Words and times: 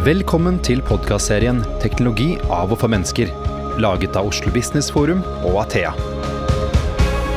Velkommen 0.00 0.56
til 0.64 0.80
podkastserien 0.80 1.58
'Teknologi 1.76 2.38
av 2.48 2.70
og 2.72 2.78
for 2.80 2.88
mennesker', 2.88 3.28
laget 3.84 4.14
av 4.16 4.30
Oslo 4.30 4.48
Business 4.54 4.88
Forum 4.88 5.20
og 5.44 5.58
Athea. 5.60 5.90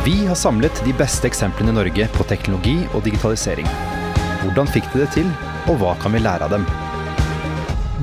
Vi 0.05 0.13
har 0.23 0.39
samlet 0.39 0.79
de 0.85 0.93
beste 0.95 1.27
eksemplene 1.27 1.73
i 1.73 1.75
Norge 1.75 2.07
på 2.15 2.23
teknologi 2.23 2.77
og 2.93 3.03
digitalisering. 3.03 3.67
Hvordan 4.45 4.71
fikk 4.71 4.87
de 4.93 5.03
det 5.03 5.11
til, 5.11 5.27
og 5.67 5.75
hva 5.83 5.97
kan 5.99 6.15
vi 6.15 6.23
lære 6.23 6.47
av 6.47 6.55
dem? 6.55 6.65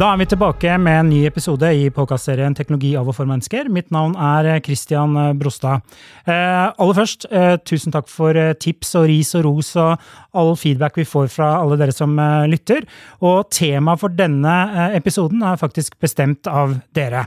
Da 0.00 0.06
er 0.14 0.16
vi 0.16 0.24
tilbake 0.30 0.78
med 0.80 0.94
en 0.96 1.08
ny 1.12 1.18
episode 1.28 1.68
i 1.76 1.90
podkastserien 1.92 2.54
Teknologi 2.56 2.94
av 2.96 3.10
og 3.10 3.18
for 3.18 3.28
mennesker. 3.28 3.66
Mitt 3.68 3.90
navn 3.92 4.14
er 4.16 4.62
Christian 4.64 5.12
Brostad. 5.36 5.84
Eh, 6.24 6.70
aller 6.72 6.96
først, 6.96 7.26
eh, 7.28 7.58
tusen 7.68 7.92
takk 7.92 8.08
for 8.08 8.32
eh, 8.32 8.54
tips 8.54 8.94
og 8.96 9.10
ris 9.10 9.34
og 9.36 9.44
ros 9.44 9.74
og 9.76 10.00
all 10.32 10.56
feedback 10.56 10.96
vi 10.96 11.04
får 11.04 11.28
fra 11.28 11.50
alle 11.60 11.76
dere 11.76 11.92
som 11.92 12.16
eh, 12.16 12.48
lytter. 12.48 12.88
Og 13.20 13.50
temaet 13.52 14.00
for 14.00 14.08
denne 14.08 14.56
eh, 14.72 14.96
episoden 14.96 15.44
er 15.44 15.60
faktisk 15.60 16.00
bestemt 16.00 16.48
av 16.48 16.78
dere. 16.96 17.27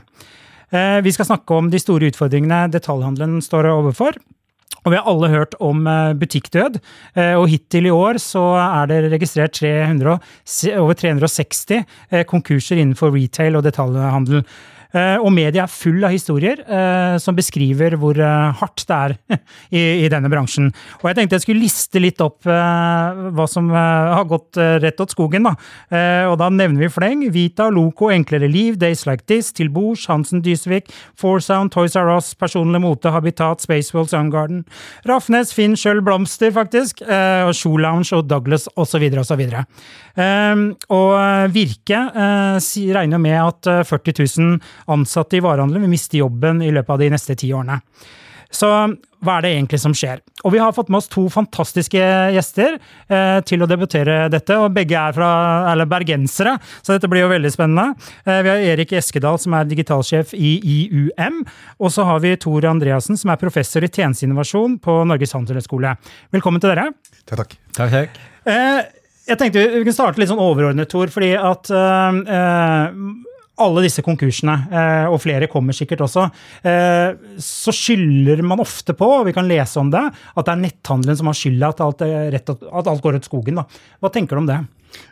Eh, 0.74 0.98
vi 1.06 1.14
skal 1.14 1.30
snakke 1.30 1.54
om 1.54 1.70
de 1.70 1.78
store 1.78 2.10
utfordringene 2.10 2.64
detaljhandelen 2.74 3.38
står 3.38 3.70
overfor. 3.70 4.18
Og 4.84 4.92
vi 4.92 4.98
har 4.98 5.08
alle 5.08 5.30
hørt 5.32 5.56
om 5.64 5.86
eh, 5.88 6.12
butikkdød, 6.20 6.76
eh, 7.16 7.32
og 7.40 7.48
hittil 7.48 7.88
i 7.88 7.94
år 7.94 8.20
så 8.20 8.42
er 8.60 8.90
det 8.90 9.00
registrert 9.14 9.56
300, 9.56 10.18
over 10.76 10.98
360 11.00 11.78
eh, 11.78 12.24
konkurser 12.28 12.80
innenfor 12.82 13.14
retail 13.14 13.56
og 13.56 13.64
detaljhandel. 13.64 14.44
Og 14.94 15.30
media 15.34 15.64
er 15.64 15.72
full 15.72 16.04
av 16.06 16.12
historier 16.14 16.60
eh, 16.62 17.16
som 17.22 17.34
beskriver 17.34 17.96
hvor 17.98 18.18
eh, 18.20 18.60
hardt 18.60 18.84
det 18.86 18.98
er 18.98 19.14
i, 19.74 20.08
denne 20.12 20.30
bransjen. 20.30 20.70
Og 21.00 21.08
jeg 21.08 21.18
tenkte 21.18 21.38
jeg 21.38 21.44
skulle 21.46 21.64
liste 21.64 22.02
litt 22.02 22.22
opp 22.22 22.46
eh, 22.46 23.22
hva 23.34 23.46
som 23.50 23.70
har 23.74 24.24
gått 24.30 24.58
rett 24.82 25.00
åt 25.00 25.14
skogen. 25.14 25.44
Da. 25.44 25.54
og 26.30 26.36
da 26.40 26.46
nevner 26.52 26.84
vi 26.84 26.90
fleng. 26.92 27.24
Vita, 27.34 27.66
Loco, 27.72 28.08
Enklere 28.12 28.46
liv, 28.50 28.76
Days 28.80 29.04
Like 29.08 29.26
This, 29.28 29.50
Til 29.56 29.70
Bords, 29.72 30.06
Hansen 30.10 30.42
Dysvik, 30.44 30.90
Foursound, 31.20 31.72
Toys 31.74 31.96
R 31.98 32.12
Us, 32.14 32.32
Personlig 32.38 32.80
mote, 32.84 33.10
Habitat, 33.12 33.64
Spaceworld, 33.64 34.12
Sungarden, 34.12 34.62
Rafnes, 35.08 35.52
Finn, 35.56 35.76
Schjøll, 35.78 36.02
Blomster, 36.04 36.52
faktisk, 36.54 37.02
og 37.04 37.52
Shoe 37.56 37.80
Lounge 37.82 38.14
og 38.16 38.28
Douglas 38.30 38.68
osv. 38.80 39.04
osv. 39.20 39.42
Og 40.94 41.12
Virke 41.54 42.00
regner 42.14 43.22
med 43.22 43.38
at 43.40 43.70
40 43.90 44.16
000 44.38 44.58
ansatte 44.90 45.38
i 45.38 45.44
varehandelen 45.44 45.86
vil 45.86 45.94
miste 45.94 46.20
jobben 46.20 46.62
i 46.64 46.72
løpet 46.74 46.94
av 46.94 47.02
de 47.02 47.10
neste 47.14 47.36
ti 47.38 47.52
årene. 47.54 47.80
Så 48.54 48.70
hva 49.24 49.38
er 49.38 49.44
det 49.44 49.50
egentlig 49.54 49.80
som 49.82 49.94
skjer? 49.96 50.20
Og 50.44 50.52
vi 50.54 50.60
har 50.60 50.74
fått 50.76 50.90
med 50.92 51.00
oss 51.00 51.08
to 51.10 51.24
fantastiske 51.32 52.00
gjester 52.34 52.76
eh, 52.76 53.38
til 53.48 53.64
å 53.64 53.68
debutere 53.68 54.28
dette. 54.32 54.58
og 54.60 54.74
Begge 54.76 55.00
er 55.00 55.16
fra, 55.16 55.30
eller 55.72 55.88
bergensere, 55.90 56.56
så 56.84 56.94
dette 56.94 57.08
blir 57.10 57.24
jo 57.24 57.32
veldig 57.32 57.52
spennende. 57.52 57.96
Eh, 58.22 58.42
vi 58.44 58.52
har 58.52 58.66
Erik 58.74 58.92
Eskedal, 59.00 59.40
som 59.40 59.56
er 59.56 59.70
digitalsjef 59.70 60.36
i 60.36 60.52
IUM. 60.76 61.40
Og 61.80 61.94
så 61.94 62.06
har 62.06 62.20
vi 62.24 62.36
Tor 62.40 62.68
Andreassen, 62.68 63.18
som 63.20 63.32
er 63.32 63.40
professor 63.40 63.84
i 63.84 63.90
tjenesteinnovasjon 63.90 64.76
på 64.84 65.00
Norges 65.08 65.34
handelshøyskole. 65.36 65.96
Velkommen 66.36 66.62
til 66.62 66.74
dere. 66.74 66.90
Takk, 67.24 67.40
takk. 67.40 67.58
takk, 67.72 67.96
takk. 67.96 68.22
Eh, 68.44 68.82
jeg 69.24 69.40
tenkte 69.40 69.62
vi 69.64 69.84
kunne 69.86 69.96
starte 69.96 70.20
litt 70.20 70.28
sånn 70.28 70.42
overordnet, 70.42 70.90
Tor, 70.92 71.08
fordi 71.12 71.32
at 71.40 71.72
eh, 71.72 72.18
eh, 72.36 72.98
alle 73.62 73.84
disse 73.84 74.02
konkursene, 74.02 74.54
eh, 74.72 75.06
og 75.06 75.20
flere 75.22 75.48
kommer 75.50 75.76
sikkert 75.76 76.02
også, 76.06 76.26
eh, 76.66 77.14
så 77.38 77.74
skylder 77.74 78.42
man 78.42 78.62
ofte 78.62 78.96
på, 78.98 79.06
og 79.20 79.26
vi 79.28 79.34
kan 79.36 79.46
lese 79.48 79.78
om 79.78 79.92
det, 79.94 80.02
at 80.34 80.46
det 80.46 80.52
er 80.52 80.64
netthandelen 80.64 81.18
som 81.20 81.30
har 81.30 81.38
skylda 81.38 81.70
at, 81.70 82.02
at, 82.02 82.88
alt 82.90 83.04
går 83.04 83.20
ut 83.20 83.28
skogen. 83.28 83.60
Da. 83.60 83.66
Hva 84.02 84.10
tenker 84.10 84.34
du 84.34 84.42
om 84.42 84.50
det? 84.50 84.58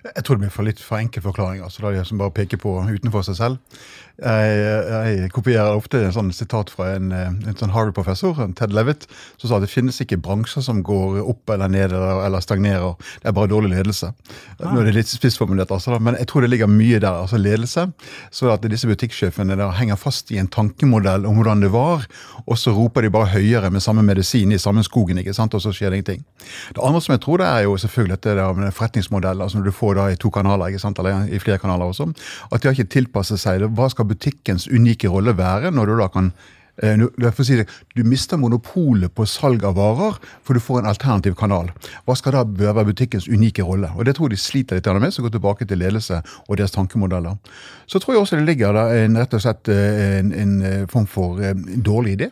Jeg 0.03 0.23
tror 0.23 0.39
det 0.39 0.45
blir 0.45 0.55
for 0.55 0.67
litt 0.67 0.81
for 0.83 0.99
enkel 0.99 1.23
forklaring. 1.25 1.63
altså 1.63 1.83
Det 1.83 1.89
er 1.89 1.97
de 1.99 2.09
som 2.11 2.21
bare 2.21 2.35
peker 2.35 2.61
på 2.63 2.75
utenfor 2.87 3.25
seg 3.27 3.39
selv. 3.39 3.81
Jeg, 4.23 5.23
jeg 5.23 5.31
kopierer 5.35 5.75
ofte 5.75 5.99
en 5.99 6.15
sånn 6.15 6.31
sitat 6.35 6.71
fra 6.71 6.93
en, 6.97 7.11
en 7.13 7.57
sånn 7.59 7.73
Harvard-professor, 7.75 8.39
Ted 8.59 8.75
Levitt, 8.75 9.09
som 9.41 9.51
sa 9.51 9.59
at 9.59 9.65
det 9.67 9.73
finnes 9.73 9.99
ikke 10.03 10.21
bransjer 10.23 10.63
som 10.63 10.83
går 10.87 11.19
opp 11.27 11.51
eller 11.51 11.71
ned 11.73 11.95
eller 11.97 12.45
stagnerer. 12.45 12.95
Det 13.23 13.31
er 13.31 13.37
bare 13.37 13.51
dårlig 13.51 13.73
ledelse. 13.75 14.13
Ah. 14.61 14.71
Nå 14.71 14.83
er 14.83 14.91
det 14.91 14.97
litt 15.01 15.11
spissformulert, 15.11 15.73
altså, 15.75 15.99
men 15.99 16.19
jeg 16.21 16.29
tror 16.31 16.47
det 16.47 16.53
ligger 16.53 16.71
mye 16.71 17.01
der. 17.03 17.23
altså 17.25 17.41
Ledelse. 17.43 17.89
Så 18.31 18.51
at 18.53 18.65
disse 18.71 18.89
butikksjefene 18.89 19.57
der 19.59 19.75
henger 19.79 19.99
fast 19.99 20.31
i 20.31 20.39
en 20.39 20.51
tankemodell 20.53 21.27
om 21.27 21.41
hvordan 21.41 21.65
det 21.65 21.73
var, 21.75 22.07
og 22.47 22.59
så 22.59 22.75
roper 22.77 23.07
de 23.07 23.13
bare 23.15 23.33
høyere 23.35 23.73
med 23.75 23.83
samme 23.83 24.05
medisin 24.07 24.53
i 24.55 24.61
samme 24.63 24.85
skogen, 24.87 25.19
ikke 25.19 25.35
sant, 25.37 25.55
og 25.55 25.65
så 25.65 25.75
skjer 25.75 25.91
det 25.91 26.03
ingenting. 26.03 26.25
Det 26.77 26.83
andre 26.83 27.03
som 27.03 27.17
jeg 27.17 27.25
tror 27.25 27.43
det 27.43 27.49
er 27.51 27.67
jo 27.67 27.77
selvfølgelig 27.81 28.17
dette 28.17 28.37
der 28.39 28.59
med 28.59 28.75
forretningsmodell, 28.77 29.43
altså 29.43 29.59
når 29.59 29.67
du 29.67 29.75
får 29.77 29.99
da 29.99 30.07
i 30.13 30.19
to 30.21 30.31
kanaler, 30.31 30.71
ikke 30.71 30.83
sant, 30.83 31.03
eller 31.03 31.27
i 31.27 31.41
flere 31.43 31.59
kanaler 31.63 31.91
også, 31.91 32.09
at 32.53 32.63
de 32.63 32.69
har 32.69 32.77
ikke 32.77 32.95
tilpasset 32.97 33.41
seg. 33.41 33.67
Hva 33.77 33.89
skal 33.93 34.09
butikkens 34.13 34.69
unike 34.71 35.11
rolle 35.11 35.37
være 35.39 35.73
når 35.75 35.91
du 35.91 35.97
da 36.01 36.09
kan 36.13 36.33
eh, 36.83 36.99
Si 37.43 37.57
det, 37.59 37.67
du 37.97 38.03
mister 38.05 38.39
monopolet 38.41 39.13
på 39.13 39.27
salg 39.29 39.65
av 39.65 39.77
varer, 39.77 40.19
for 40.43 40.57
du 40.57 40.61
får 40.63 40.81
en 40.81 40.89
alternativ 40.91 41.35
kanal. 41.39 41.69
Hva 42.07 42.17
skal 42.17 42.37
da 42.39 42.73
være 42.73 42.87
butikkens 42.89 43.29
unike 43.29 43.63
rolle? 43.63 43.91
Og 43.97 44.07
Det 44.07 44.17
tror 44.17 44.31
jeg 44.31 44.39
de 44.39 44.43
sliter 44.43 44.81
litt 44.81 44.89
med, 45.01 45.13
så 45.13 45.23
går 45.23 45.35
tilbake 45.37 45.69
til 45.69 45.79
ledelse 45.79 46.23
og 46.49 46.57
deres 46.57 46.73
tankemodeller. 46.73 47.37
Så 47.87 47.99
tror 47.99 48.15
jeg 48.15 48.23
også 48.23 48.41
det 48.41 48.49
ligger 48.49 48.73
da 48.73 48.89
en, 49.05 49.19
rett 49.21 49.35
og 49.35 49.45
slett 49.45 49.69
eh, 49.69 50.21
en, 50.21 50.33
en 50.33 50.63
eh, 50.63 50.87
form 50.89 51.07
for 51.07 51.43
en 51.43 51.83
dårlig 51.83 52.17
idé. 52.19 52.31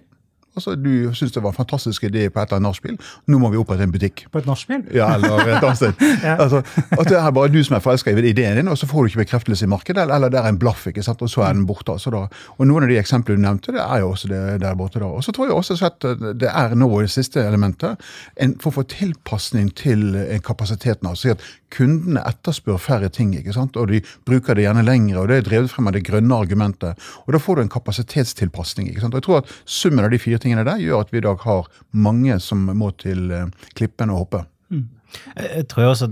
Altså, 0.60 0.76
Du 0.76 1.15
syntes 1.15 1.32
det 1.34 1.43
var 1.43 1.54
en 1.54 1.56
fantastisk 1.56 2.04
idé 2.04 2.28
på 2.28 2.41
et 2.41 2.48
eller 2.48 2.60
annet 2.60 2.69
nachspiel. 2.69 2.98
Nå 3.26 3.41
må 3.43 3.50
vi 3.50 3.60
opprette 3.60 3.87
en 3.87 3.93
butikk. 3.93 4.26
På 4.32 4.43
et 4.43 4.47
nachspiel? 4.48 4.84
Ja, 4.94 5.15
eller 5.16 5.41
et 5.47 5.65
annet 5.65 5.81
sted. 5.81 6.04
ja. 6.26 6.37
altså, 6.37 6.62
at 6.91 7.09
det 7.09 7.19
er 7.19 7.31
bare 7.37 7.53
du 7.53 7.60
som 7.65 7.78
er 7.78 7.84
forelska 7.84 8.12
i 8.12 8.28
ideen 8.31 8.60
din, 8.60 8.71
og 8.71 8.78
så 8.78 8.88
får 8.91 9.03
du 9.03 9.12
ikke 9.12 9.25
bekreftelse 9.25 9.66
i 9.66 9.71
markedet, 9.72 10.03
eller, 10.04 10.21
eller 10.21 10.32
det 10.32 10.41
er 10.43 10.50
en 10.53 10.60
blaff, 10.60 10.87
ikke 10.91 11.04
sant, 11.06 11.22
og 11.22 11.31
så 11.32 11.47
er 11.48 11.56
den 11.56 11.66
borte. 11.66 11.93
Altså, 11.93 12.12
da. 12.15 12.26
Og 12.59 12.69
Noen 12.71 12.87
av 12.87 12.93
de 12.93 13.00
eksemplene 13.00 13.41
du 13.41 13.47
nevnte, 13.47 13.75
det 13.75 13.82
er 13.82 14.04
jo 14.04 14.12
også 14.12 14.31
det 14.31 14.43
der 14.62 14.78
borte. 14.78 15.00
da. 15.03 15.10
Og 15.10 15.25
så 15.25 15.34
tror 15.34 15.50
jeg 15.50 15.56
også 15.56 15.78
at 15.87 16.09
det 16.41 16.50
er 16.50 16.77
nå 16.78 16.91
det 17.00 17.10
siste 17.10 17.42
elementet, 17.42 18.00
en 18.41 18.56
for 18.60 18.71
å 18.71 18.81
få 18.81 18.87
tilpasning 18.91 19.71
til 19.77 20.12
kapasiteten. 20.44 21.09
altså 21.09 21.34
at 21.34 21.42
Kundene 21.71 22.23
etterspør 22.27 22.81
færre 22.83 23.11
ting, 23.13 23.35
ikke 23.39 23.55
sant? 23.55 23.77
og 23.77 23.91
de 23.93 24.01
bruker 24.27 24.59
det 24.59 24.67
gjerne 24.67 24.85
lengre. 24.87 25.21
og 25.21 25.29
Det 25.29 25.37
er 25.37 25.49
drevet 25.49 25.71
frem 25.71 25.91
av 25.91 25.97
det 25.97 26.05
grønne 26.09 26.35
argumentet. 26.37 27.11
og 27.27 27.33
Da 27.33 27.39
får 27.39 27.57
du 27.57 27.63
en 27.63 27.75
kapasitetstilpasning. 27.77 28.89
ikke 28.89 29.01
sant? 29.01 29.15
Og 29.15 29.21
jeg 29.21 29.29
tror 29.29 29.43
at 29.43 29.53
Summen 29.65 30.05
av 30.05 30.11
de 30.11 30.19
fire 30.19 30.39
tingene 30.39 30.65
der 30.65 30.83
gjør 30.83 31.05
at 31.05 31.13
vi 31.13 31.19
i 31.19 31.27
dag 31.27 31.39
har 31.47 31.69
mange 31.93 32.41
som 32.41 32.59
må 32.59 32.91
til 32.99 33.31
eh, 33.31 33.47
klippen 33.75 34.11
og 34.11 34.25
hoppe. 34.25 34.45
Mm. 34.71 34.89
Jeg 35.37 35.69
tror 35.69 35.91
også 35.91 36.11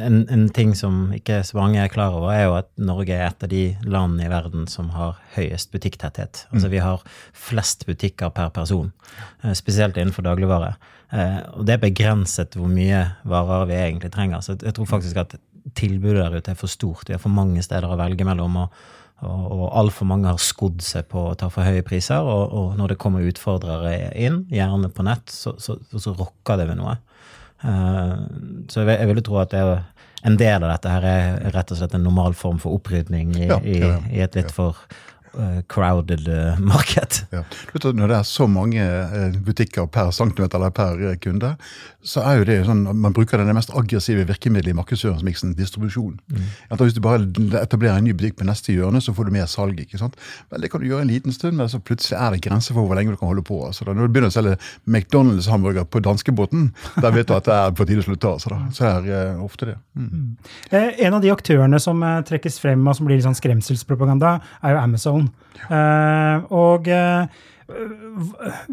en, 0.00 0.20
en, 0.28 0.48
ting 0.54 0.74
som 0.76 1.08
ikke 1.14 1.40
så 1.46 1.58
mange 1.58 1.80
er 1.82 1.92
klar 1.92 2.14
over, 2.16 2.30
er 2.32 2.44
jo 2.46 2.56
at 2.58 2.70
Norge 2.80 3.14
er 3.14 3.26
et 3.28 3.46
av 3.46 3.50
de 3.50 3.62
landene 3.82 4.26
i 4.26 4.32
verden 4.32 4.66
som 4.70 4.90
har 4.94 5.18
høyest 5.36 5.72
butikktetthet. 5.74 6.44
Altså 6.52 6.68
mm. 6.68 6.72
vi 6.72 6.82
har 6.84 7.04
flest 7.46 7.86
butikker 7.88 8.32
per 8.34 8.52
person, 8.54 8.92
eh, 9.42 9.54
spesielt 9.58 9.98
innenfor 10.00 10.26
dagligvare. 10.26 10.74
Eh, 11.14 11.40
og 11.54 11.64
det 11.68 11.76
er 11.76 11.86
begrenset 11.86 12.58
hvor 12.58 12.70
mye 12.70 13.04
varer 13.28 13.68
vi 13.70 13.78
egentlig 13.80 14.12
trenger. 14.14 14.44
Så 14.44 14.58
jeg 14.58 14.76
tror 14.76 14.90
faktisk 14.90 15.22
at 15.24 15.38
tilbudet 15.74 16.20
der 16.20 16.36
ute 16.36 16.52
er 16.52 16.60
for 16.60 16.70
stort. 16.70 17.08
Vi 17.08 17.16
har 17.16 17.22
for 17.22 17.34
mange 17.34 17.62
steder 17.64 17.90
å 17.90 18.00
velge 18.00 18.26
mellom. 18.28 18.62
og 18.66 18.84
og, 19.22 19.44
og 19.54 19.68
altfor 19.78 20.08
mange 20.10 20.28
har 20.28 20.40
skodd 20.42 20.82
seg 20.84 21.06
på 21.12 21.20
å 21.30 21.34
ta 21.38 21.46
for 21.52 21.66
høye 21.66 21.84
priser. 21.86 22.24
Og, 22.26 22.52
og 22.52 22.78
når 22.78 22.92
det 22.92 23.00
kommer 23.00 23.24
utfordrere 23.24 24.10
inn, 24.20 24.42
gjerne 24.52 24.90
på 24.92 25.06
nett, 25.06 25.30
så, 25.32 25.54
så, 25.62 25.78
så 25.94 26.12
rokker 26.18 26.60
det 26.60 26.66
ved 26.72 26.80
noe. 26.80 26.96
Uh, 27.64 28.24
så 28.68 28.84
jeg, 28.84 28.98
jeg 29.00 29.08
vil 29.10 29.24
tro 29.24 29.40
at 29.40 29.54
det 29.54 29.62
er 29.64 29.82
en 30.24 30.38
del 30.40 30.64
av 30.64 30.70
dette 30.72 30.92
her 30.92 31.04
er 31.08 31.50
rett 31.52 31.72
og 31.72 31.80
slett 31.80 31.96
en 31.96 32.06
normal 32.06 32.36
form 32.36 32.60
for 32.60 32.76
opprydning 32.76 33.34
i, 33.36 33.48
ja, 33.48 33.58
ja, 33.60 33.80
ja. 33.88 33.98
i, 34.08 34.22
et 34.24 34.38
litt 34.38 34.52
for 34.52 34.78
Eh, 34.88 35.13
crowded 35.68 36.28
eh, 36.28 36.58
marked. 36.72 37.26
Ja. 37.32 37.42
Når 37.74 38.08
det 38.08 38.16
er 38.16 38.28
så 38.28 38.46
mange 38.50 38.82
eh, 38.84 39.36
butikker 39.44 39.86
per 39.86 40.10
centimeter 40.10 40.58
eller 40.58 40.74
per 40.74 41.00
kunde, 41.22 41.54
så 42.04 42.22
er 42.24 42.38
jo 42.38 42.46
det 42.48 42.58
sånn 42.68 42.84
man 42.84 43.14
bruker 43.16 43.40
det 43.40 43.56
mest 43.56 43.72
aggressive 43.76 44.26
virkemidlet 44.28 44.74
i 44.74 44.76
markedsføringsmiksen, 44.76 45.54
distribusjon. 45.58 46.18
Mm. 46.28 46.48
Hvis 46.80 46.96
du 46.96 47.00
bare 47.04 47.24
etablerer 47.62 47.98
en 47.98 48.06
ny 48.08 48.14
butikk 48.16 48.38
på 48.40 48.48
neste 48.48 48.74
hjørne, 48.74 49.00
så 49.04 49.14
får 49.16 49.28
du 49.28 49.34
mer 49.36 49.48
salg. 49.50 49.80
ikke 49.80 50.00
sant? 50.00 50.18
Men 50.50 50.60
Det 50.60 50.70
kan 50.70 50.82
du 50.82 50.88
gjøre 50.88 51.06
en 51.06 51.12
liten 51.12 51.32
stund, 51.32 51.56
men 51.56 51.70
så 51.72 51.80
plutselig 51.80 52.18
er 52.20 52.34
det 52.34 52.42
grenser 52.44 52.76
for 52.76 52.86
hvor 52.86 52.98
lenge 52.98 53.14
du 53.14 53.20
kan 53.20 53.32
holde 53.32 53.44
på. 53.46 53.60
Altså, 53.66 53.86
når 53.88 54.08
du 54.08 54.14
begynner 54.14 54.32
å 54.32 54.36
selge 54.36 54.56
McDonald's-hamburger 54.84 55.88
på 55.88 56.02
danskebåten, 56.04 56.70
da 57.00 57.12
vet 57.14 57.28
du 57.28 57.36
at 57.36 57.48
det 57.48 57.56
er 57.56 57.76
på 57.76 57.88
tide 57.88 58.04
å 58.04 58.08
slutte. 58.08 58.34
Altså, 58.36 58.52
da. 58.52 58.60
Så 58.74 58.88
er 58.90 59.06
det 59.06 59.22
uh, 59.34 59.44
ofte 59.44 59.70
det. 59.72 59.78
Mm. 59.96 60.10
Mm. 60.12 60.28
En 61.08 61.18
av 61.18 61.24
de 61.24 61.32
aktørene 61.32 61.80
som 61.80 62.04
trekkes 62.28 62.60
frem 62.60 62.84
og 62.84 62.98
som 62.98 63.08
blir 63.08 63.18
litt 63.18 63.26
sånn 63.26 63.38
skremselspropaganda, 63.38 64.36
er 64.64 64.76
jo 64.76 64.82
Amazon. 64.82 65.23
Uh, 65.64 66.44
og 66.52 66.90
uh, 66.90 67.24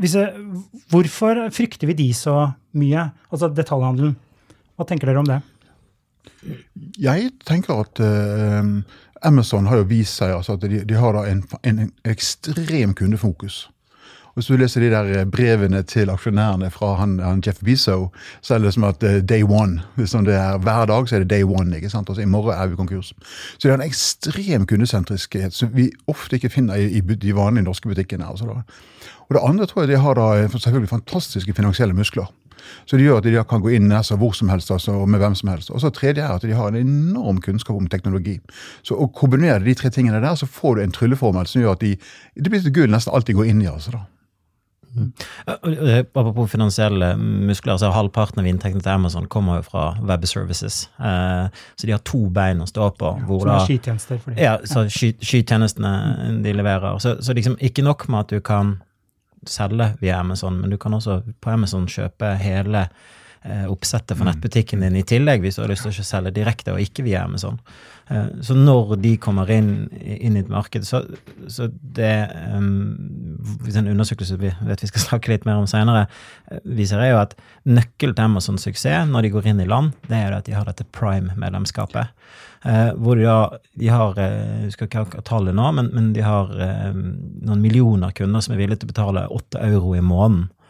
jeg, 0.01 0.25
hvorfor 0.92 1.45
frykter 1.56 1.89
vi 1.89 1.98
de 2.01 2.09
så 2.18 2.51
mye, 2.77 3.07
altså 3.31 3.51
detaljhandelen? 3.56 4.18
Hva 4.75 4.88
tenker 4.88 5.12
dere 5.12 5.24
om 5.24 5.30
det? 5.30 5.39
Jeg 7.01 7.31
tenker 7.45 7.83
at 7.83 8.01
uh, 8.01 8.81
Amazon 9.21 9.69
har 9.69 9.81
jo 9.81 9.89
vist 9.92 10.18
seg 10.21 10.33
altså 10.36 10.57
at 10.57 10.65
de, 10.65 10.81
de 10.88 10.98
har 10.98 11.18
en, 11.24 11.44
en, 11.68 11.83
ekstrem 12.07 12.95
kundefokus. 12.97 13.68
Hvis 14.42 14.48
du 14.50 14.56
leser 14.58 14.82
de 14.82 14.88
der 14.90 15.26
brevene 15.30 15.84
til 15.86 16.10
aksjonærene 16.10 16.72
fra 16.74 16.96
han, 16.98 17.20
han 17.22 17.44
Jeff 17.46 17.60
Bezo, 17.62 18.08
så 18.42 18.56
er 18.56 18.64
det 18.64 18.72
som 18.74 18.88
at 18.88 19.04
uh, 19.06 19.20
day 19.22 19.44
one. 19.46 19.84
Liksom 20.02 20.26
det 20.26 20.34
er, 20.34 20.58
hver 20.58 20.88
dag 20.90 21.06
så 21.06 21.16
er 21.16 21.22
det 21.22 21.30
day 21.30 21.44
one. 21.46 21.76
ikke 21.78 21.92
sant? 21.94 22.10
Altså 22.10 22.24
I 22.24 22.26
morgen 22.26 22.58
er 22.58 22.72
vi 22.72 22.76
konkurs. 22.76 23.14
Så 23.54 23.68
det 23.68 23.70
er 23.70 23.78
en 23.78 23.86
ekstrem 23.86 24.66
kundesentriskhet 24.66 25.54
som 25.54 25.70
vi 25.76 25.92
ofte 26.10 26.40
ikke 26.40 26.50
finner 26.50 26.82
i, 26.82 26.90
i 26.98 27.02
de 27.02 27.36
vanlige 27.38 27.68
norske 27.68 27.90
butikkene. 27.90 28.26
altså 28.26 28.50
da. 28.50 28.64
Og 29.30 29.38
det 29.38 29.44
andre 29.46 29.66
tror 29.70 29.84
jeg 29.84 29.94
de 29.94 30.02
har 30.02 30.18
da 30.18 30.48
selvfølgelig 30.58 30.90
fantastiske 30.90 31.54
finansielle 31.54 31.94
muskler. 31.94 32.34
Så 32.86 32.98
det 32.98 33.06
gjør 33.06 33.22
at 33.22 33.28
de 33.28 33.44
kan 33.50 33.62
gå 33.62 33.76
inn 33.78 33.92
altså, 33.92 34.18
hvor 34.18 34.34
som 34.34 34.50
helst 34.50 34.72
altså, 34.72 35.04
og 35.04 35.10
med 35.10 35.22
hvem 35.22 35.36
som 35.36 35.54
helst. 35.54 35.70
Og 35.70 35.82
så 35.82 35.94
tredje 35.94 36.24
er 36.26 36.34
at 36.34 36.42
de 36.42 36.58
har 36.58 36.74
en 36.74 36.82
enorm 36.82 37.38
kunnskap 37.42 37.78
om 37.78 37.88
teknologi. 37.88 38.40
Så 38.82 38.98
å 38.98 39.06
kombinere 39.14 39.62
de 39.62 39.78
tre 39.78 39.94
tingene 39.94 40.22
der, 40.22 40.34
så 40.34 40.50
får 40.50 40.76
du 40.76 40.82
en 40.82 40.98
trylleformel 40.98 41.46
som 41.46 41.62
gjør 41.62 41.78
at 41.78 41.86
de, 41.86 41.94
det 42.36 42.50
blir 42.50 42.66
til 42.66 42.74
gull 42.74 42.90
nesten 42.90 43.14
alt 43.14 43.30
de 43.30 43.38
går 43.38 43.54
inn 43.54 43.62
i. 43.62 43.70
altså 43.70 43.94
da. 44.00 44.02
Mm. 44.96 45.12
Apropos 46.14 46.52
finansielle 46.52 47.14
muskler, 47.18 47.78
så 47.78 47.92
halvparten 47.96 48.42
av 48.42 48.50
inntektene 48.50 48.84
til 48.84 48.94
Amazon 48.94 49.30
kommer 49.32 49.62
jo 49.62 49.68
fra 49.70 49.86
web 50.02 50.26
services. 50.28 50.84
Eh, 51.00 51.48
så 51.76 51.88
de 51.88 51.96
har 51.96 52.04
to 52.08 52.26
bein 52.34 52.64
å 52.64 52.68
stå 52.70 52.92
på. 53.00 53.14
Ja, 53.22 53.28
som 53.30 53.54
er 53.54 53.66
skytjenester 53.70 54.20
for 54.20 54.34
dem. 54.34 54.44
Ja, 54.44 54.58
så 54.68 54.86
sky, 54.92 55.14
skytjenestene 55.24 55.94
de 56.44 56.56
leverer. 56.58 57.00
Så, 57.04 57.18
så 57.24 57.36
liksom 57.38 57.58
ikke 57.60 57.86
nok 57.88 58.08
med 58.10 58.26
at 58.26 58.36
du 58.36 58.44
kan 58.44 58.78
selge 59.48 59.94
via 60.02 60.20
Amazon, 60.20 60.60
men 60.62 60.70
du 60.70 60.78
kan 60.78 60.94
også 60.94 61.22
på 61.42 61.56
Amazon 61.56 61.88
kjøpe 61.90 62.36
hele 62.42 62.86
eh, 62.86 63.10
oppsettet 63.42 64.20
for 64.20 64.28
nettbutikken 64.28 64.84
din 64.86 65.00
i 65.00 65.06
tillegg, 65.08 65.42
hvis 65.42 65.56
du 65.58 65.64
har 65.64 65.72
lyst 65.72 65.88
til 65.88 66.04
å 66.04 66.06
selge 66.06 66.34
direkte 66.36 66.76
og 66.76 66.84
ikke 66.84 67.06
via 67.08 67.24
Amazon. 67.26 67.58
Eh, 68.12 68.26
så 68.42 68.56
når 68.58 68.96
de 69.02 69.14
kommer 69.22 69.50
inn, 69.54 69.88
inn 70.02 70.36
i 70.36 70.42
et 70.44 70.52
marked, 70.52 70.84
så, 70.88 71.04
så 71.52 71.70
det 71.96 72.14
um, 72.52 72.98
En 73.72 73.88
undersøkelse 73.88 74.38
vi 74.42 74.52
vet 74.68 74.84
vi 74.84 74.90
skal 74.90 75.06
snakke 75.08 75.32
litt 75.32 75.48
mer 75.48 75.62
om 75.62 75.70
senere, 75.70 76.08
viser 76.68 77.04
jo 77.08 77.22
at 77.22 77.36
nøkkelen 77.66 78.18
til 78.18 78.26
Amazons 78.26 78.68
suksess 78.68 79.10
når 79.10 79.26
de 79.26 79.34
går 79.36 79.52
inn 79.52 79.64
i 79.64 79.70
land, 79.70 79.96
det 80.10 80.20
er 80.20 80.36
at 80.36 80.48
de 80.50 80.56
har 80.58 80.68
dette 80.68 80.88
prime-medlemskapet. 80.96 82.12
Uh, 82.62 82.92
hvor 83.02 83.18
de, 83.18 83.26
da, 83.26 83.62
de 83.82 83.88
har 83.90 84.20
Jeg 84.22 84.68
husker 84.68 84.86
ikke 84.86 85.24
tallet 85.26 85.56
nå, 85.58 85.72
men, 85.74 85.88
men, 85.96 86.12
de 86.14 86.22
har 86.22 86.52
uh, 86.54 86.92
noen 86.94 87.64
millioner 87.64 88.14
kunder 88.14 88.44
som 88.44 88.54
er 88.54 88.62
villige 88.62 88.84
til 88.84 88.92
å 88.92 88.94
betale 88.94 89.24
åtte 89.34 89.64
euro 89.66 89.96
i 89.98 90.04
måneden 90.06 90.44
uh, 90.46 90.61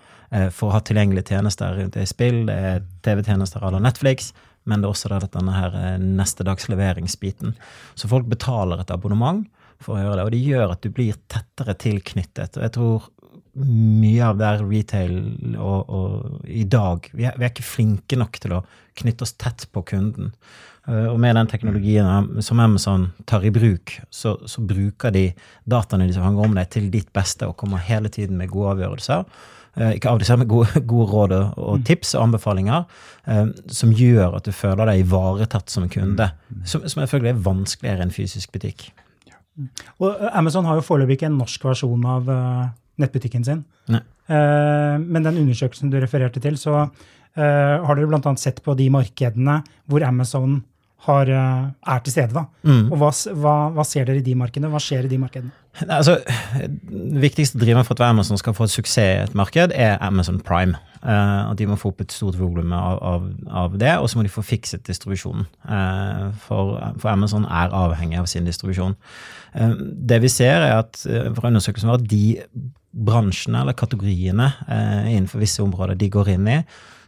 for 0.56 0.70
å 0.70 0.76
ha 0.78 0.80
tilgjengelige 0.88 1.34
tjenester 1.34 1.82
det 1.92 2.06
i 2.06 2.08
spill. 2.08 2.46
Det 2.48 2.54
er 2.56 2.84
TV-tjenester 3.04 3.66
à 3.68 3.72
la 3.74 3.82
Netflix, 3.84 4.30
men 4.64 4.80
det 4.80 4.88
er 4.88 4.94
også 4.94 5.18
denne 5.34 5.56
her 5.56 5.76
neste 6.00 6.46
dags 6.48 6.70
leveringsbiten. 6.72 7.52
Så 8.00 8.08
folk 8.08 8.30
betaler 8.32 8.80
et 8.80 8.94
abonnement 8.96 9.44
for 9.82 9.98
å 9.98 10.04
gjøre 10.04 10.20
det, 10.20 10.28
og 10.28 10.32
det 10.36 10.44
gjør 10.46 10.76
at 10.76 10.86
du 10.86 10.94
blir 10.94 11.18
tettere 11.32 11.76
tilknyttet. 11.82 12.56
Og 12.56 12.66
jeg 12.66 12.76
tror 12.78 13.10
mye 13.54 14.24
av 14.24 14.38
det 14.40 14.50
retail 14.64 15.16
og, 15.60 15.90
og 15.92 16.46
i 16.48 16.64
dag 16.64 17.10
vi 17.12 17.26
er, 17.28 17.36
vi 17.36 17.44
er, 17.44 17.52
ikke 17.52 17.68
flinke 17.68 18.20
nok 18.20 18.40
til 18.40 18.56
å 18.56 18.62
knytte 19.02 19.26
oss 19.26 19.36
tett 19.36 19.66
på 19.76 19.84
kunden. 19.92 20.32
Eh, 20.88 21.08
og 21.12 21.20
med 21.20 21.36
den 21.36 21.50
teknologien 21.52 22.40
som 22.44 22.62
Amazon 22.64 23.10
tar 23.28 23.44
i 23.44 23.52
bruk, 23.54 23.98
så, 24.10 24.38
så 24.48 24.64
bruker 24.64 25.12
de 25.16 25.28
dataene 25.68 26.08
de 26.08 26.16
som 26.16 26.26
handler 26.28 26.48
om 26.48 26.56
deg, 26.60 26.70
til 26.72 26.88
ditt 26.94 27.12
beste 27.16 27.50
og 27.50 27.58
kommer 27.60 27.84
hele 27.84 28.12
tiden 28.14 28.40
med 28.40 28.52
gode 28.54 28.78
avgjørelser. 28.78 29.28
Eh, 29.80 29.94
ikke 29.96 30.12
avgjørelser, 30.12 30.40
men 30.42 30.50
gode, 30.52 30.82
gode 30.92 31.08
råd 31.14 31.34
og 31.56 31.84
tips 31.88 32.16
og 32.18 32.26
anbefalinger 32.26 32.84
eh, 33.32 33.46
som 33.72 33.94
gjør 33.96 34.36
at 34.42 34.50
du 34.50 34.52
føler 34.56 34.90
deg 34.90 35.06
ivaretatt 35.06 35.72
som 35.72 35.88
kunde. 35.92 36.28
Som, 36.68 36.84
som 36.84 37.00
selvfølgelig 37.04 37.32
er 37.32 37.46
vanskeligere 37.46 38.06
enn 38.06 38.12
fysisk 38.16 38.52
butikk. 38.56 38.90
Og 40.02 40.26
Amazon 40.32 40.68
har 40.68 40.80
jo 40.80 40.86
foreløpig 40.86 41.20
ikke 41.20 41.30
en 41.30 41.40
norsk 41.40 41.64
versjon 41.68 42.06
av 42.08 42.30
nettbutikken 43.02 43.44
sin. 43.46 43.66
Nei. 43.92 44.00
Men 44.32 45.26
den 45.26 45.42
undersøkelsen 45.42 45.92
du 45.92 45.98
refererte 46.00 46.40
til, 46.42 46.56
så 46.58 46.86
har 47.36 48.00
dere 48.00 48.08
bl.a. 48.08 48.32
sett 48.40 48.62
på 48.64 48.74
de 48.80 48.88
markedene 48.94 49.58
hvor 49.92 50.06
Amazon 50.08 50.56
har, 51.08 51.32
er 51.32 52.04
til 52.06 52.14
stede. 52.14 52.34
da. 52.36 52.46
Mm. 52.64 52.92
Og 52.92 53.00
hva, 53.02 53.10
hva, 53.34 53.56
hva, 53.74 53.86
ser 53.88 54.06
dere 54.06 54.22
i 54.22 54.26
de 54.26 54.36
markedene? 54.38 54.70
Hva 54.70 54.82
skjer 54.82 55.08
i 55.08 55.12
de 55.12 55.18
markedene? 55.22 55.54
Altså, 55.88 56.20
det 56.60 57.22
viktigste 57.24 57.60
driver 57.60 57.84
for 57.88 57.98
at 57.98 58.10
Amazon 58.10 58.38
skal 58.38 58.54
få 58.54 58.68
et 58.68 58.74
suksess 58.74 58.98
i 59.02 59.24
et 59.24 59.36
marked, 59.36 59.74
er 59.74 59.98
Amazon 60.04 60.40
Prime. 60.40 60.78
Uh, 61.02 61.50
at 61.50 61.58
De 61.58 61.66
må 61.66 61.76
få 61.82 61.90
opp 61.90 62.04
et 62.04 62.14
stort 62.14 62.36
volum 62.38 62.74
av, 62.78 63.00
av, 63.02 63.24
av, 63.50 63.78
det, 63.82 63.96
og 63.98 64.06
så 64.10 64.20
må 64.20 64.26
de 64.26 64.30
få 64.30 64.44
fikset 64.46 64.84
distribusjonen. 64.86 65.48
Uh, 65.66 66.30
for, 66.44 66.76
for, 67.02 67.10
Amazon 67.10 67.48
er 67.50 67.74
avhengig 67.74 68.20
av 68.22 68.30
sin 68.30 68.46
distribusjon. 68.46 68.94
Uh, 69.56 69.74
det 69.82 70.22
vi 70.22 70.30
ser, 70.30 70.62
er 70.62 70.84
at 70.84 71.02
fra 71.02 71.50
undersøkelsen 71.50 71.90
var 71.90 71.98
at 71.98 72.06
de 72.12 72.38
bransjene 72.92 73.64
eller 73.64 73.74
kategoriene 73.80 74.50
innenfor 74.68 75.40
visse 75.40 75.64
områder 75.64 75.96
de 75.96 76.10
går 76.12 76.34
inn 76.34 76.50
i, 76.52 76.58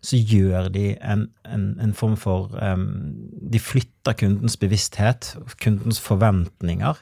så 0.03 0.19
gjør 0.19 0.67
de 0.73 0.89
en, 0.99 1.27
en, 1.47 1.69
en 1.81 1.93
form 1.95 2.17
for 2.19 2.51
um, 2.59 2.89
De 3.53 3.59
flytter 3.61 4.17
kundens 4.19 4.57
bevissthet, 4.59 5.29
kundens 5.63 6.01
forventninger. 6.03 6.99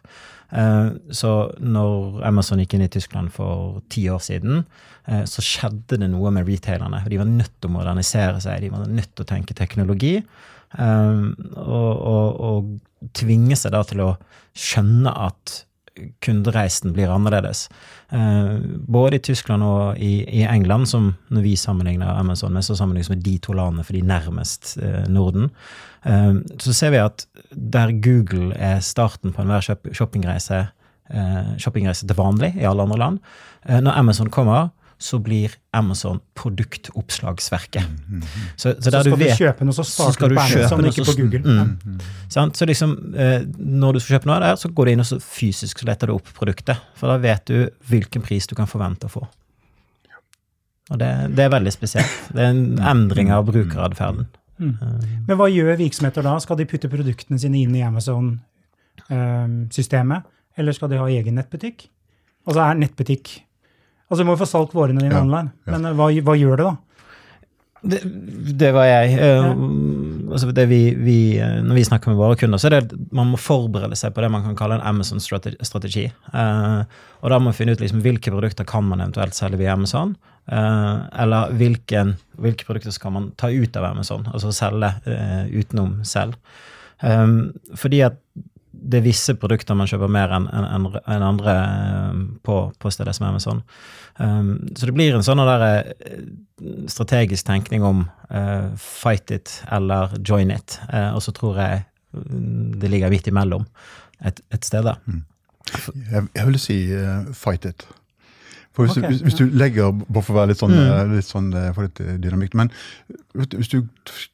Uh, 0.51 0.93
så 1.15 1.31
når 1.57 2.21
Amazon 2.27 2.61
gikk 2.61 2.75
inn 2.77 2.85
i 2.85 2.91
Tyskland 2.91 3.31
for 3.33 3.81
ti 3.89 4.05
år 4.11 4.21
siden, 4.21 4.63
uh, 5.09 5.23
så 5.25 5.43
skjedde 5.45 5.97
det 5.97 6.11
noe 6.11 6.33
med 6.35 6.45
retailerne. 6.49 7.01
De 7.09 7.19
var 7.21 7.29
nødt 7.29 7.55
til 7.57 7.71
å 7.71 7.75
modernisere 7.79 8.43
seg, 8.43 8.61
de 8.61 8.73
var 8.73 8.85
nødt 8.85 9.15
til 9.15 9.25
å 9.25 9.31
tenke 9.33 9.57
teknologi. 9.57 10.19
Um, 10.77 11.33
og, 11.57 11.91
og, 12.07 12.27
og 12.47 13.11
tvinge 13.17 13.57
seg 13.59 13.73
da 13.73 13.81
til 13.87 14.05
å 14.05 14.13
skjønne 14.55 15.11
at 15.25 15.63
kundereisen 16.23 16.93
blir 16.93 17.11
annerledes. 17.11 17.69
Eh, 18.09 18.57
både 18.87 19.17
i 19.17 19.23
Tyskland 19.23 19.63
og 19.63 19.99
i, 19.99 20.43
England, 20.43 20.87
som 20.89 21.13
når 21.29 21.45
vi 21.45 21.55
sammenligner 21.59 22.19
Amazon 22.19 22.53
med, 22.53 22.65
så 22.65 22.75
sammenlignes 22.75 23.11
med 23.11 23.23
de 23.25 23.37
to 23.43 23.55
landene 23.57 23.85
for 23.87 23.97
de 23.97 24.03
nærmest 24.05 24.77
eh, 24.81 25.07
Norden. 25.11 25.49
Eh, 26.05 26.33
så 26.59 26.73
ser 26.73 26.93
vi 26.95 27.01
at 27.03 27.25
der 27.51 27.95
Google 28.03 28.55
er 28.55 28.79
starten 28.79 29.33
på 29.33 29.43
enhver 29.43 29.65
shoppingreise, 29.91 30.67
shoppingreise 31.59 32.07
til 32.07 32.15
vanlig 32.15 32.53
i 32.55 32.63
alle 32.63 32.85
andre 32.85 32.97
land, 32.97 33.17
når 33.83 33.97
Amazon 33.99 34.29
kommer, 34.31 34.69
så 35.01 35.17
blir 35.19 35.49
Amazon 35.73 36.19
produktoppslagsverket. 36.37 37.87
Mm, 37.89 37.95
mm, 38.07 38.21
mm. 38.21 38.25
Så, 38.55 38.69
så, 38.69 38.75
så, 38.81 38.89
skal 38.91 39.03
du, 39.09 39.15
vet, 39.23 39.37
kjøpe 39.39 39.65
noe, 39.65 39.73
så 39.73 39.83
starter 39.87 40.29
du 40.29 40.35
på 40.37 40.43
Amazon, 40.43 40.85
ikke 40.91 41.05
på 41.07 41.15
Google. 41.17 41.41
Mm, 41.41 41.77
mm. 41.85 41.99
Så 42.53 42.65
liksom, 42.69 43.13
eh, 43.17 43.41
når 43.57 43.93
du 43.97 43.99
skal 44.03 44.13
kjøpe 44.19 44.29
noe 44.29 44.39
der, 44.43 44.55
så 44.61 44.67
går 44.69 44.83
du 44.85 44.91
inn 44.93 45.01
og 45.01 45.07
så 45.09 45.17
fysisk 45.25 45.73
så 45.81 45.85
leter 45.89 46.05
du 46.11 46.13
opp 46.19 46.29
produktet. 46.37 46.77
For 46.99 47.05
da 47.09 47.15
vet 47.23 47.43
du 47.49 47.57
hvilken 47.89 48.21
pris 48.25 48.45
du 48.49 48.53
kan 48.57 48.67
forvente 48.69 49.05
å 49.09 49.13
få. 49.17 49.23
Og 50.91 50.95
det, 51.01 51.11
det 51.37 51.43
er 51.47 51.51
veldig 51.55 51.73
spesielt. 51.73 52.13
Det 52.35 52.41
er 52.43 52.49
en 52.53 52.65
endring 52.93 53.27
av 53.33 53.41
brukeratferden. 53.49 54.25
Mm. 54.61 54.77
Men 55.25 55.35
hva 55.39 55.47
gjør 55.49 55.79
virksomheter 55.79 56.21
da? 56.25 56.33
Skal 56.43 56.57
de 56.59 56.69
putte 56.69 56.89
produktene 56.91 57.37
sine 57.41 57.57
inn 57.63 57.73
i 57.73 57.85
Amazon-systemet? 57.87 60.19
Eller 60.59 60.71
skal 60.77 60.89
de 60.91 61.01
ha 61.01 61.07
egen 61.09 61.35
nettbutikk? 61.39 61.77
Altså 62.45 62.59
er 62.65 62.75
nettbutikk 62.81 63.25
Altså, 64.11 64.23
Du 64.25 64.27
må 64.27 64.35
jo 64.35 64.43
få 64.43 64.49
solgt 64.49 64.73
varene 64.75 64.99
dine 64.99 65.15
ja, 65.15 65.23
online, 65.23 65.53
men 65.71 65.87
eh, 65.87 65.93
hva, 65.95 66.09
hva, 66.27 66.33
gjør 66.35 66.59
det, 66.59 66.67
da? 66.67 66.75
Det, 67.81 67.99
det 68.59 68.69
var 68.75 68.85
jeg. 68.85 69.13
Uh, 69.17 70.33
altså 70.35 70.51
det 70.53 70.67
vi, 70.69 70.81
vi, 70.99 71.15
eh, 71.41 71.61
når 71.65 71.79
vi 71.79 71.85
snakker 71.87 72.11
med 72.11 72.19
våre 72.19 72.35
kunder, 72.37 72.59
så 72.61 72.67
er 72.67 72.75
det 72.75 72.81
at 72.83 72.91
man 73.15 73.31
må 73.31 73.39
forberede 73.41 73.97
seg 73.97 74.13
på 74.13 74.21
det 74.21 74.29
man 74.29 74.43
kan 74.45 74.57
kalle 74.59 74.77
en 74.77 74.83
Amazon-strategi. 74.91 76.03
Uh, 76.35 76.83
og 77.23 77.31
da 77.31 77.39
må 77.39 77.49
man 77.49 77.57
finne 77.57 77.73
ut 77.73 77.81
liksom, 77.81 78.03
hvilke 78.03 78.35
produkter 78.35 78.67
kan 78.69 78.85
man 78.85 79.01
eventuelt 79.01 79.37
selge 79.37 79.61
via 79.63 79.73
Amazon. 79.73 80.13
Uh, 80.51 81.07
eller 81.23 81.55
hvilken, 81.57 82.13
hvilke 82.43 82.67
produkter 82.67 82.93
skal 82.93 83.15
man 83.15 83.31
ta 83.39 83.49
ut 83.49 83.79
av 83.79 83.87
Amazon, 83.93 84.27
altså 84.29 84.51
selge 84.53 84.91
utenom 85.55 86.01
selv. 86.05 86.35
Um, 87.01 87.55
fordi 87.79 88.03
at 88.05 88.19
det 88.81 88.99
er 88.99 89.05
visse 89.05 89.35
produkter 89.37 89.77
man 89.77 89.89
kjøper 89.89 90.09
mer 90.11 90.33
enn 90.35 90.47
en, 90.51 90.87
en 90.89 91.25
andre 91.25 91.53
eh, 91.53 92.21
på, 92.45 92.57
på 92.81 92.91
steder 92.93 93.13
som 93.15 93.27
Amazon. 93.29 93.61
Um, 94.17 94.55
så 94.75 94.89
det 94.89 94.95
blir 94.97 95.15
en 95.15 95.25
sånn 95.25 95.41
eh, 95.41 95.79
strategisk 96.91 97.47
tenkning 97.47 97.85
om 97.85 98.03
uh, 98.33 98.73
fight 98.77 99.31
it 99.33 99.53
eller 99.71 100.13
join 100.19 100.51
it. 100.53 100.79
Uh, 100.89 101.13
og 101.15 101.21
så 101.25 101.33
tror 101.37 101.61
jeg 101.61 101.83
mm, 102.17 102.79
det 102.81 102.91
ligger 102.91 103.13
midt 103.13 103.29
imellom 103.31 103.65
et, 104.25 104.41
et 104.53 104.65
sted. 104.65 104.89
Mm. 105.05 105.23
Jeg, 106.11 106.27
jeg 106.35 106.49
vil 106.49 106.61
si 106.61 106.77
uh, 106.97 107.29
fight 107.37 107.69
it. 107.69 107.87
For 108.71 108.85
hvis, 108.85 108.97
okay, 108.97 109.01
du, 109.01 109.07
hvis, 109.07 109.21
hvis, 109.21 109.35
du 109.35 109.57
legger 109.57 109.91
Bare 109.91 110.23
for 110.23 110.31
å 110.31 110.37
være 110.39 110.53
litt 110.53 110.61
sånn, 110.61 110.73
mm. 110.75 110.91
Eh, 110.95 111.15
litt 111.17 111.27
sånn 111.27 111.49
eh, 111.51 111.71
for 111.75 111.87
litt 111.87 111.99
eh, 111.99 112.15
dynamikk. 112.23 112.53
Men 112.55 112.71
hvis 113.35 113.71
du 113.71 113.77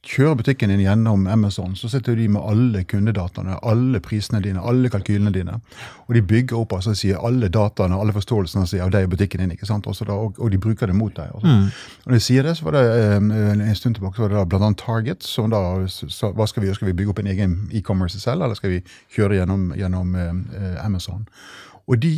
kjører 0.06 0.38
butikken 0.40 0.72
din 0.74 0.82
gjennom 0.82 1.26
Amazon, 1.30 1.76
så 1.78 1.90
sitter 1.90 2.18
de 2.18 2.28
med 2.34 2.42
alle 2.42 2.84
kundedataene, 2.90 3.60
alle 3.66 4.02
prisene 4.02 4.42
dine, 4.42 4.62
alle 4.62 4.90
kalkylene 4.94 5.34
dine. 5.34 5.60
Og 6.08 6.16
de 6.18 6.24
bygger 6.26 6.58
opp 6.58 6.74
altså 6.78 6.96
sier 6.98 7.22
alle 7.22 7.50
dataene, 7.54 7.98
alle 7.98 8.16
forståelsene 8.16 8.66
av 8.82 8.94
deg 8.94 9.06
og 9.06 9.14
butikken 9.14 9.44
din. 9.44 9.54
ikke 9.54 9.70
sant? 9.70 9.86
Da, 9.86 10.16
og, 10.16 10.38
og, 10.38 10.50
de 10.54 10.62
bruker 10.62 10.90
det 10.90 10.98
mot 10.98 11.14
deg. 11.14 11.34
Mm. 11.44 11.70
Og 11.70 12.10
når 12.10 12.18
de 12.18 12.24
sier 12.26 12.46
det, 12.46 12.56
så 12.58 12.66
var 12.66 12.78
det 12.78 12.84
en 13.18 13.78
stund 13.78 13.98
tilbake 13.98 14.18
så 14.18 14.26
var 14.26 14.34
det 14.34 14.46
da 14.50 14.62
annet 14.62 14.82
Target. 14.82 15.24
som 15.26 15.54
da, 15.54 15.62
så, 15.90 16.34
Hva 16.34 16.50
skal 16.50 16.64
vi 16.64 16.70
gjøre? 16.70 16.82
Skal 16.82 16.92
vi 16.92 16.98
bygge 16.98 17.14
opp 17.14 17.22
en 17.22 17.32
egen 17.34 17.58
e-commerce 17.74 18.22
selv, 18.22 18.46
eller 18.46 18.58
skal 18.58 18.78
vi 18.78 18.84
kjøre 19.14 19.42
gjennom, 19.42 19.72
gjennom 19.78 20.14
eh, 20.18 20.86
Amazon? 20.86 21.26
Og 21.88 22.02
de 22.02 22.14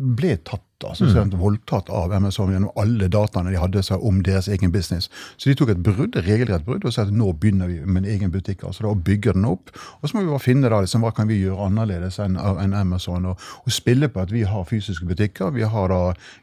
ble 0.00 0.38
tatt 0.46 0.64
altså, 0.88 1.04
mm. 1.04 1.34
voldtatt 1.40 1.90
av 1.92 2.12
Amazon 2.12 2.52
gjennom 2.52 2.72
alle 2.80 3.08
dataene 3.12 3.52
de 3.52 3.60
hadde 3.60 3.82
seg 3.86 4.02
om 4.06 4.22
deres 4.26 4.48
egen 4.48 4.72
business. 4.72 5.10
Så 5.36 5.50
de 5.50 5.56
tok 5.58 5.74
et 5.74 5.82
brudd, 5.84 6.16
regelrett 6.26 6.64
brudd 6.66 6.84
og 6.86 6.94
sa 6.94 7.04
at 7.06 7.12
nå 7.14 7.32
begynner 7.40 7.70
vi 7.70 7.80
med 7.84 8.04
en 8.04 8.10
egen 8.14 8.32
butikk. 8.32 8.64
altså 8.64 8.84
da, 8.84 8.92
og 8.94 9.04
bygger 9.04 9.36
den 9.36 9.46
opp. 9.48 9.72
Og 10.00 10.08
så 10.08 10.16
må 10.16 10.24
vi 10.24 10.32
bare 10.32 10.44
finne 10.44 10.70
da, 10.72 10.80
liksom, 10.80 11.04
hva 11.04 11.12
kan 11.16 11.28
vi 11.30 11.40
gjøre 11.40 11.68
annerledes 11.68 12.20
enn 12.22 12.38
en 12.38 12.76
Amazon. 12.76 13.30
Og, 13.32 13.48
og, 13.64 13.72
spille 13.72 14.08
på 14.08 14.20
at 14.24 14.32
vi 14.32 14.42
har 14.48 14.66
fysiske 14.68 15.06
butikker. 15.06 15.52
Vi 15.56 15.66
har 15.66 15.92
da 15.92 16.00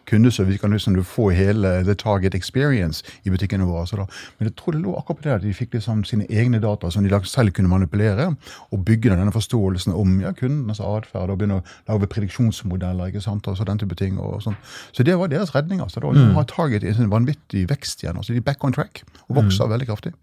kundeservice. 0.10 0.58
Vi 0.58 0.62
kan 0.62 0.72
liksom 0.72 0.98
få 1.04 1.30
hele 1.36 1.84
the 1.84 1.96
target 1.96 2.36
experience 2.36 3.04
i 3.24 3.34
butikkene 3.34 3.68
våre. 3.68 3.86
Så 3.88 4.00
da. 4.00 4.08
Men 4.38 4.50
jeg 4.50 4.58
tror 4.60 4.76
det 4.76 4.84
lå 4.84 4.96
akkurat 4.98 5.22
på 5.22 5.28
det 5.28 5.36
at 5.36 5.46
de 5.46 5.54
fikk 5.54 5.74
liksom 5.78 6.04
sine 6.08 6.28
egne 6.30 6.62
data 6.64 6.92
som 6.92 7.04
de 7.04 7.22
selv 7.28 7.52
kunne 7.52 7.70
manipulere, 7.70 8.30
og 8.72 8.86
bygge 8.86 9.12
denne 9.12 9.32
forståelsen 9.34 9.94
om 9.94 10.20
ja, 10.22 10.32
kundenes 10.36 10.80
atferd 10.84 11.32
og 11.32 11.40
begynne 11.40 11.60
å 11.60 11.66
lage 11.90 12.10
prediksjonsmodeller 12.12 13.12
ikke 13.12 13.24
sant, 13.24 13.48
altså 13.48 13.64
så 13.64 13.68
den 13.68 13.82
type 13.82 13.98
ting. 14.00 14.20
Og 14.28 14.44
sånn. 14.46 14.58
Så 14.92 15.06
det 15.08 15.18
var 15.20 15.32
deres 15.32 15.54
redning. 15.56 15.82
altså. 15.84 16.04
Da 16.04 16.12
mm. 16.14 16.36
har 16.38 16.48
Target 16.50 16.86
en 16.88 17.12
vanvittig 17.12 17.68
vekst 17.72 18.04
igjen. 18.04 18.20
altså 18.20 18.36
De 18.36 18.42
er 18.42 18.48
back 18.48 18.64
on 18.68 18.76
track 18.76 19.04
og 19.28 19.40
vokser 19.42 19.68
mm. 19.68 19.76
veldig 19.76 19.90
kraftig. 19.90 20.14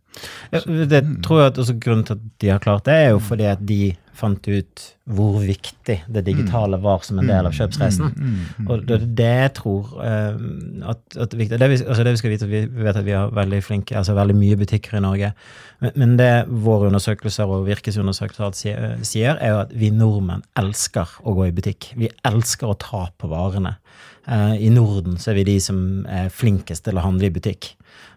Ja, 0.53 0.61
det 0.87 1.03
tror 1.25 1.41
jeg 1.41 1.53
at 1.53 1.59
også 1.59 1.75
Grunnen 1.83 2.07
til 2.07 2.19
at 2.19 2.27
de 2.41 2.51
har 2.53 2.63
klart 2.63 2.87
det, 2.87 2.95
er 2.95 3.15
jo 3.15 3.21
fordi 3.23 3.47
at 3.51 3.63
de 3.67 3.95
fant 4.15 4.47
ut 4.47 4.83
hvor 5.11 5.41
viktig 5.43 5.97
det 6.15 6.23
digitale 6.25 6.79
var 6.81 7.03
som 7.05 7.19
en 7.19 7.29
del 7.29 7.49
av 7.49 7.57
kjøpsreisen. 7.57 8.13
Og 8.71 8.85
det 8.89 9.01
det 9.19 9.55
tror 9.59 9.91
uh, 9.99 10.39
at, 10.93 11.03
at 11.21 11.35
viktig, 11.35 11.59
det, 11.61 11.69
vi, 11.73 11.81
altså 11.83 12.07
det 12.07 12.15
vi 12.15 12.21
skal 12.23 12.33
vite, 12.33 12.49
vi 12.49 12.63
vet 12.65 13.01
at 13.01 13.07
vi 13.07 13.17
har 13.17 13.35
veldig 13.35 13.61
flinke, 13.67 13.97
altså 13.99 14.15
veldig 14.17 14.37
mye 14.39 14.59
butikker 14.61 14.99
i 14.99 15.03
Norge. 15.05 15.33
Men, 15.83 15.97
men 16.01 16.17
det 16.21 16.31
våre 16.49 16.89
undersøkelser 16.93 17.51
og 17.51 17.67
virkesundersøkelser 17.69 18.55
sier, 19.05 19.35
er 19.35 19.55
jo 19.57 19.63
at 19.65 19.75
vi 19.75 19.91
nordmenn 19.93 20.47
elsker 20.63 21.19
å 21.25 21.35
gå 21.37 21.51
i 21.51 21.57
butikk. 21.57 21.91
Vi 21.99 22.13
elsker 22.25 22.71
å 22.71 22.79
ta 22.81 23.09
på 23.19 23.33
varene. 23.35 23.77
Uh, 24.25 24.55
I 24.57 24.71
Norden 24.73 25.19
så 25.21 25.33
er 25.33 25.41
vi 25.41 25.49
de 25.51 25.57
som 25.61 25.79
er 26.11 26.31
flinkest 26.33 26.87
til 26.87 26.99
å 26.99 27.05
handle 27.05 27.29
i 27.29 27.35
butikk. 27.35 27.75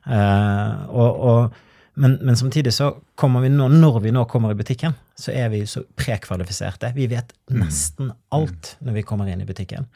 Uh, 0.07 0.87
og, 0.87 1.23
og 1.29 1.63
men, 1.97 2.19
men, 2.21 2.37
samtidig 2.37 2.75
så 2.75 2.91
kommer 3.17 3.41
vi 3.41 3.49
nå, 3.49 3.67
når 3.73 4.03
vi 4.03 4.13
nå 4.13 4.27
kommer 4.29 4.53
i 4.53 4.59
butikken, 4.59 4.93
så 5.17 5.33
er 5.33 5.49
vi 5.49 5.63
så 5.67 5.81
prekvalifiserte. 5.97 6.93
Vi 6.95 7.07
vet 7.09 7.33
nesten 7.49 8.11
alt 8.35 8.75
når 8.85 8.99
vi 8.99 9.05
kommer 9.07 9.29
inn 9.31 9.41
i 9.41 9.49
butikken. 9.49 9.89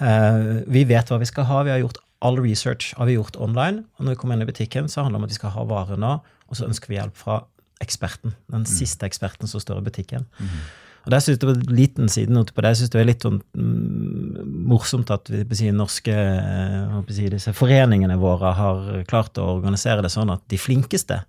Uh, 0.00 0.66
vi 0.66 0.82
vet 0.90 1.08
hva 1.08 1.20
vi 1.22 1.28
skal 1.30 1.46
ha. 1.48 1.62
Vi 1.64 1.72
har 1.72 1.84
gjort 1.84 2.02
all 2.24 2.40
research 2.40 2.94
har 2.96 3.06
vi 3.06 3.16
gjort 3.16 3.36
online. 3.36 3.84
Og 3.96 4.04
når 4.04 4.16
vi 4.16 4.20
kommer 4.20 4.36
inn 4.36 4.46
i 4.46 4.48
butikken, 4.48 4.88
så 4.88 5.04
handler 5.04 5.18
det 5.18 5.22
om 5.22 5.28
at 5.28 5.34
vi 5.34 5.38
skal 5.38 5.54
ha 5.54 5.68
varer 5.68 6.00
nå, 6.00 6.16
og 6.22 6.58
så 6.58 6.66
ønsker 6.68 6.90
vi 6.90 6.98
hjelp 6.98 7.16
fra 7.20 7.40
eksperten. 7.84 8.34
Den 8.52 8.64
siste 8.68 9.06
eksperten 9.08 9.50
som 9.50 9.60
står 9.60 9.82
i 9.82 9.86
butikken. 9.90 10.26
Mm. 10.40 10.58
Og 11.06 11.12
der 11.14 11.22
synes 11.22 11.38
det 11.38 11.46
var 11.46 11.54
en 11.54 11.76
liten 11.78 12.10
sidenote 12.10 12.52
på 12.52 12.64
det. 12.64 12.72
Jeg 12.72 12.80
synes 12.80 12.92
det 12.92 13.00
er 13.00 13.06
litt 13.06 13.22
sånn 13.22 13.38
mm, 13.54 14.40
morsomt 14.66 15.12
at 15.14 15.30
vi, 15.30 15.44
si, 15.54 15.70
norske 15.70 16.10
eh, 16.10 16.96
si, 17.14 17.28
disse 17.30 17.54
foreningene 17.54 18.18
våre 18.18 18.50
har 18.58 18.88
klart 19.06 19.38
å 19.38 19.46
organisere 19.54 20.02
det 20.02 20.10
sånn 20.10 20.34
at 20.34 20.42
de 20.50 20.58
flinkeste 20.58 21.20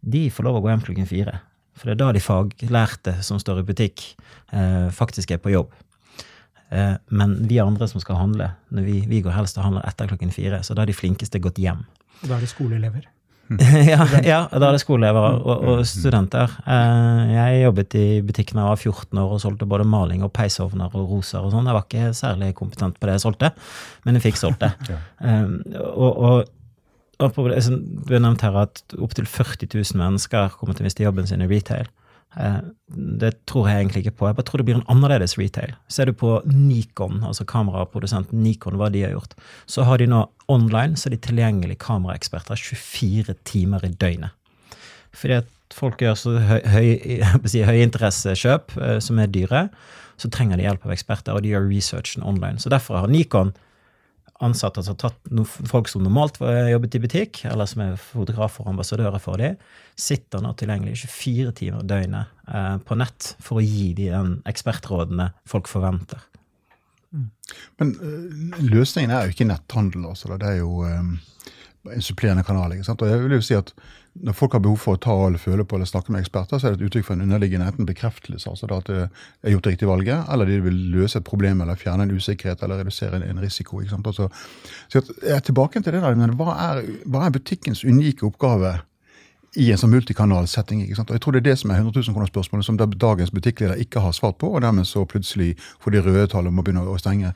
de 0.00 0.28
får 0.32 0.46
lov 0.46 0.60
å 0.60 0.62
gå 0.62 0.70
hjem 0.70 0.86
klokken 0.86 1.10
fire. 1.10 1.40
For 1.74 1.90
det 1.90 1.96
er 1.96 2.00
da 2.04 2.14
de 2.14 2.22
faglærte 2.22 3.16
som 3.26 3.40
står 3.42 3.62
i 3.62 3.68
butikk, 3.72 4.04
eh, 4.54 4.88
faktisk 4.94 5.34
er 5.34 5.42
på 5.42 5.52
jobb. 5.52 5.74
Eh, 6.70 6.94
men 7.10 7.36
vi 7.50 7.58
andre 7.58 7.88
som 7.90 8.02
skal 8.02 8.20
handle, 8.20 8.52
vi, 8.70 9.00
vi, 9.10 9.22
går 9.24 9.34
helst 9.34 9.58
og 9.58 9.66
handler 9.66 9.86
etter 9.88 10.10
klokken 10.10 10.30
fire, 10.30 10.62
så 10.62 10.78
da 10.78 10.84
er 10.84 10.92
de 10.92 10.96
flinkeste 10.96 11.42
gått 11.42 11.58
hjem. 11.58 11.82
Og 12.22 12.28
da 12.28 12.36
er 12.36 12.44
det 12.44 12.52
skoleelever? 12.52 13.08
ja, 13.90 14.04
ja, 14.22 14.38
da 14.52 14.68
er 14.68 14.76
det 14.76 14.82
skoleelever 14.82 15.40
og, 15.40 15.64
og, 15.72 15.80
studenter. 15.88 16.52
Eh, 16.70 17.32
jeg 17.34 17.62
jobbet 17.64 17.96
i 17.98 18.04
butikken 18.22 18.60
da 18.60 18.68
jeg 18.68 18.76
var 18.76 18.84
14 18.92 19.22
år 19.24 19.34
og 19.34 19.42
solgte 19.42 19.68
både 19.70 19.88
maling 19.90 20.22
og 20.26 20.30
peisovner 20.36 20.94
og 20.94 21.10
roser 21.10 21.42
og 21.42 21.50
sånn. 21.54 21.66
Jeg 21.66 21.76
var 21.76 21.88
ikke 21.88 22.12
særlig 22.14 22.52
kompetent 22.58 23.00
på 23.00 23.10
det 23.10 23.18
jeg 23.18 23.24
solgte, 23.24 23.50
men 24.06 24.18
jeg 24.18 24.28
fikk 24.28 24.40
solgt 24.42 24.64
det. 24.66 24.72
Eh, 25.20 25.50
og, 25.76 26.14
og 26.16 26.48
du 27.20 28.14
har 28.14 28.22
nevnt 28.24 28.40
her 28.46 28.54
at 28.62 28.80
opptil 28.96 29.26
40 29.28 29.68
000 29.74 29.98
mennesker 30.00 30.54
kommer 30.56 30.76
til 30.76 30.86
å 30.86 30.88
miste 30.88 31.04
jobben 31.04 31.28
sin 31.28 31.44
i 31.44 31.48
retail. 31.50 31.90
Eh, 32.38 32.60
det 33.20 33.32
tror 33.50 33.68
jeg 33.68 33.76
egentlig 33.80 34.00
ikke 34.04 34.18
på. 34.20 34.28
Jeg 34.28 34.36
bare 34.38 34.46
tror 34.46 34.62
det 34.62 34.68
blir 34.68 34.78
en 34.78 34.90
annerledes 34.92 35.34
retail. 35.38 35.72
Ser 35.90 36.06
du 36.06 36.12
på 36.14 36.36
Nikon, 36.46 37.24
altså 37.26 37.44
kameraprodusenten 37.48 38.42
Nikon, 38.44 38.78
hva 38.78 38.90
de 38.92 39.02
har 39.06 39.16
gjort, 39.16 39.34
så 39.66 39.82
har 39.88 39.96
de 39.98 40.06
nå 40.10 40.20
online 40.50 40.98
så 40.98 41.08
er 41.08 41.16
de 41.16 41.26
tilgjengelige 41.26 41.82
kameraeksperter 41.82 42.56
24 42.58 43.34
timer 43.46 43.80
i 43.86 43.94
døgnet. 43.94 44.30
Fordi 45.16 45.34
at 45.40 45.48
folk 45.74 46.02
gjør 46.02 46.14
så 46.18 46.30
høyinteressekjøp 46.40 48.64
høy, 48.76 48.82
høy 48.82 48.94
eh, 48.94 49.00
som 49.02 49.18
er 49.18 49.34
dyre, 49.34 49.68
så 50.20 50.26
trenger 50.30 50.56
de 50.58 50.66
hjelp 50.66 50.86
av 50.86 50.92
eksperter, 50.94 51.34
og 51.34 51.42
de 51.42 51.52
gjør 51.54 51.70
researchen 51.70 52.26
online. 52.26 52.58
Så 52.60 52.68
derfor 52.70 53.00
har 53.00 53.08
Nikon 53.10 53.50
ansatte 54.40 54.82
som 54.84 54.94
har 54.96 55.02
tatt 55.02 55.30
noen 55.30 55.68
folk 55.68 55.88
som 55.90 56.04
normalt 56.04 56.40
jobbet 56.40 56.96
i 56.96 57.02
butikk, 57.02 57.42
eller 57.50 57.68
som 57.68 57.82
er 57.84 58.00
fotografer 58.00 58.64
og 58.64 58.72
ambassadører 58.74 59.20
for 59.22 59.40
dem, 59.40 59.58
sitter 60.00 60.42
nå 60.44 60.54
tilgjengelig 60.58 61.02
24 61.02 61.52
timer 61.60 61.86
døgnet 61.88 62.32
eh, 62.48 62.76
på 62.86 62.96
nett 62.98 63.34
for 63.42 63.60
å 63.60 63.64
gi 63.64 63.92
dem 63.98 64.10
den 64.10 64.34
ekspertrådene 64.48 65.30
folk 65.48 65.68
forventer. 65.70 66.24
Mm. 67.12 67.28
Men 67.82 67.92
uh, 67.98 68.58
løsningen 68.62 69.12
er 69.12 69.26
jo 69.26 69.34
ikke 69.34 69.48
netthandel. 69.50 70.06
Altså, 70.12 70.30
det 70.38 70.46
er 70.46 70.60
jo 70.60 70.84
um, 70.86 71.16
en 71.90 72.04
supplerende 72.04 72.44
kanal. 72.46 72.72
ikke 72.74 72.86
sant? 72.86 73.02
Og 73.02 73.10
jeg 73.10 73.24
vil 73.24 73.36
jo 73.36 73.44
si 73.44 73.56
at 73.58 73.72
når 74.18 74.34
folk 74.36 74.52
har 74.56 74.62
behov 74.64 74.80
for 74.82 74.98
å 74.98 75.00
ta 75.00 75.14
eller 75.26 75.40
føle 75.40 75.64
på 75.64 75.76
eller 75.76 75.88
snakke 75.88 76.12
med 76.12 76.24
eksperter, 76.24 76.58
så 76.58 76.68
er 76.68 76.74
det 76.74 76.80
et 76.80 76.90
uttrykk 76.90 77.06
for 77.06 77.16
en 77.16 77.24
underliggende 77.24 77.68
enten 77.70 77.88
bekreftelse, 77.88 78.50
altså 78.50 78.68
at 78.74 78.90
det 78.90 78.98
er 79.06 79.54
gjort 79.54 79.68
det 79.68 79.74
riktige 79.76 79.90
valget, 79.90 80.24
eller 80.32 80.50
de 80.50 80.58
vil 80.64 80.80
løse 80.96 81.20
et 81.20 81.26
problem 81.26 81.62
eller 81.62 81.78
fjerne 81.78 82.08
en 82.08 82.14
usikkerhet 82.16 82.62
eller 82.66 82.82
redusere 82.82 83.22
en, 83.22 83.40
risiko. 83.40 83.80
ikke 83.80 83.94
sant? 83.94 84.10
Altså, 84.10 84.28
så 84.90 85.02
jeg 85.22 85.36
er 85.36 85.46
tilbake 85.46 85.80
til 85.80 85.94
det 85.94 86.02
der, 86.02 86.18
men 86.18 86.34
hva 86.38 86.56
er, 86.58 86.82
hva 87.06 87.26
er 87.26 87.36
butikkens 87.38 87.84
unike 87.86 88.26
oppgave 88.26 88.76
i 89.58 89.70
en 89.72 89.78
sånn 89.80 89.90
multikanalsetting. 89.90 90.84
ikke 90.84 90.96
sant? 91.00 91.10
Og 91.10 91.16
Jeg 91.18 91.22
tror 91.24 91.34
det 91.34 91.40
er 91.40 91.48
det 91.50 91.58
som 91.58 91.70
er 91.70 91.80
100 91.80 91.90
000 92.06 92.14
kroner-spørsmålet 92.14 92.66
som 92.66 92.76
dagens 92.78 93.32
butikkleder 93.34 93.80
ikke 93.82 94.00
har 94.00 94.12
svart 94.14 94.38
på, 94.38 94.46
og 94.46 94.62
dermed 94.62 94.86
så 94.86 95.02
plutselig 95.04 95.56
får 95.82 95.90
de 95.90 96.02
røde 96.06 96.26
tall 96.30 96.46
og 96.46 96.54
må 96.54 96.62
begynne 96.62 96.84
å 96.86 96.98
stenge. 96.98 97.32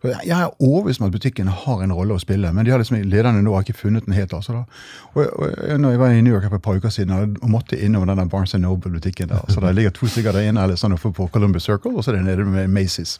For 0.00 0.14
jeg 0.24 0.32
er 0.32 0.54
overbevist 0.64 1.02
om 1.02 1.08
at 1.08 1.12
butikken 1.12 1.48
har 1.48 1.82
en 1.84 1.92
rolle 1.92 2.16
å 2.16 2.22
spille, 2.22 2.52
men 2.52 2.64
de 2.64 2.72
har 2.72 2.80
liksom, 2.80 3.02
lederne 3.04 3.42
nå 3.44 3.52
har 3.52 3.66
ikke 3.66 3.76
funnet 3.82 4.06
den 4.06 4.16
helt. 4.16 4.32
altså 4.32 4.52
da. 4.52 4.64
Og, 5.12 5.26
og 5.26 5.80
når 5.80 5.90
Jeg 5.90 5.98
var 5.98 6.14
i 6.14 6.22
New 6.22 6.32
York 6.32 6.48
for 6.48 6.56
et 6.56 6.62
par 6.62 6.76
uker 6.76 6.94
siden 6.94 7.36
og 7.42 7.50
måtte 7.50 7.76
innover 7.76 8.14
den 8.14 8.28
Barnes 8.28 8.54
Noble-butikken 8.54 9.28
der. 9.28 9.44
så 9.48 9.60
Der 9.60 9.72
ligger 9.72 9.90
to 9.90 10.06
stykker 10.06 10.32
der 10.32 10.48
inne 10.48 10.62
eller 10.62 10.76
sånn 10.76 10.96
på 10.96 11.28
Columbus 11.28 11.64
Circle, 11.64 11.92
og 11.96 12.04
så 12.04 12.12
er 12.12 12.16
det 12.16 12.24
nede 12.24 12.44
med 12.44 12.68
Macy's. 12.68 13.18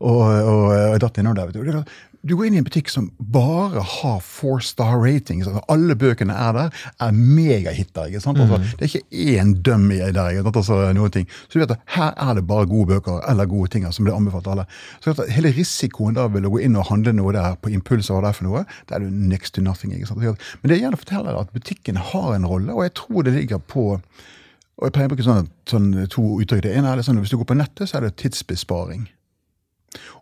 Og, 0.00 0.20
og, 0.20 0.68
og 0.68 0.74
jeg 0.74 1.00
datt 1.00 1.18
innom 1.18 1.34
der. 1.34 1.50
Du 1.50 1.82
går 2.26 2.48
inn 2.48 2.56
i 2.56 2.60
en 2.60 2.66
butikk 2.66 2.90
som 2.90 3.10
bare 3.18 3.82
har 3.82 4.18
four 4.24 4.60
star 4.64 4.96
ratings. 4.98 5.46
Altså, 5.46 5.62
alle 5.70 5.94
bøkene 5.98 6.34
er 6.34 6.56
der, 6.56 6.80
er 7.00 7.12
megahiter. 7.14 8.08
ikke 8.08 8.20
sant? 8.20 8.40
Altså, 8.42 8.58
mm. 8.58 8.64
Det 8.78 8.86
er 8.86 8.90
ikke 8.90 9.38
én 9.38 9.52
dummy 9.62 9.98
der. 10.00 10.30
ikke 10.32 10.42
sant? 10.42 10.56
Altså, 10.62 10.78
noen 10.98 11.14
ting. 11.14 11.28
Så 11.46 11.58
du 11.58 11.62
vet 11.62 11.74
at 11.76 11.94
her 11.96 12.14
er 12.16 12.38
det 12.38 12.46
bare 12.48 12.66
gode 12.70 12.86
bøker 12.94 13.20
eller 13.30 13.46
gode 13.50 13.70
ting 13.74 13.86
som 13.92 14.08
blir 14.08 14.16
anbefalt 14.16 14.50
alle. 14.50 14.66
Så 15.04 15.14
at 15.14 15.28
Hele 15.32 15.52
risikoen 15.54 16.16
da 16.16 16.26
ved 16.32 16.46
å 16.48 16.50
gå 16.50 16.62
inn 16.64 16.78
og 16.78 16.88
handle 16.90 17.14
noe 17.14 17.34
der 17.36 17.54
på 17.62 17.70
impuls, 17.70 18.10
og 18.10 18.24
derfor 18.26 18.44
er 18.44 18.48
noe, 18.48 18.64
det 18.88 18.96
er 18.96 19.06
jo 19.06 19.10
next 19.10 19.54
to 19.54 19.62
nothing. 19.62 19.94
ikke 19.94 20.10
sant? 20.10 20.24
Men 20.24 20.70
det 20.70 20.78
jeg 20.78 20.88
gjerne 20.88 21.00
forteller 21.00 21.34
er 21.36 21.44
at 21.44 21.54
butikken 21.54 22.00
har 22.10 22.34
en 22.34 22.48
rolle, 22.48 22.74
og 22.74 22.82
jeg 22.86 22.96
tror 22.98 23.22
det 23.22 23.36
ligger 23.38 23.62
på 23.62 23.92
og 24.78 24.86
jeg 24.86 24.94
pleier 24.94 25.08
å 25.08 25.10
bruke 25.10 25.24
sånn, 25.26 25.48
sånn 25.66 25.86
to 26.06 26.22
uttrykk. 26.38 26.62
Det 26.62 26.74
ene 26.78 26.92
er 26.92 27.00
det 27.00 27.04
sånn, 27.06 27.18
Hvis 27.18 27.32
du 27.34 27.38
går 27.40 27.48
på 27.50 27.58
nettet, 27.58 27.90
så 27.90 27.98
er 27.98 28.06
det 28.06 28.16
tidsbesparing. 28.22 29.08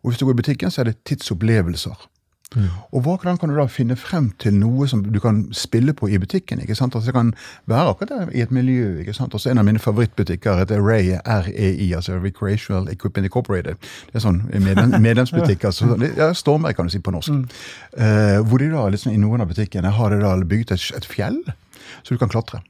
Og 0.03 0.11
hvis 0.11 0.21
du 0.21 0.27
går 0.27 0.37
i 0.37 0.43
butikken, 0.43 0.71
så 0.71 0.83
er 0.83 0.91
det 0.91 1.01
tidsopplevelser. 1.05 2.09
Mm. 2.55 2.69
Og 2.93 3.01
hvordan 3.03 3.37
kan 3.37 3.49
du 3.49 3.57
da 3.57 3.65
finne 3.67 3.97
frem 3.97 4.29
til 4.39 4.55
noe 4.55 4.87
som 4.89 5.03
du 5.05 5.19
kan 5.21 5.43
spille 5.53 5.93
på 5.93 6.09
i 6.09 6.19
butikken? 6.19 6.61
ikke 6.61 6.75
sant? 6.75 6.95
Altså 6.95 7.11
Det 7.11 7.15
kan 7.15 7.35
være 7.67 7.89
akkurat 7.91 8.09
der 8.09 8.31
i 8.35 8.41
et 8.41 8.51
miljø. 8.51 8.99
ikke 9.01 9.13
sant? 9.13 9.35
Også 9.35 9.51
En 9.51 9.59
av 9.59 9.65
mine 9.65 9.79
favorittbutikker 9.79 10.59
heter 10.59 10.81
Ray, 10.81 11.19
REI, 11.27 11.93
altså 11.93 12.13
Recreational 12.13 12.89
Equipment 12.93 13.27
Incorporated. 13.27 13.75
Det 14.07 14.15
er 14.15 14.25
sånn 14.25 14.43
medlem, 14.53 15.01
medlemsbutikk. 15.09 15.65
altså, 15.65 15.99
ja, 16.17 16.33
Stormvei, 16.33 16.73
kan 16.73 16.87
du 16.87 16.91
si 16.91 16.99
på 16.99 17.11
norsk. 17.11 17.31
Mm. 17.31 17.49
Uh, 17.99 18.49
hvor 18.49 18.59
de 18.59 18.71
da 18.71 18.89
liksom 18.89 19.13
i 19.13 19.21
noen 19.21 19.41
av 19.41 19.51
butikkene 19.51 19.91
har 19.91 20.11
de 20.11 20.23
da 20.23 20.37
bygget 20.45 20.71
et, 20.79 20.91
et 20.97 21.05
fjell 21.05 21.43
så 22.03 22.15
du 22.15 22.19
kan 22.19 22.31
klatre. 22.31 22.61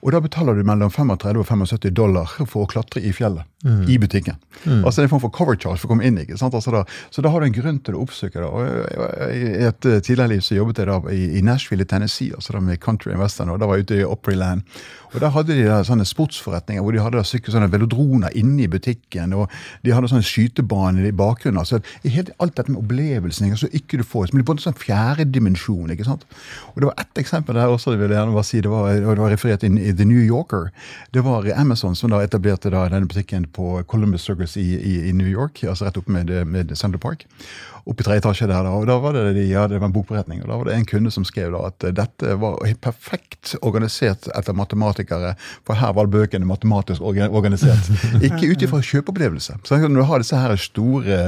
Og 0.00 0.12
da 0.14 0.20
betaler 0.24 0.56
du 0.56 0.64
mellom 0.66 0.90
35 0.90 1.42
og 1.42 1.46
75 1.46 1.94
dollar 1.96 2.30
for 2.46 2.64
å 2.64 2.70
klatre 2.70 3.02
i 3.04 3.12
fjellet. 3.16 3.46
Mm. 3.60 3.82
I 3.92 3.98
butikken. 4.00 4.38
Mm. 4.64 4.86
Altså 4.86 5.00
det 5.00 5.02
er 5.02 5.08
en 5.10 5.12
form 5.12 5.22
for 5.26 5.32
cover 5.36 5.56
charge 5.60 5.82
for 5.82 5.90
å 5.90 5.92
komme 5.92 6.06
inn. 6.08 6.16
ikke 6.22 6.38
sant? 6.40 6.54
Altså 6.56 6.72
da, 6.72 6.80
så 7.12 7.20
da 7.20 7.28
har 7.28 7.42
du 7.42 7.48
en 7.50 7.56
grunn 7.58 7.80
til 7.84 7.98
å 7.98 8.04
oppsøke 8.06 8.40
det. 8.40 8.46
Og 8.48 9.34
I 9.36 9.66
et 9.68 9.88
eh, 9.90 9.98
tidligere 10.00 10.30
liv 10.32 10.40
så 10.46 10.56
jobbet 10.56 10.80
jeg 10.80 10.88
da 10.88 10.96
i, 11.12 11.26
i 11.36 11.42
Nashville 11.44 11.84
i 11.84 11.90
Tennessee, 11.90 12.32
altså 12.32 12.56
da 12.56 12.62
med 12.64 12.80
country 12.80 13.12
and 13.12 13.20
western. 13.20 13.52
og 13.52 13.60
Da 13.60 13.68
var 13.68 13.76
jeg 13.76 13.84
ute 13.90 13.98
i 14.00 14.06
Opryland. 14.08 14.64
Og 15.12 15.20
Der 15.20 15.34
hadde 15.34 15.56
de 15.58 15.66
da 15.66 15.82
sånne 15.84 16.06
sportsforretninger 16.08 16.80
hvor 16.86 16.96
de 16.96 17.02
hadde 17.02 17.20
da 17.20 17.26
sånne 17.26 17.68
velodroner 17.72 18.32
inne 18.38 18.64
i 18.64 18.70
butikken. 18.70 19.34
og 19.36 19.52
De 19.84 19.92
hadde 19.92 20.08
sånne 20.08 20.24
skytebaner 20.24 21.10
i 21.10 21.12
bakgrunnen. 21.12 21.60
altså 21.60 21.82
helt, 22.06 22.32
Alt 22.40 22.56
dette 22.56 22.72
med 22.72 22.80
opplevelsen 22.80 23.50
ikke, 23.50 23.60
så 23.66 23.72
ikke 23.76 24.00
du 24.00 24.06
får, 24.06 24.30
som 24.30 24.38
blir 24.38 24.48
på 24.48 24.56
en 24.56 24.64
sånn 24.64 24.78
fjerde 24.80 25.28
dimensjon. 25.28 25.90
ikke 25.92 26.08
sant? 26.08 26.24
Og 26.72 26.80
Det 26.80 26.88
var 26.88 26.96
ett 26.96 27.24
eksempel 27.26 27.60
der 27.60 27.68
også, 27.68 27.92
jeg 27.92 28.00
vil 28.00 28.16
gjerne 28.16 28.32
bare 28.32 28.48
si, 28.48 28.60
det 28.60 28.70
var, 28.70 28.88
det 28.94 29.20
var 29.20 29.36
publisert 29.60 29.86
i, 29.86 29.96
The 29.96 30.04
New 30.04 30.18
Yorker. 30.18 30.70
Det 31.10 31.20
var 31.20 31.52
Amazon 31.56 31.96
som 31.96 32.10
da 32.10 32.22
etablerte 32.22 32.70
da 32.70 32.88
denne 32.88 33.06
butikken 33.06 33.46
på 33.46 33.82
Columbus 33.84 34.22
Circus 34.22 34.56
i, 34.56 34.74
i, 34.80 35.08
i 35.08 35.12
New 35.12 35.28
York, 35.28 35.64
altså 35.64 35.84
rett 35.84 35.96
opp 35.96 36.08
med, 36.08 36.30
med 36.46 36.76
Central 36.76 37.00
Park 37.00 37.26
opp 37.84 38.00
i 38.00 38.06
tre 38.06 38.18
etasje 38.20 38.48
der. 38.48 38.64
Da, 38.66 38.74
og 38.76 38.86
da 38.88 38.98
var 39.02 39.16
det, 39.16 39.24
de, 39.36 39.46
ja, 39.50 39.64
en 39.66 39.94
bokberetning, 39.94 40.42
og 40.44 40.50
da 40.50 40.58
var 40.60 40.70
det 40.70 40.76
en 40.76 40.88
kunde 40.88 41.12
som 41.14 41.26
skrev 41.26 41.54
da 41.54 41.62
at 41.70 41.88
dette 41.96 42.36
var 42.40 42.58
perfekt 42.82 43.54
organisert 43.66 44.28
etter 44.36 44.56
matematikere, 44.56 45.34
for 45.66 45.78
her 45.80 45.94
var 45.96 46.10
bøkene 46.12 46.48
matematisk 46.48 47.04
organisert. 47.04 47.90
Ikke 48.26 48.52
ut 48.52 48.64
ifra 48.66 48.82
kjøpeopplevelse. 48.84 49.60
Så 49.64 49.80
når 49.80 50.02
du 50.02 50.06
har 50.08 50.22
disse 50.22 50.38
her 50.40 50.56
store 50.60 51.20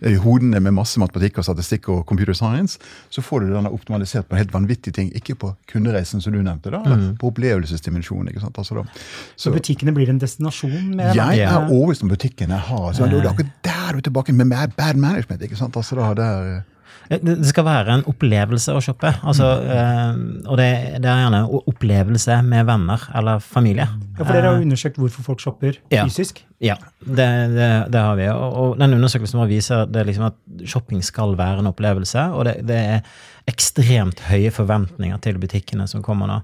eh, 0.00 0.18
hodene 0.24 0.60
med 0.62 0.76
masse 0.76 1.00
matematikk 1.02 1.40
og 1.40 1.48
statistikk 1.48 1.90
og 1.92 2.04
computer 2.08 2.36
science, 2.36 2.80
så 3.10 3.24
får 3.24 3.44
du 3.44 3.54
den 3.54 3.68
optimalisert 3.70 4.28
på 4.28 4.36
en 4.36 4.42
helt 4.42 4.54
vanvittig 4.54 4.94
ting. 4.96 5.10
Ikke 5.16 5.36
på 5.38 5.52
kundereisen, 5.70 6.22
som 6.22 6.34
du 6.34 6.40
nevnte, 6.40 6.72
da, 6.74 6.82
mm. 6.84 7.06
på 7.20 7.30
opplevelsesdimensjonen. 7.32 8.30
ikke 8.32 8.44
sant? 8.44 8.58
Altså, 8.58 8.80
da. 8.80 8.86
Så, 9.34 9.48
så, 9.48 9.54
butikkene 9.54 9.94
blir 9.96 10.10
en 10.12 10.20
destinasjon? 10.22 10.94
Med 10.96 11.16
jeg 11.16 11.42
er 11.44 11.56
overbevist 11.56 12.04
om 12.06 12.12
butikkene 12.12 12.60
har 12.68 12.92
så, 12.96 13.08
Det 13.10 13.20
er 13.20 13.30
akkurat 13.30 13.54
der 13.66 13.96
du 13.96 14.00
er 14.00 14.06
tilbake 14.08 14.34
med 14.36 14.52
bad 14.76 14.96
management. 15.00 15.42
ikke 15.42 15.58
sant? 15.58 15.76
Altså, 15.76 15.95
da, 15.96 16.14
der, 16.16 16.64
det 17.08 17.46
skal 17.46 17.66
være 17.66 17.98
en 17.98 18.04
opplevelse 18.10 18.74
å 18.74 18.80
shoppe. 18.82 19.12
Altså, 19.22 19.46
mm. 19.62 20.24
og 20.48 20.58
det, 20.58 20.68
det, 20.98 21.10
er 21.10 21.22
gjerne 21.22 21.42
opplevelse 21.70 22.40
med 22.46 22.66
venner 22.66 23.06
eller 23.16 23.42
familie. 23.42 23.86
Ja, 24.16 24.24
For 24.24 24.32
dere 24.32 24.50
har 24.50 24.58
eh, 24.58 24.66
undersøkt 24.66 24.98
hvorfor 25.00 25.28
folk 25.30 25.44
shopper 25.44 25.78
fysisk? 25.92 26.42
Ja, 26.62 26.78
det, 27.04 27.28
det, 27.54 27.70
det 27.94 28.02
har 28.02 28.16
vi. 28.18 28.26
Og, 28.32 28.46
og, 28.50 28.76
den 28.80 28.96
undersøkelsen 28.98 29.38
vår 29.38 29.50
viser 29.52 29.84
det 29.90 30.06
liksom 30.08 30.30
at 30.32 30.66
shopping 30.66 31.04
skal 31.06 31.36
være 31.38 31.62
en 31.62 31.70
opplevelse. 31.70 32.28
Og 32.34 32.48
det, 32.48 32.80
er 32.80 33.04
ekstremt 33.46 34.24
høye 34.26 34.50
forventninger 34.50 35.20
til 35.22 35.38
butikkene 35.38 35.86
som 35.90 36.02
kommer 36.02 36.30
nå. 36.30 36.40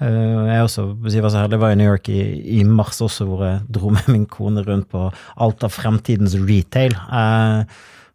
Eh, 0.00 0.46
jeg 0.48 0.62
også, 0.64 0.86
var 0.96 1.28
så 1.28 1.42
heldig, 1.42 1.60
var 1.60 1.74
i 1.74 1.80
New 1.82 1.90
York 1.90 2.08
i, 2.08 2.22
i, 2.56 2.62
mars 2.64 3.02
også, 3.04 3.28
hvor 3.28 3.44
jeg 3.44 3.60
dro 3.76 3.92
med 3.92 4.08
min 4.14 4.24
kone 4.32 4.64
rundt 4.64 4.88
på 4.94 5.10
alt 5.36 5.66
av 5.66 5.76
fremtidens 5.76 6.38
retail. 6.40 6.96
Uh, 7.12 7.68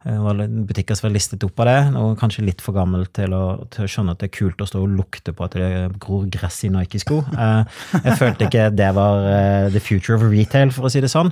butikker 0.03 0.97
som 0.97 1.07
var 1.07 1.13
listet 1.13 1.43
opp 1.45 1.59
av 1.61 1.67
det, 1.69 1.79
og 1.99 2.15
kanskje 2.17 2.45
litt 2.45 2.61
for 2.63 2.73
gammel 2.73 3.05
til 3.13 3.35
å, 3.37 3.67
til 3.69 3.85
å, 3.85 3.89
skjønne 3.91 4.15
at 4.15 4.21
det 4.23 4.31
er 4.31 4.33
kult 4.33 4.61
å 4.61 4.67
stå 4.69 4.81
og 4.81 4.95
lukte 4.97 5.33
på 5.37 5.45
at 5.45 5.57
det 5.59 5.69
gror 6.01 6.25
gress 6.33 6.63
i 6.65 6.71
Nike-sko. 6.73 7.19
Eh, 7.31 7.83
jeg 7.99 8.17
følte 8.17 8.47
ikke 8.47 8.69
det 8.73 8.89
var 8.97 9.27
eh, 9.29 9.67
the 9.73 9.83
future 9.83 10.17
of 10.17 10.25
retail, 10.25 10.73
for 10.73 10.89
å 10.89 10.93
si 10.93 11.03
det 11.03 11.11
sånn. 11.13 11.29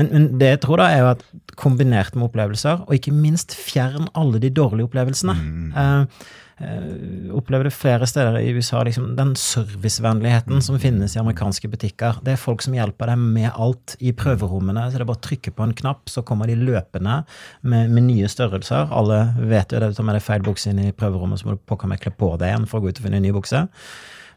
Men, 0.00 0.10
men 0.10 0.26
det 0.40 0.50
jeg 0.56 0.62
tror, 0.66 0.82
da, 0.82 0.90
er 0.90 1.04
jo 1.04 1.12
at 1.12 1.24
kombinert 1.58 2.18
med 2.18 2.26
opplevelser, 2.30 2.84
og 2.88 2.98
ikke 2.98 3.14
minst 3.14 3.54
fjern 3.54 4.10
alle 4.18 4.42
de 4.42 4.50
dårlige 4.54 4.90
opplevelsene. 4.90 5.38
Mm. 5.38 6.12
Eh, 6.58 7.34
opplever 7.38 7.68
det 7.68 7.70
flere 7.70 8.06
steder 8.06 8.40
i 8.40 8.50
USA, 8.50 8.82
liksom, 8.82 9.12
den 9.16 9.34
servicevennligheten 9.38 10.62
som 10.62 10.78
finnes 10.82 11.14
i 11.14 11.20
amerikanske 11.20 11.70
butikker. 11.70 12.18
Det 12.26 12.34
er 12.34 12.40
folk 12.40 12.64
som 12.64 12.74
hjelper 12.74 13.12
deg 13.12 13.22
med 13.22 13.50
alt 13.54 13.94
i 14.02 14.10
prøverommene. 14.16 14.88
så 14.88 14.98
Det 14.98 15.04
er 15.04 15.10
bare 15.10 15.20
å 15.20 15.26
trykke 15.28 15.54
på 15.54 15.66
en 15.66 15.74
knapp, 15.78 16.10
så 16.10 16.24
kommer 16.26 16.50
de 16.50 16.58
løpende 16.58 17.20
med, 17.62 17.90
med 17.90 18.08
nye 18.10 18.28
størrelser. 18.28 18.90
Alle 18.90 19.20
vet 19.38 19.70
jo 19.70 19.78
det, 19.78 19.92
du 19.92 19.98
tar 20.00 20.08
med 20.08 20.18
deg 20.18 20.26
feil 20.26 20.42
bukse 20.42 20.72
inn 20.72 20.82
i 20.82 20.92
prøverommet, 20.92 21.38
så 21.38 21.46
må 21.46 21.54
du 21.54 21.62
pokker 21.62 21.90
meg 21.90 22.02
kle 22.02 22.14
på 22.18 22.34
deg 22.36 22.50
igjen 22.50 22.66
for 22.66 22.80
å 22.80 22.82
gå 22.82 22.90
ut 22.90 22.98
og 22.98 23.06
finne 23.06 23.22
en 23.22 23.28
ny 23.28 23.34
bukse. 23.36 23.62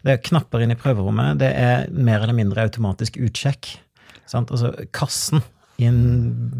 Det 0.05 0.13
er 0.13 0.21
knapper 0.29 0.61
inn 0.61 0.73
i 0.73 0.77
prøverommet. 0.77 1.41
Det 1.41 1.49
er 1.57 1.89
mer 1.89 2.21
eller 2.21 2.37
mindre 2.37 2.67
automatisk 2.69 3.17
utsjekk. 3.17 3.73
Sant? 4.29 4.53
Altså, 4.53 4.73
kassen 4.93 5.41
i 5.81 5.88
en 5.89 6.01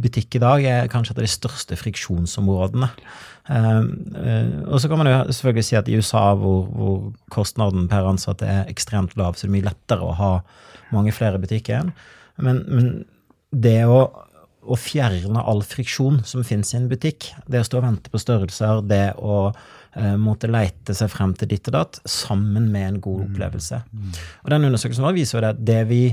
butikk 0.02 0.38
i 0.38 0.42
dag 0.42 0.66
er 0.68 0.90
kanskje 0.92 1.16
et 1.16 1.22
av 1.22 1.28
de 1.28 1.32
største 1.32 1.78
friksjonsområdene. 1.80 2.90
Uh, 3.50 3.84
uh, 4.16 4.56
og 4.70 4.82
så 4.82 4.90
kan 4.90 5.02
man 5.02 5.10
jo 5.10 5.20
selvfølgelig 5.34 5.68
si 5.68 5.78
at 5.80 5.90
i 5.90 5.98
USA, 6.00 6.32
hvor, 6.38 6.66
hvor, 6.70 6.98
kostnaden 7.34 7.88
per 7.92 8.10
ansatt 8.10 8.44
er 8.46 8.70
ekstremt 8.72 9.16
lav, 9.20 9.36
så 9.36 9.46
det 9.46 9.52
er 9.52 9.56
mye 9.58 9.70
lettere 9.70 10.08
å 10.08 10.18
ha 10.18 10.34
mange 10.96 11.14
flere 11.16 11.42
butikker. 11.42 11.92
Men, 12.42 12.64
men 12.68 12.90
det 13.52 13.82
å, 13.90 14.02
å, 14.62 14.80
fjerne 14.80 15.44
all 15.48 15.64
friksjon 15.66 16.22
som 16.28 16.46
finnes 16.48 16.74
i 16.74 16.80
en 16.80 16.90
butikk, 16.92 17.32
det 17.52 17.62
å 17.62 17.68
stå 17.68 17.82
og 17.82 17.88
vente 17.88 18.14
på 18.14 18.22
størrelser, 18.22 18.84
det 18.88 19.06
å 19.20 19.38
uh, 19.52 20.18
måtte 20.22 20.52
leite 20.52 20.96
seg 20.98 21.12
frem 21.14 21.36
til 21.38 21.52
ditt 21.54 21.70
og 21.72 21.78
datt, 21.78 22.02
sammen 22.10 22.72
med 22.74 22.88
en 22.88 23.00
god 23.04 23.24
mm. 23.24 23.30
opplevelse. 23.30 23.82
Mm. 23.92 24.12
Og 24.44 24.54
den 24.56 24.70
undersøkelsen 24.72 25.08
vår 25.08 25.18
viser 25.18 25.40
jo 25.40 25.46
det 25.46 25.56
at 25.56 25.66
det 25.72 25.82
vi 25.92 26.04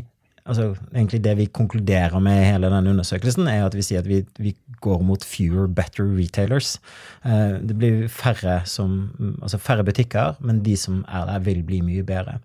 altså 0.49 0.73
egentlig 0.95 1.21
Det 1.25 1.35
vi 1.39 1.47
konkluderer 1.47 2.19
med 2.25 2.41
i 2.41 2.49
hele 2.49 2.71
denne 2.73 2.95
undersøkelsen, 2.95 3.49
er 3.51 3.67
at 3.67 3.77
vi 3.77 3.85
sier 3.85 4.03
at 4.03 4.09
vi, 4.09 4.23
vi 4.41 4.55
går 4.85 5.03
mot 5.05 5.25
fewer, 5.25 5.69
better 5.69 6.09
retailers. 6.17 6.77
Uh, 7.25 7.59
det 7.61 7.77
blir 7.79 8.09
færre, 8.13 8.63
som, 8.67 9.11
altså 9.43 9.61
færre 9.63 9.87
butikker, 9.87 10.39
men 10.41 10.63
de 10.67 10.77
som 10.79 11.03
er 11.09 11.29
der, 11.31 11.45
vil 11.47 11.65
bli 11.67 11.83
mye 11.85 12.07
bedre. 12.07 12.39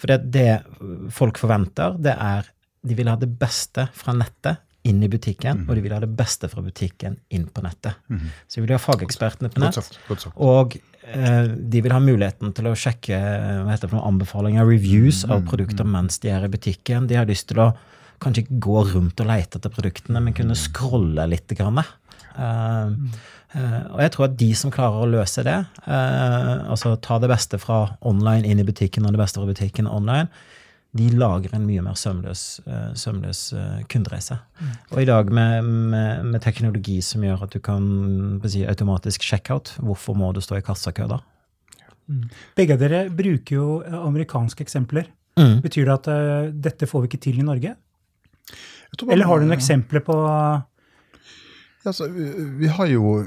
For 0.00 0.10
det, 0.10 0.32
det 0.34 1.10
folk 1.14 1.40
forventer, 1.40 1.98
det 2.02 2.16
er 2.18 2.50
de 2.82 2.98
vil 2.98 3.10
ha 3.10 3.14
det 3.18 3.30
beste 3.38 3.86
fra 3.94 4.14
nettet 4.16 4.62
inn 4.88 4.98
i 5.04 5.10
butikken, 5.10 5.62
mm. 5.62 5.68
og 5.68 5.76
de 5.78 5.82
vil 5.84 5.92
ha 5.94 6.00
det 6.02 6.10
beste 6.18 6.48
fra 6.50 6.62
butikken 6.64 7.14
inn 7.30 7.44
på 7.46 7.62
nettet. 7.62 8.00
Mm. 8.10 8.32
Så 8.50 8.58
vi 8.58 8.64
vil 8.66 8.74
ha 8.74 8.82
fagekspertene 8.82 9.52
på 9.52 9.62
nett. 9.62 9.78
Godt 9.78 9.92
sagt, 9.92 10.00
godt 10.08 10.24
sagt. 10.24 10.40
Og 10.42 10.74
Eh, 10.74 10.91
de 11.02 11.80
vil 11.82 11.90
ha 11.90 11.98
muligheten 11.98 12.52
til 12.54 12.68
å 12.70 12.76
sjekke 12.78 13.16
hva 13.18 13.72
heter 13.72 13.88
det 13.88 13.94
for 13.94 14.06
anbefalinger, 14.06 14.68
reviews 14.68 15.24
av 15.26 15.40
mm, 15.40 15.48
produkter 15.50 15.88
mm. 15.88 15.96
mens 15.96 16.20
de 16.22 16.30
er 16.30 16.46
i 16.46 16.50
butikken. 16.52 17.08
De 17.10 17.18
har 17.18 17.26
lyst 17.26 17.48
til 17.50 17.58
å 17.58 17.72
kanskje 18.22 18.44
ikke 18.44 18.60
gå 18.62 18.84
rundt 18.92 19.22
og 19.22 19.28
lete 19.28 19.58
etter 19.58 19.72
produktene, 19.72 20.22
men 20.22 20.36
kunne 20.36 20.58
scrolle 20.58 21.26
litt. 21.30 21.52
Grann. 21.58 21.82
Uh, 22.32 22.94
uh, 23.52 23.80
og 23.92 23.98
jeg 24.04 24.12
tror 24.14 24.26
at 24.28 24.38
de 24.40 24.50
som 24.56 24.72
klarer 24.72 25.02
å 25.02 25.10
løse 25.10 25.44
det, 25.46 25.58
uh, 25.84 26.70
altså 26.72 26.94
ta 27.02 27.18
det 27.22 27.30
beste 27.32 27.60
fra 27.60 27.84
online 28.08 28.48
inn 28.48 28.62
i 28.62 28.66
butikken 28.66 29.06
og 29.06 29.16
det 29.16 29.20
beste 29.20 29.42
fra 29.42 29.50
butikken 29.50 29.90
online, 29.90 30.30
de 30.92 31.08
lager 31.16 31.54
en 31.56 31.64
mye 31.64 31.82
mer 31.84 31.96
sømløs, 31.96 32.60
uh, 32.66 32.92
sømløs 32.98 33.40
uh, 33.56 33.80
kundereise. 33.88 34.36
Mm. 34.60 34.72
Og 34.92 34.98
i 35.00 35.06
dag 35.08 35.30
med, 35.32 35.68
med, 35.92 36.24
med, 36.28 36.40
teknologi 36.44 36.98
som 37.04 37.24
gjør 37.24 37.46
at 37.46 37.54
du 37.54 37.62
kan 37.64 37.86
si, 38.44 38.66
automatisk 38.68 39.24
checkout, 39.24 39.72
hvorfor 39.80 40.18
må 40.18 40.32
du 40.36 40.42
stå 40.44 40.60
i 40.60 40.64
kassakø 40.66 41.08
da? 41.14 41.22
Mm. 42.12 42.26
Begge 42.58 42.76
av 42.76 42.82
dere 42.82 43.06
bruker 43.08 43.56
jo 43.56 43.66
amerikanske 44.02 44.66
eksempler. 44.66 45.08
Mm. 45.40 45.62
Betyr 45.64 45.88
det 45.88 45.94
at 45.96 46.10
uh, 46.12 46.50
dette 46.68 46.88
får 46.90 47.06
vi 47.06 47.12
ikke 47.12 47.24
til 47.24 47.40
i 47.40 47.46
Norge? 47.46 47.72
Eller 49.08 49.24
har 49.24 49.40
du 49.40 49.46
noen 49.46 49.56
eksempler 49.56 50.02
på 50.04 50.14
altså, 51.88 52.10
vi, 52.12 52.26
vi 52.60 52.68
har 52.68 52.90
jo 52.90 53.22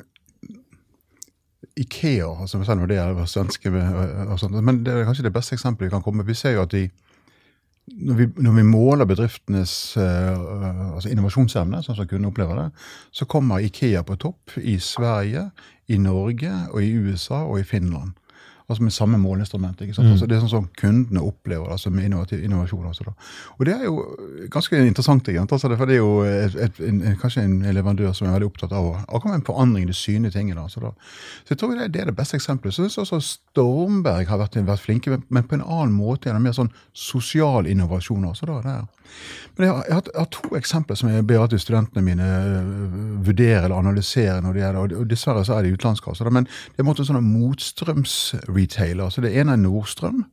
Ikea, 1.76 2.28
altså, 2.42 2.62
selv 2.64 2.84
om 2.84 2.88
det 2.88 2.98
er 3.02 3.18
svenske, 3.28 3.72
men 3.74 4.78
det 4.86 4.94
er 4.94 5.08
kanskje 5.08 5.26
det 5.26 5.34
beste 5.36 5.58
eksempelet 5.58 5.90
vi 5.90 5.92
kan 5.92 6.04
komme. 6.06 6.24
Vi 6.24 6.38
ser 6.38 6.54
jo 6.56 6.62
at 6.64 6.72
de 6.72 6.86
når 7.86 8.18
vi, 8.18 8.28
når 8.42 8.52
vi, 8.58 8.64
måler 8.66 9.06
bedriftenes 9.06 9.74
uh, 9.98 10.96
altså 10.96 11.12
innovasjonsevne, 11.12 11.84
sånn 11.86 11.98
som 12.00 12.08
kundene 12.10 12.32
opplever 12.32 12.58
det, 12.58 12.68
så 13.14 13.28
kommer 13.30 13.62
Ikea 13.62 14.02
på 14.08 14.18
topp 14.22 14.58
i 14.58 14.80
Sverige, 14.82 15.52
i 15.88 16.00
Norge, 16.02 16.52
og 16.74 16.82
i 16.82 16.96
USA 16.98 17.44
og 17.46 17.60
i 17.62 17.68
Finland 17.68 18.16
altså 18.70 18.84
med 18.84 18.92
samme 18.92 19.18
måleinstrument. 19.18 19.82
ikke 19.82 19.94
sant? 19.94 20.08
Mm. 20.08 20.12
Altså 20.16 20.26
det 20.26 20.36
er 20.36 20.42
sånn 20.44 20.54
som 20.54 20.68
kundene 20.80 21.22
opplever 21.22 21.72
altså 21.72 21.92
med 21.94 22.08
innovasjon. 22.08 22.88
Altså 22.88 23.06
da. 23.08 23.14
Og 23.58 23.66
det 23.66 23.76
er 23.76 23.84
jo 23.86 23.96
ganske 24.52 24.80
interessant, 24.88 25.28
egentlig, 25.28 25.52
altså 25.52 25.72
for 25.76 25.86
det 25.86 25.98
er 25.98 26.02
jo 26.02 26.24
et, 26.26 26.58
et, 26.68 26.82
en, 26.88 27.04
kanskje 27.22 27.46
en 27.46 27.60
leverandør 27.78 28.14
som 28.18 28.28
er 28.28 28.38
veldig 28.38 28.50
opptatt 28.50 28.74
av 28.76 28.92
akkurat 29.06 29.38
en 29.40 29.46
forandring 29.46 29.86
i 29.86 29.92
de 29.92 29.98
synlige 29.98 30.38
tingene. 30.38 30.62
Altså 30.62 30.84
da. 30.84 30.94
Så 31.44 31.54
jeg 31.54 31.62
tror 31.62 31.76
det, 31.76 31.92
det 31.94 32.02
er 32.02 32.12
det 32.12 32.18
beste 32.18 32.40
eksempelet. 32.40 32.74
Så 32.74 32.88
jeg 32.88 32.96
synes 32.96 33.14
også 33.14 33.40
Stormberg 33.52 34.30
har 34.32 34.42
vært, 34.42 34.58
vært 34.66 34.86
flinke, 34.86 35.22
men 35.30 35.46
på 35.46 35.60
en 35.60 35.66
annen 35.66 35.96
måte, 35.96 36.30
gjennom 36.30 36.46
mer 36.50 36.58
sånn 36.58 36.74
sosial 36.94 37.70
innovasjon. 37.70 38.26
Altså 38.26 38.50
da, 38.50 38.62
der. 38.66 38.86
Men 39.58 39.66
jeg 39.66 39.74
har, 39.74 39.84
jeg, 39.88 39.94
har, 39.94 40.04
jeg 40.14 40.20
har, 40.20 40.30
to 40.32 40.58
eksempler 40.58 40.98
som 41.00 41.10
jeg 41.10 41.28
ber 41.28 41.44
at 41.44 41.56
studentene 41.62 42.04
mine 42.04 42.26
øh, 42.26 43.28
vurderer 43.28 43.64
eller 43.64 43.78
analyserer. 43.78 44.42
når 44.42 44.54
det 44.54 44.62
gjelder, 44.62 44.98
og 45.00 45.10
Dessverre 45.10 45.46
så 45.46 45.54
er 45.54 45.64
det 45.64 45.74
utenlandske. 45.74 46.10
Altså, 46.10 46.30
men 46.30 46.44
det 46.46 46.84
er 46.84 46.92
en 46.92 47.06
sånn 47.06 47.24
motstrømsretailer. 47.24 49.10
Så 49.10 49.24
det 49.24 49.32
ene 49.40 49.56
er 49.56 49.62
Nordstrøm 49.64 50.26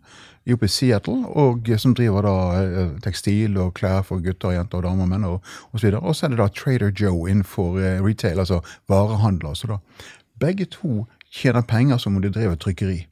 oppe 0.52 0.66
i 0.66 0.72
Seattle, 0.74 1.20
og, 1.38 1.70
som 1.78 1.94
driver 1.94 2.26
da 2.26 2.34
øh, 2.64 2.96
tekstil 3.04 3.56
og 3.62 3.76
klær 3.78 4.02
for 4.02 4.24
gutter, 4.24 4.56
jenter, 4.56 4.80
og 4.80 4.88
damer 4.88 5.06
og 5.06 5.12
menn 5.12 5.28
og 5.28 5.54
osv. 5.70 5.94
Og 6.00 6.16
så 6.16 6.26
er 6.26 6.34
det 6.34 6.42
da 6.42 6.50
Trader 6.50 6.90
Joe 6.90 7.30
innenfor 7.30 7.78
retail, 8.02 8.42
altså 8.42 8.60
varehandler. 8.90 9.54
Altså 9.54 9.70
da. 9.70 9.78
Begge 10.40 10.66
to 10.66 11.06
tjener 11.30 11.62
penger 11.62 12.02
som 12.02 12.16
om 12.16 12.22
de 12.22 12.32
driver 12.34 12.58
trykkeri. 12.58 13.04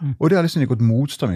Mm. 0.00 0.14
Og 0.18 0.30
det 0.30 0.36
har 0.36 0.44
liksom 0.44 0.66
gått 0.68 0.84
motstrøm. 0.84 1.34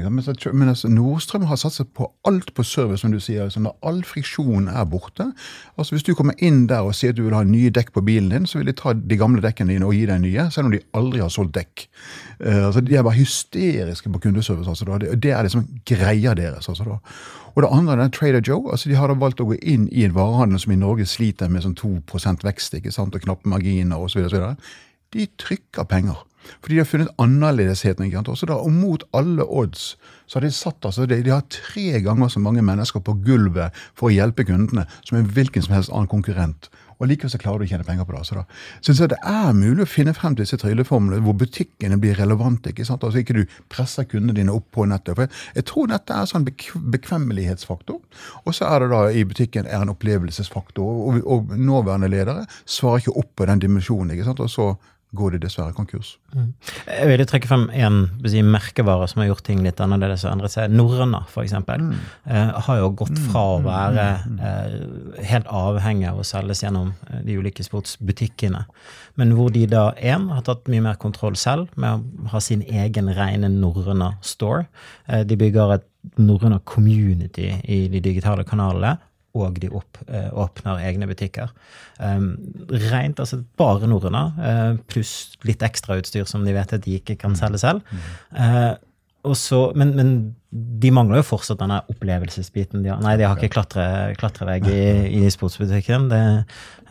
Men 0.52 0.68
altså, 0.68 0.88
Nordstrøm 0.88 1.46
har 1.48 1.56
satset 1.56 1.88
på 1.96 2.10
alt 2.28 2.52
på 2.54 2.64
service, 2.66 3.00
som 3.00 3.12
du 3.12 3.20
sier. 3.20 3.44
Altså, 3.44 3.60
når 3.60 3.76
all 3.86 4.02
friksjon 4.04 4.68
er 4.68 4.84
borte. 4.84 5.32
altså 5.78 5.94
Hvis 5.94 6.06
du 6.06 6.14
kommer 6.14 6.34
inn 6.38 6.66
der 6.68 6.84
og 6.86 6.94
sier 6.94 7.14
at 7.14 7.16
du 7.16 7.22
vil 7.24 7.36
ha 7.36 7.42
nye 7.44 7.70
dekk 7.70 7.92
på 7.92 8.04
bilen 8.04 8.30
din, 8.30 8.46
så 8.46 8.58
vil 8.58 8.70
de 8.70 8.76
ta 8.76 8.92
de 8.92 9.16
gamle 9.16 9.42
dekkene 9.42 9.72
dine 9.72 9.88
og 9.88 9.94
gi 9.96 10.06
deg 10.06 10.20
nye, 10.20 10.48
selv 10.50 10.68
om 10.68 10.74
de 10.76 10.82
aldri 10.94 11.20
har 11.24 11.32
solgt 11.32 11.54
dekk. 11.56 11.88
Uh, 12.44 12.66
altså 12.68 12.80
De 12.80 12.96
er 12.96 13.06
bare 13.06 13.20
hysteriske 13.20 14.12
på 14.12 14.22
kundeservice. 14.26 14.68
altså 14.68 14.84
da. 14.84 14.98
Det, 14.98 15.22
det 15.22 15.32
er 15.36 15.42
liksom 15.42 15.68
greia 15.86 16.34
deres. 16.34 16.68
altså 16.68 16.84
da. 16.84 17.00
Og 17.54 17.62
det 17.62 17.70
andre 17.72 18.04
er 18.04 18.08
Trader 18.08 18.42
Joe. 18.46 18.70
altså 18.70 18.88
De 18.88 18.94
har 18.94 19.08
da 19.08 19.14
valgt 19.14 19.40
å 19.40 19.48
gå 19.48 19.58
inn 19.62 19.88
i 19.92 20.04
en 20.04 20.14
varehandel 20.14 20.60
som 20.60 20.72
i 20.72 20.78
Norge 20.78 21.06
sliter 21.06 21.48
med 21.48 21.64
sånn 21.64 21.78
2% 21.78 22.44
vekst 22.46 22.76
ikke 22.78 22.92
sant, 22.94 23.14
og 23.14 23.24
knappe 23.24 23.48
marginer 23.48 23.98
osv. 23.98 24.28
de 25.12 25.26
trykker 25.38 25.88
penger. 25.90 26.20
Fordi 26.60 26.74
de 26.74 26.82
har 26.82 26.88
funnet 26.88 27.14
annerledesheten. 27.18 28.04
ikke 28.06 28.20
sant? 28.20 28.32
Også 28.34 28.48
da, 28.50 28.58
og 28.60 28.72
mot 28.72 29.04
alle 29.16 29.44
odds 29.44 29.94
så 30.26 30.38
har 30.38 30.46
de 30.46 30.52
satt 30.54 30.86
altså, 30.86 31.06
de, 31.10 31.22
de 31.26 31.32
har 31.34 31.42
tre 31.50 32.00
ganger 32.04 32.28
så 32.30 32.40
mange 32.42 32.62
mennesker 32.62 33.02
på 33.02 33.16
gulvet 33.26 33.74
for 33.98 34.08
å 34.08 34.14
hjelpe 34.14 34.46
kundene 34.46 34.86
som 35.02 35.18
en 35.18 35.26
hvilken 35.26 35.64
som 35.66 35.74
helst 35.74 35.90
annen 35.90 36.10
konkurrent. 36.10 36.70
Og 37.00 37.08
likevel 37.08 37.32
så 37.32 37.40
klarer 37.40 37.62
du 37.62 37.64
å 37.64 37.70
tjene 37.70 37.86
penger 37.88 38.04
på 38.04 38.12
det. 38.12 38.22
Så 38.28 38.36
da 38.36 38.44
Så 38.80 38.92
jeg 38.92 39.10
det 39.10 39.18
er 39.24 39.54
mulig 39.56 39.86
å 39.86 39.88
finne 39.88 40.12
frem 40.14 40.36
til 40.36 40.44
disse 40.44 40.58
trylleformlene 40.60 41.24
hvor 41.24 41.36
butikkene 41.40 41.96
blir 42.00 42.14
relevante. 42.20 42.70
ikke 42.70 42.84
sant? 42.84 43.04
Altså 43.04 43.22
Ikke 43.22 43.38
du 43.40 43.44
presser 43.72 44.04
kundene 44.04 44.36
dine 44.36 44.52
opp 44.52 44.68
på 44.70 44.84
nettet. 44.84 45.16
For 45.16 45.24
jeg, 45.24 45.32
jeg 45.54 45.64
tror 45.64 45.88
nettet 45.88 46.14
er 46.14 46.20
en 46.20 46.30
sånn 46.34 46.46
bekvemmelighetsfaktor. 46.92 47.98
Og 48.44 48.54
så 48.54 48.68
er 48.68 48.84
det 48.84 48.90
da 48.92 49.02
i 49.10 49.24
butikken 49.24 49.66
er 49.66 49.80
en 49.80 49.94
opplevelsesfaktor. 49.94 50.84
Og, 50.84 51.24
og 51.24 51.56
nåværende 51.56 52.12
ledere 52.12 52.44
svarer 52.66 53.00
ikke 53.00 53.16
opp 53.16 53.32
på 53.36 53.48
den 53.48 53.64
dimensjonen. 53.64 54.12
ikke 54.12 54.28
sant? 54.28 54.44
Og 54.44 54.52
så 54.52 54.74
går 55.16 55.34
de 55.34 55.40
dessverre 55.42 55.74
konkurs. 55.74 56.12
Mm. 56.34 56.52
Jeg 56.86 57.08
vil 57.10 57.22
trekke 57.26 57.48
frem 57.50 57.64
en 57.74 57.98
si, 58.22 58.42
merkevare 58.46 59.08
som 59.10 59.22
har 59.22 59.30
gjort 59.32 59.44
ting 59.48 59.62
litt 59.64 59.80
annerledes 59.82 60.22
og 60.26 60.32
endret 60.36 60.54
seg. 60.54 60.70
Norrøna, 60.70 61.24
f.eks., 61.26 61.56
mm. 61.66 61.90
eh, 62.30 62.52
har 62.66 62.78
jo 62.78 62.92
gått 63.02 63.18
fra 63.26 63.42
å 63.56 63.58
mm. 63.58 63.66
være 63.66 64.06
mm. 64.20 64.38
eh, 64.46 65.26
helt 65.32 65.50
avhengig 65.50 66.08
av 66.12 66.22
å 66.22 66.26
selges 66.26 66.62
gjennom 66.62 66.92
eh, 67.08 67.24
de 67.26 67.38
ulike 67.42 67.66
sportsbutikkene, 67.66 68.62
men 69.18 69.34
hvor 69.34 69.50
de 69.54 69.66
da 69.70 69.88
én 69.98 70.30
har 70.30 70.46
tatt 70.46 70.70
mye 70.70 70.86
mer 70.86 71.00
kontroll 71.02 71.38
selv 71.38 71.74
med 71.74 72.06
å 72.06 72.34
ha 72.36 72.42
sin 72.44 72.62
egen 72.62 73.10
rene 73.16 73.50
Norrøna 73.50 74.14
store. 74.22 74.68
Eh, 75.10 75.26
de 75.26 75.38
bygger 75.40 75.78
et 75.80 75.88
Norrøna 76.22 76.62
community 76.64 77.50
i 77.68 77.82
de 77.92 78.00
digitale 78.00 78.46
kanalene 78.48 78.96
og 79.38 79.60
de 79.62 79.70
opp, 79.70 80.00
eh, 80.08 80.28
åpner 80.34 80.82
egne 80.82 81.06
butikker. 81.10 81.52
Um, 82.02 82.32
rent, 82.90 83.20
altså 83.22 83.42
bare 83.60 83.88
norrøne, 83.90 84.22
uh, 84.40 84.78
pluss 84.90 85.36
litt 85.46 85.62
ekstrautstyr 85.62 86.26
som 86.26 86.46
de 86.46 86.54
vet 86.56 86.72
at 86.74 86.86
de 86.86 86.98
ikke 86.98 87.18
kan 87.20 87.36
selge 87.38 87.60
selv. 87.62 87.84
Uh, 88.34 88.74
så, 89.36 89.68
men, 89.76 89.92
men, 89.98 90.12
de 90.50 90.90
mangler 90.90 91.20
jo 91.20 91.28
fortsatt 91.28 91.60
denne 91.60 91.76
opplevelsesbiten. 91.92 92.80
De 92.82 92.90
har, 92.90 93.02
nei, 93.04 93.12
de 93.20 93.26
har 93.28 93.36
ikke 93.36 93.52
klatre, 93.52 93.84
klatrevegg 94.18 94.64
i, 94.72 94.80
i 95.20 95.30
sportsbutikken. 95.30 96.08
Det, 96.10 96.22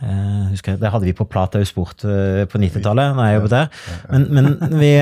uh, 0.00 0.46
husker 0.52 0.72
jeg, 0.76 0.80
det 0.80 0.94
hadde 0.94 1.10
vi 1.10 1.16
på 1.18 1.26
Platau 1.28 1.66
Sport 1.68 2.06
på 2.06 2.62
90-tallet, 2.62 3.18
da 3.18 3.28
jeg 3.28 3.40
jobbet 3.40 3.56
der. 3.56 3.84
Men, 4.14 4.26
men 4.38 4.80
vi 4.80 4.94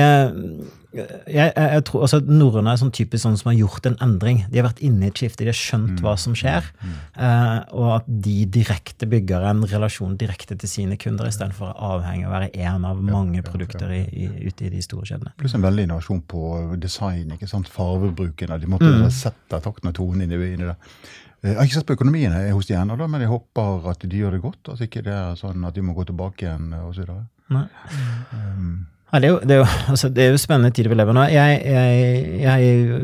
jeg, 0.93 1.51
jeg, 1.53 1.81
tror 1.85 2.03
altså 2.07 2.17
Norrøne 2.25 2.71
er 2.73 2.79
sånn 2.81 2.93
typisk 2.95 3.21
sånn 3.21 3.35
som 3.37 3.51
har 3.51 3.57
gjort 3.59 3.85
en 3.85 3.97
endring. 4.01 4.41
De 4.49 4.57
har 4.57 4.65
vært 4.65 4.81
inne 4.85 5.05
i 5.05 5.11
et 5.11 5.21
skifte, 5.21 5.45
de 5.45 5.51
har 5.51 5.57
skjønt 5.57 5.99
mm. 5.99 6.01
hva 6.05 6.15
som 6.17 6.33
skjer. 6.37 6.65
Mm. 6.81 6.95
Uh, 7.13 7.59
og 7.77 7.89
at 7.99 8.09
de 8.25 8.35
direkte 8.57 9.09
bygger 9.09 9.45
en 9.51 9.61
relasjon 9.69 10.17
direkte 10.19 10.57
til 10.59 10.71
sine 10.71 10.97
kunder, 11.01 11.29
istedenfor 11.29 11.69
å 11.69 11.93
avhenge 11.93 12.25
av 12.25 12.31
å 12.31 12.35
være 12.39 12.49
én 12.57 12.89
av 12.89 13.05
mange 13.05 13.43
ja, 13.43 13.45
produkter 13.45 13.93
i, 13.93 14.01
i, 14.09 14.31
ute 14.49 14.65
i 14.65 14.73
de 14.73 14.81
store 14.85 15.05
kjedene. 15.11 15.35
Pluss 15.37 15.53
en 15.57 15.65
veldig 15.65 15.85
innovasjon 15.85 16.25
på 16.33 16.43
design. 16.81 17.37
ikke 17.37 17.49
sant? 17.51 17.69
Farvebruken. 17.69 18.57
De 18.57 18.73
måtte 18.73 18.89
mm. 18.89 19.09
sette 19.13 19.61
takten 19.61 19.93
og 19.93 19.97
tonen 20.01 20.25
inn 20.25 20.37
i 20.39 20.53
det. 20.57 20.73
Eh, 20.73 21.53
jeg 21.53 21.59
har 21.59 21.69
ikke 21.69 21.79
sett 21.79 21.89
på 21.89 21.99
økonomien 22.01 22.33
hos 22.49 22.69
de 22.69 22.79
ennå, 22.81 22.97
men 23.05 23.27
jeg 23.27 23.31
håper 23.31 23.91
at 23.93 24.09
de 24.09 24.23
gjør 24.23 24.39
det 24.39 24.45
godt. 24.47 24.73
At 24.73 24.87
ikke 24.89 25.05
det 25.05 25.13
er 25.13 25.37
sånn 25.37 25.69
at 25.69 25.77
de 25.77 25.85
må 25.85 25.93
gå 25.97 26.09
tilbake 26.09 26.47
igjen 26.47 26.73
osv. 26.81 27.13
Um, 27.49 28.87
ja, 29.09 29.19
det, 29.19 29.25
er 29.25 29.31
jo, 29.31 29.37
det, 29.41 29.55
er 29.55 29.61
jo, 29.61 29.67
altså, 29.93 30.09
det 30.13 30.23
er 30.23 30.33
jo 30.33 30.41
spennende 30.41 30.73
tider 30.75 30.91
vi 30.91 30.97
lever 30.99 31.15
nå. 31.17 31.25
Jeg, 31.33 31.61
jeg, 31.65 32.41
jeg 32.43 32.99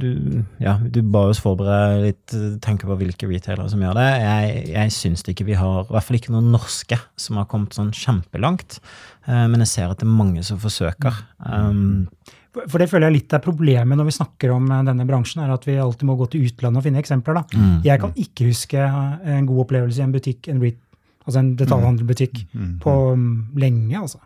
du, 0.00 0.08
ja, 0.62 0.76
du 0.80 1.00
ba 1.04 1.26
oss 1.30 1.40
forberede 1.44 2.04
litt, 2.06 2.36
tenke 2.64 2.88
på 2.88 2.96
hvilke 3.00 3.28
retailere 3.28 3.68
som 3.72 3.82
gjør 3.84 3.98
det. 3.98 4.06
Jeg, 4.24 4.62
jeg 4.72 4.94
syns 4.96 5.26
ikke 5.30 5.48
vi 5.48 5.58
har, 5.58 5.84
i 5.84 5.92
hvert 5.92 6.08
fall 6.08 6.20
ikke 6.20 6.34
noen 6.34 6.52
norske, 6.54 6.98
som 7.20 7.40
har 7.40 7.48
kommet 7.50 7.76
sånn 7.76 7.92
kjempelangt. 7.94 8.80
Uh, 9.28 9.44
men 9.52 9.60
jeg 9.64 9.72
ser 9.74 9.92
at 9.92 10.00
det 10.00 10.08
er 10.08 10.16
mange 10.16 10.44
som 10.46 10.60
forsøker. 10.62 11.20
Um, 11.44 12.08
for 12.54 12.78
det 12.78 12.88
føler 12.90 13.08
jeg 13.08 13.18
litt 13.18 13.34
er 13.34 13.42
problemet 13.42 13.98
når 13.98 14.08
vi 14.08 14.14
snakker 14.14 14.52
om 14.54 14.68
eh, 14.70 14.82
denne 14.86 15.06
bransjen, 15.08 15.42
er 15.42 15.50
at 15.50 15.64
vi 15.66 15.74
alltid 15.80 16.06
må 16.06 16.14
gå 16.20 16.28
til 16.30 16.44
utlandet 16.46 16.80
og 16.80 16.84
finne 16.86 17.00
eksempler. 17.02 17.40
da. 17.40 17.42
Mm, 17.50 17.80
jeg 17.82 18.02
kan 18.02 18.12
ikke 18.14 18.46
huske 18.46 18.84
en 19.34 19.48
god 19.48 19.64
opplevelse 19.64 19.98
i 19.98 20.04
en 20.04 20.14
butikk, 20.14 20.50
en, 20.52 20.62
altså 21.24 21.40
en 21.40 21.50
detaljhandelbutikk, 21.58 22.44
mm, 22.52 22.60
mm, 22.60 22.76
på 22.84 22.94
um, 23.16 23.26
lenge. 23.58 23.98
altså. 23.98 24.22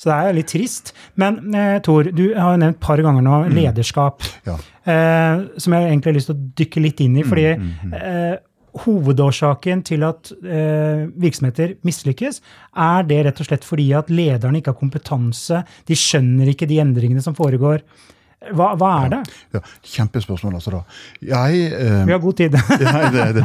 Så 0.00 0.10
det 0.10 0.16
er 0.16 0.28
jo 0.28 0.36
litt 0.40 0.52
trist. 0.52 0.92
Men 1.20 1.40
eh, 1.54 1.78
Tor, 1.84 2.10
du 2.10 2.24
har 2.34 2.54
jo 2.54 2.60
nevnt 2.62 2.78
et 2.78 2.84
par 2.84 3.02
ganger 3.04 3.24
nå 3.26 3.40
mm. 3.46 3.56
lederskap, 3.56 4.26
ja. 4.48 4.58
eh, 4.84 5.42
som 5.60 5.76
jeg 5.76 5.88
egentlig 5.90 6.12
har 6.12 6.18
lyst 6.18 6.32
til 6.32 6.38
å 6.38 6.46
dykke 6.62 6.84
litt 6.86 7.02
inn 7.04 7.18
i. 7.20 7.26
fordi 7.26 7.48
mm, 7.56 7.72
mm, 7.90 7.98
eh, 8.00 8.38
hovedårsaken 8.84 9.82
til 9.86 10.04
at 10.06 10.30
eh, 10.44 11.08
virksomheter 11.20 11.74
mislykkes, 11.86 12.40
er 12.78 13.08
det 13.08 13.24
rett 13.26 13.42
og 13.42 13.48
slett 13.48 13.66
fordi 13.66 13.88
at 13.98 14.12
lederne 14.14 14.60
ikke 14.60 14.74
har 14.74 14.80
kompetanse, 14.80 15.64
de 15.90 15.98
skjønner 15.98 16.52
ikke 16.52 16.68
de 16.70 16.78
endringene 16.82 17.24
som 17.24 17.36
foregår. 17.38 17.82
Hva, 18.40 18.70
hva, 18.80 18.90
er 19.04 19.10
det? 19.12 19.18
Ja, 19.52 19.60
kjempespørsmål, 19.84 20.54
altså. 20.56 20.72
da. 20.72 20.78
Jeg, 21.20 21.66
eh, 21.76 22.06
Vi 22.08 22.14
har 22.14 22.22
god 22.22 22.38
tid. 22.38 22.56
ja, 22.80 23.10
det, 23.12 23.26
det, 23.36 23.44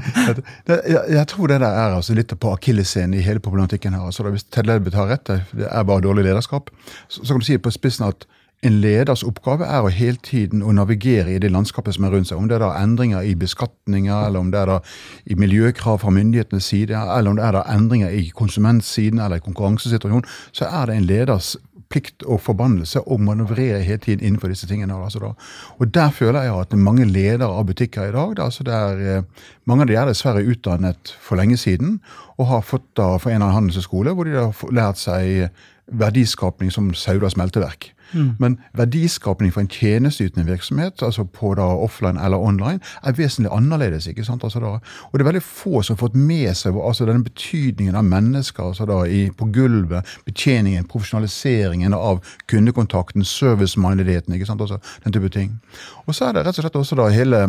det, 0.69 0.77
jeg, 0.87 1.01
jeg, 1.17 1.27
tror 1.27 1.51
det 1.51 1.59
der 1.65 1.81
er 1.81 1.97
altså 1.97 2.15
litt 2.15 2.31
på 2.31 2.53
akilleshælen 2.55 3.17
i 3.17 3.25
hele 3.25 3.43
problematikken 3.43 3.93
her. 3.93 4.05
altså 4.07 4.23
da, 4.23 4.31
Hvis 4.31 4.47
Ted 4.47 4.63
Ledbeth 4.69 4.95
har 4.95 5.11
rett, 5.11 5.33
det 5.51 5.67
er 5.67 5.83
bare 5.83 6.05
dårlig 6.05 6.23
lederskap, 6.29 6.71
så, 7.09 7.25
så 7.25 7.33
kan 7.33 7.43
du 7.43 7.49
si 7.49 7.59
på 7.59 7.75
spissen 7.75 8.07
at 8.07 8.23
en 8.65 8.79
leders 8.81 9.21
oppgave 9.27 9.67
er 9.67 9.83
å 9.83 9.91
hele 9.93 10.17
tiden 10.23 10.63
å 10.63 10.71
navigere 10.73 11.35
i 11.35 11.41
det 11.43 11.51
landskapet 11.53 11.97
som 11.97 12.07
er 12.07 12.15
rundt 12.15 12.31
seg. 12.31 12.39
Om 12.39 12.47
det 12.49 12.57
er 12.57 12.63
da 12.63 12.71
endringer 12.79 13.27
i 13.27 13.35
beskatninger, 13.37 14.15
eller 14.29 14.41
om 14.41 14.49
det 14.53 14.61
er 14.61 14.71
da 14.71 14.79
i 15.27 15.37
miljøkrav 15.37 15.99
fra 16.01 16.13
myndighetenes 16.15 16.71
side, 16.71 16.95
eller 16.95 17.33
om 17.33 17.37
det 17.37 17.45
er 17.45 17.59
da 17.59 17.65
endringer 17.75 18.15
i 18.15 18.29
konsumentsiden 18.35 19.19
eller 19.19 19.43
i 19.43 19.45
konkurransesituasjonen, 19.45 20.25
så 20.55 20.71
er 20.71 20.89
det 20.89 20.97
en 20.97 21.09
leders 21.11 21.55
plikt 21.89 22.25
og 22.25 22.41
forbannelse 22.43 23.01
å 23.05 23.17
manøvrere 23.21 23.83
hele 23.85 24.01
tiden 24.01 24.23
innenfor 24.25 24.51
disse 24.51 24.67
tingene. 24.69 24.95
Altså 24.95 25.33
og 25.77 25.93
Der 25.93 26.11
føler 26.11 26.43
jeg 26.43 26.59
at 26.59 26.77
mange 26.77 27.05
ledere 27.05 27.49
av 27.49 27.65
butikker 27.65 28.09
i 28.09 28.15
dag 28.15 28.39
altså 28.39 28.63
der, 28.63 29.17
eh, 29.17 29.23
Mange 29.65 29.81
av 29.81 29.87
de 29.87 29.95
er 29.95 30.05
dessverre 30.05 30.45
utdannet 30.45 31.15
for 31.19 31.35
lenge 31.35 31.57
siden 31.57 31.99
og 32.37 32.47
har 32.47 32.61
fått 32.61 32.85
da 32.95 33.17
fra 33.17 33.31
en 33.31 33.41
eller 33.41 33.45
annen 33.47 33.55
handelshøyskole 33.55 34.13
hvor 34.13 34.25
de 34.25 34.35
har 34.37 34.53
lært 34.71 34.97
seg 35.01 35.49
verdiskapning 35.89 36.71
som 36.71 36.93
Sauda 36.93 37.29
smelteverk. 37.29 37.94
Mm. 38.13 38.35
Men 38.39 38.57
verdiskapning 38.77 39.53
for 39.53 39.61
en 39.61 39.71
tjenesteytende 39.71 40.45
virksomhet, 40.51 41.03
altså 41.03 41.23
på 41.23 41.53
da 41.55 41.61
offline 41.61 42.19
eller 42.21 42.37
online, 42.37 42.79
er 43.03 43.17
vesentlig 43.17 43.51
annerledes. 43.53 44.07
ikke 44.07 44.23
sant? 44.23 44.43
Altså 44.43 44.59
da, 44.59 44.65
og 45.11 45.13
det 45.13 45.21
er 45.21 45.31
veldig 45.31 45.43
få 45.43 45.81
som 45.81 45.95
har 45.95 46.01
fått 46.07 46.15
med 46.15 46.53
seg 46.55 46.75
altså 46.75 47.05
denne 47.05 47.23
betydningen 47.23 47.95
av 47.95 48.05
mennesker 48.05 48.63
altså 48.63 48.85
da 48.85 49.01
i, 49.05 49.29
på 49.31 49.49
gulvet, 49.53 50.17
betjeningen, 50.25 50.87
profesjonaliseringen 50.91 51.93
av 51.93 52.21
kundekontakten, 52.51 53.25
service-mindedigheten, 53.25 54.35
ikke? 54.35 54.51
Altså, 54.51 54.77
den 55.03 55.13
type 55.13 55.29
ting. 55.29 55.59
Og 56.05 56.15
så 56.15 56.29
er 56.29 56.37
det 56.37 56.45
rett 56.45 56.59
og 56.59 56.65
slett 56.65 56.79
også 56.81 56.99
da 56.99 57.09
hele 57.13 57.41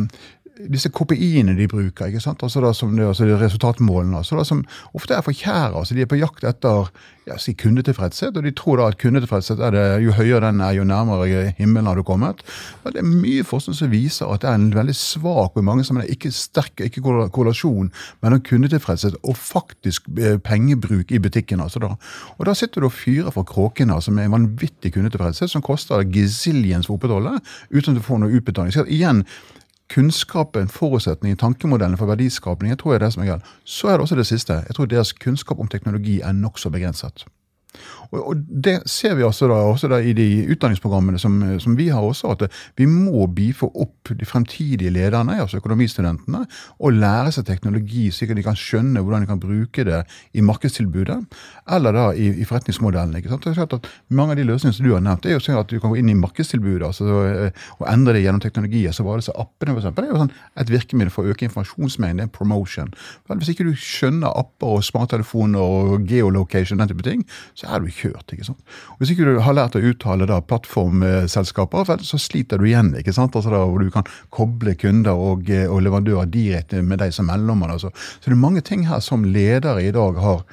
disse 0.57 0.91
KPI-ene 0.95 1.57
de 1.57 1.69
bruker, 1.69 2.09
ikke 2.09 2.23
sant? 2.23 2.43
Altså 2.45 2.63
da, 2.65 2.73
som 2.77 2.95
det, 2.97 3.05
altså 3.07 3.27
resultatmålene, 3.41 4.23
altså 4.23 4.39
da, 4.39 4.45
som 4.47 4.65
ofte 4.97 5.17
er 5.17 5.25
for 5.25 5.37
kjære. 5.37 5.75
Altså 5.77 5.97
de 5.97 6.05
er 6.05 6.11
på 6.11 6.19
jakt 6.21 6.47
etter 6.49 6.89
ja, 7.27 7.35
si 7.43 7.57
kundetilfredshet, 7.59 8.37
og 8.39 8.45
de 8.47 8.53
tror 8.55 8.79
da 8.79 8.87
at 8.93 8.99
kundetilfredshet 9.01 9.61
er 9.67 9.75
det, 9.75 9.85
jo 10.05 10.15
høyere 10.15 10.47
den 10.47 10.63
er, 10.63 10.77
jo 10.79 10.87
nærmere 10.87 11.51
himmelen 11.59 11.91
har 11.91 11.99
du 11.99 12.05
kommet. 12.07 12.45
Men 12.85 12.95
det 12.95 13.03
er 13.03 13.09
mye 13.09 13.47
forskning 13.47 13.77
som 13.77 13.91
viser 13.93 14.31
at 14.31 14.45
det 14.45 14.51
er 14.51 14.61
en 14.61 14.69
veldig 14.77 14.95
svak 14.97 15.59
og 15.59 15.67
mange 15.67 15.85
som 15.87 15.99
er 16.01 16.09
ikke 16.13 16.33
sterk 16.35 16.85
ikke 16.87 17.03
korrelasjon 17.03 17.91
mellom 18.25 18.45
kundetilfredshet 18.47 19.19
og 19.25 19.37
faktisk 19.37 20.09
eh, 20.17 20.39
pengebruk 20.39 21.13
i 21.13 21.21
butikken. 21.23 21.61
altså 21.61 21.83
da. 21.83 21.93
Og 22.39 22.47
da 22.47 22.55
sitter 22.55 22.81
du 22.81 22.89
og 22.89 22.97
fyrer 22.97 23.35
for 23.35 23.49
kråkene, 23.49 23.95
altså 23.95 24.15
med 24.15 24.29
en 24.29 24.39
vanvittig 24.39 24.95
kundetilfredshet 24.95 25.51
som 25.51 25.65
koster 25.67 26.07
gazillions 26.07 26.87
for 26.87 26.95
å 26.95 27.01
opprettholde, 27.01 27.41
uten 27.75 27.93
at 27.93 28.01
du 28.01 28.07
får 28.07 28.23
noe 28.23 28.39
utbetaling. 28.39 28.73
Så 28.73 28.87
igjen, 28.87 29.25
kunnskapen, 29.93 30.69
forutsetningen, 30.69 31.39
tankemodellene 31.39 31.99
for 31.99 32.11
verdiskapning, 32.11 32.71
jeg 32.71 32.79
tror 32.79 32.95
er 32.95 33.05
det 33.05 33.13
som 33.15 33.23
er 33.23 33.31
galt. 33.31 33.55
Så 33.65 33.89
er 33.89 33.97
det 33.97 34.07
også 34.07 34.19
det 34.19 34.27
siste. 34.27 34.53
Jeg 34.67 34.77
tror 34.77 34.91
deres 34.91 35.13
kunnskap 35.13 35.61
om 35.61 35.69
teknologi 35.69 36.21
er 36.21 36.33
nokså 36.33 36.71
begrenset. 36.71 37.27
Og, 38.11 38.21
og, 38.21 38.37
Det 38.67 38.77
ser 38.91 39.17
vi 39.19 39.25
også, 39.27 39.49
da, 39.51 39.59
også 39.71 39.91
da, 39.93 40.01
i 40.01 40.13
de 40.17 40.47
utdanningsprogrammene 40.53 41.19
som, 41.19 41.39
som, 41.63 41.77
vi 41.77 41.89
har 41.93 42.05
også, 42.05 42.35
at 42.37 42.47
vi 42.79 42.87
må 42.91 43.27
beefe 43.27 43.69
opp 43.69 44.13
de 44.17 44.29
fremtidige 44.29 44.93
lederne, 44.95 45.39
altså 45.41 45.61
økonomistudentene, 45.61 46.45
og 46.79 46.97
lære 46.97 47.35
seg 47.37 47.47
teknologi, 47.49 48.09
slik 48.15 48.33
at 48.33 48.41
de 48.41 48.47
kan 48.47 48.59
skjønne 48.59 49.03
hvordan 49.03 49.27
de 49.27 49.31
kan 49.31 49.43
bruke 49.43 49.87
det 49.87 50.03
i 50.35 50.45
markedstilbudet, 50.45 51.19
eller 51.77 51.97
da 51.97 52.07
i, 52.15 52.31
i 52.43 52.49
forretningsmodellen. 52.49 53.17
ikke 53.19 53.33
sant? 53.33 53.45
Det 53.47 53.57
er 53.57 53.67
at 53.67 53.91
Mange 54.09 54.35
av 54.35 54.39
de 54.39 54.47
løsningene 54.47 54.77
som 54.77 54.87
du 54.87 54.93
har 54.95 55.03
nevnt, 55.05 55.27
er 55.27 55.37
jo 55.37 55.43
sånn 55.43 55.59
at 55.59 55.71
du 55.71 55.79
kan 55.83 55.93
gå 55.93 55.99
inn 56.01 56.11
i 56.13 56.19
markedstilbudet 56.19 56.87
altså, 56.87 57.51
og 57.79 57.87
endre 57.91 58.17
det 58.17 58.23
gjennom 58.25 58.43
teknologier. 58.43 58.93
så 58.95 59.05
var 59.07 59.19
det 59.19 59.27
så 59.27 59.35
appene 59.37 59.75
for 59.75 59.83
eksempel, 59.83 60.05
Det 60.05 60.11
er 60.11 60.15
jo 60.15 60.23
sånn 60.25 60.63
et 60.63 60.73
virkemiddel 60.73 61.13
for 61.13 61.27
å 61.27 61.35
øke 61.35 61.47
informasjonsmengden, 61.47 62.31
promotion. 62.33 62.93
Men 63.29 63.41
hvis 63.41 63.53
ikke 63.53 63.67
du 63.67 63.75
skjønner 63.75 64.33
apper 64.33 64.79
og 64.79 64.85
smarttelefoner 64.87 65.61
og 65.61 66.07
geolocation, 66.09 66.79
den 66.79 66.91
type 66.93 67.07
ting, 67.07 67.25
så 67.59 67.71
er 67.71 67.83
du 67.83 67.91
kjørt. 67.97 68.33
ikke 68.33 68.47
sant? 68.49 68.61
Og 68.95 69.01
Hvis 69.03 69.15
ikke 69.15 69.27
du 69.29 69.41
har 69.45 69.57
lært 69.57 69.79
å 69.79 69.83
uttale 69.83 70.29
da 70.29 70.41
plattformselskaper, 70.41 71.97
så 72.07 72.21
sliter 72.21 72.61
du 72.61 72.69
igjen. 72.69 72.95
ikke 72.99 73.15
sant? 73.17 73.37
Altså 73.37 73.51
da, 73.51 73.65
Hvor 73.65 73.83
du 73.83 73.91
kan 73.91 74.07
koble 74.31 74.75
kunder 74.75 75.17
og, 75.17 75.51
eh, 75.51 75.67
og 75.71 75.83
leverandører 75.83 76.31
direkte 76.31 76.83
med 76.83 76.99
deg 76.99 77.13
som 77.13 77.27
mellommann. 77.27 77.71
Altså. 77.71 77.91
Så 77.95 78.31
det 78.31 78.37
er 78.37 78.47
mange 78.47 78.61
ting 78.61 78.87
her 78.87 79.01
som 79.01 79.25
ledere 79.25 79.85
i 79.85 79.91
dag 79.91 80.21
har 80.21 80.45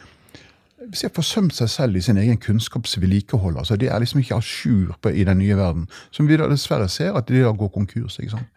hvis 0.90 1.04
jeg 1.04 1.14
forsømt 1.16 1.56
seg 1.56 1.70
selv 1.70 1.96
i 1.96 2.02
sin 2.02 2.18
egen 2.18 2.38
kunnskapsvedlikehold. 2.38 3.58
altså 3.58 3.76
De 3.76 3.88
er 3.88 4.00
liksom 4.00 4.20
ikke 4.20 4.36
à 4.36 4.42
jour 4.42 4.98
i 5.10 5.24
den 5.24 5.38
nye 5.38 5.56
verden. 5.58 5.88
Som 6.12 6.28
vi 6.28 6.38
da 6.38 6.48
dessverre 6.48 6.90
ser 6.90 7.16
at 7.16 7.28
de 7.28 7.42
da 7.42 7.52
går 7.52 7.68
konkurs. 7.68 8.20
ikke 8.20 8.32
sant? 8.32 8.48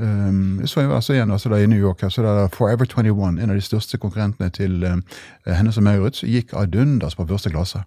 Um, 0.00 0.66
så 0.66 0.80
jeg 0.80 0.90
altså 0.90 1.12
igjen 1.12 1.30
altså 1.30 1.48
da 1.48 1.58
i 1.60 1.66
New 1.66 1.78
York, 1.80 2.00
så 2.08 2.22
da 2.22 2.46
Forever 2.46 2.84
21, 2.84 3.38
en 3.42 3.50
av 3.50 3.56
de 3.56 3.60
største 3.60 3.98
konkurrentene 3.98 4.48
til 4.48 4.84
um, 4.84 5.02
Hennes 5.46 5.76
og 5.76 5.84
Maurits, 5.84 6.22
gikk 6.24 6.54
ad 6.56 6.76
undas 6.76 7.14
på 7.14 7.26
første 7.28 7.50
klasse. 7.50 7.82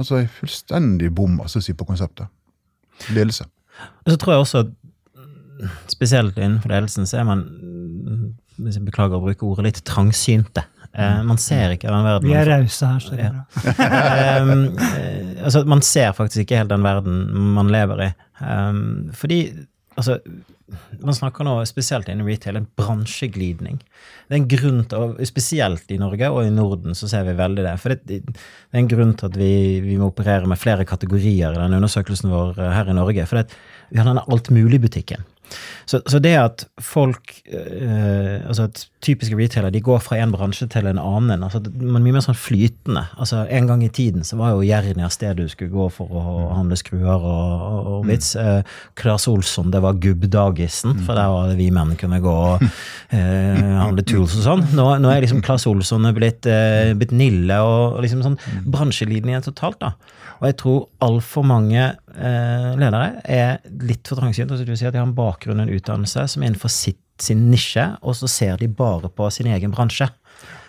Altså 0.00 0.24
Fullstendig 0.38 1.10
bom 1.14 1.38
altså, 1.44 1.60
si, 1.64 1.76
på 1.76 1.86
konseptet. 1.88 2.30
Ledelse. 3.14 3.46
Og 4.04 4.12
så 4.12 4.16
tror 4.20 4.34
jeg 4.34 4.44
også, 4.44 4.62
spesielt 5.92 6.38
innenfor 6.40 6.72
ledelsen, 6.72 7.06
så 7.08 7.20
er 7.20 7.28
man 7.28 7.44
hvis 8.64 8.76
jeg 8.78 8.86
beklager 8.86 9.18
å 9.18 9.24
bruke 9.24 9.46
ordet, 9.46 9.66
litt 9.68 9.80
trangsynte. 9.88 10.64
Eh, 10.90 11.20
man 11.26 11.38
ser 11.40 11.76
ikke 11.76 11.90
den 11.90 12.06
verden 12.06 12.28
Vi 12.28 12.34
er 12.34 12.48
rause 12.50 12.88
her, 12.90 13.02
så 13.02 13.16
det 13.16 13.26
er 13.28 13.34
bra. 13.36 13.44
um, 14.42 14.64
uh, 14.74 15.44
altså, 15.46 15.62
man 15.70 15.84
ser 15.86 16.14
faktisk 16.16 16.44
ikke 16.44 16.62
helt 16.62 16.72
den 16.72 16.86
verden 16.86 17.20
man 17.56 17.70
lever 17.72 18.06
i. 18.08 18.10
Um, 18.40 18.82
fordi 19.16 19.42
altså 19.96 20.18
man 21.00 21.16
snakker 21.16 21.46
nå, 21.46 21.56
spesielt 21.68 22.08
innen 22.10 22.28
retail, 22.28 22.60
en 22.60 22.68
bransjeglidning. 22.78 23.80
Det 24.28 24.36
er 24.36 24.40
en 24.40 24.50
grunn 24.50 24.84
til, 24.90 25.16
Spesielt 25.30 25.90
i 25.90 25.98
Norge 26.00 26.30
og 26.30 26.44
i 26.46 26.54
Norden 26.54 26.96
så 26.98 27.08
ser 27.10 27.26
vi 27.28 27.36
veldig 27.38 27.66
det. 27.66 27.74
For 27.82 27.94
det, 27.94 28.20
det 28.20 28.38
er 28.72 28.82
en 28.82 28.90
grunn 28.90 29.16
til 29.18 29.30
at 29.30 29.40
vi, 29.40 29.52
vi, 29.84 29.98
må 30.00 30.10
operere 30.12 30.48
med 30.50 30.60
flere 30.60 30.86
kategorier 30.88 31.54
i 31.54 31.60
den 31.60 31.76
undersøkelsen 31.80 32.32
vår 32.32 32.60
her 32.60 32.90
i 32.90 32.96
Norge. 32.96 33.26
For 33.30 33.40
det, 33.40 33.60
vi 33.90 34.00
har 34.00 34.08
denne 34.08 34.26
alt-mulig-butikken. 34.30 35.26
Så, 35.86 35.98
så, 36.06 36.20
det 36.22 36.36
at 36.38 36.64
folk 36.78 37.40
øh, 37.50 38.46
altså 38.46 38.68
at 38.68 38.84
Typiske 39.00 39.36
retailer 39.36 39.72
de 39.72 39.80
går 39.80 40.00
fra 40.04 40.18
en 40.20 40.32
bransje 40.34 40.66
til 40.68 40.84
en 40.90 40.98
annen. 41.00 41.44
altså 41.46 41.62
Man 41.80 42.02
er 42.02 42.04
mye 42.04 42.16
mer 42.18 42.24
sånn 42.24 42.36
flytende. 42.36 43.06
altså 43.16 43.46
En 43.48 43.70
gang 43.70 43.84
i 43.84 43.88
tiden 43.88 44.26
så 44.28 44.36
var 44.36 44.52
jo 44.52 44.66
Jernia 44.66 45.08
stedet 45.08 45.46
du 45.46 45.48
skulle 45.48 45.72
gå 45.72 45.86
for 45.94 46.12
å 46.12 46.24
handle 46.52 46.76
skruer 46.76 47.16
og, 47.16 47.64
og, 47.80 48.04
vits. 48.08 48.34
Mm. 48.36 48.60
Eh, 48.60 48.76
Klas 49.00 49.24
Olsson, 49.30 49.72
det 49.72 49.80
var 49.80 49.96
gubbdagisen, 50.02 50.98
for 51.06 51.16
der 51.16 51.32
var 51.32 51.48
det 51.48 51.56
vi 51.60 51.70
menn 51.72 51.96
kunne 52.00 52.20
gå 52.20 52.36
og 52.52 52.64
eh, 53.16 53.76
handle 53.80 54.04
tools 54.04 54.36
og 54.36 54.46
sånn. 54.46 54.66
Nå, 54.76 54.86
nå, 55.00 55.12
er 55.12 55.24
liksom 55.24 55.40
Klas 55.44 55.64
Olsson 55.70 56.10
blitt, 56.16 56.44
eh, 56.50 56.92
blitt 56.98 57.16
Nille 57.16 57.60
og, 57.64 57.96
og 57.96 58.04
liksom 58.04 58.24
sånn 58.26 58.40
bransjelinje 58.68 59.46
totalt. 59.48 59.80
da. 59.80 59.94
Og 60.40 60.48
jeg 60.48 60.56
tror 60.60 60.78
altfor 61.04 61.44
mange 61.44 61.82
eh, 61.84 62.70
ledere 62.80 63.20
er 63.28 63.58
litt 63.84 64.08
for 64.08 64.20
trangsynt. 64.20 64.52
Altså, 64.52 64.64
si 64.76 64.88
at 64.88 64.94
de 64.94 65.00
har 65.00 65.08
en 65.08 65.16
bakgrunn 65.16 65.60
og 65.60 65.68
en 65.68 65.76
utdannelse 65.76 66.24
som 66.32 66.42
er 66.42 66.50
innenfor 66.50 66.72
sitt, 66.72 67.00
sin 67.24 67.48
nisje, 67.50 67.86
og 68.02 68.16
så 68.18 68.30
ser 68.30 68.60
de 68.60 68.68
bare 68.68 69.10
på 69.12 69.28
sin 69.34 69.50
egen 69.50 69.74
bransje. 69.74 70.10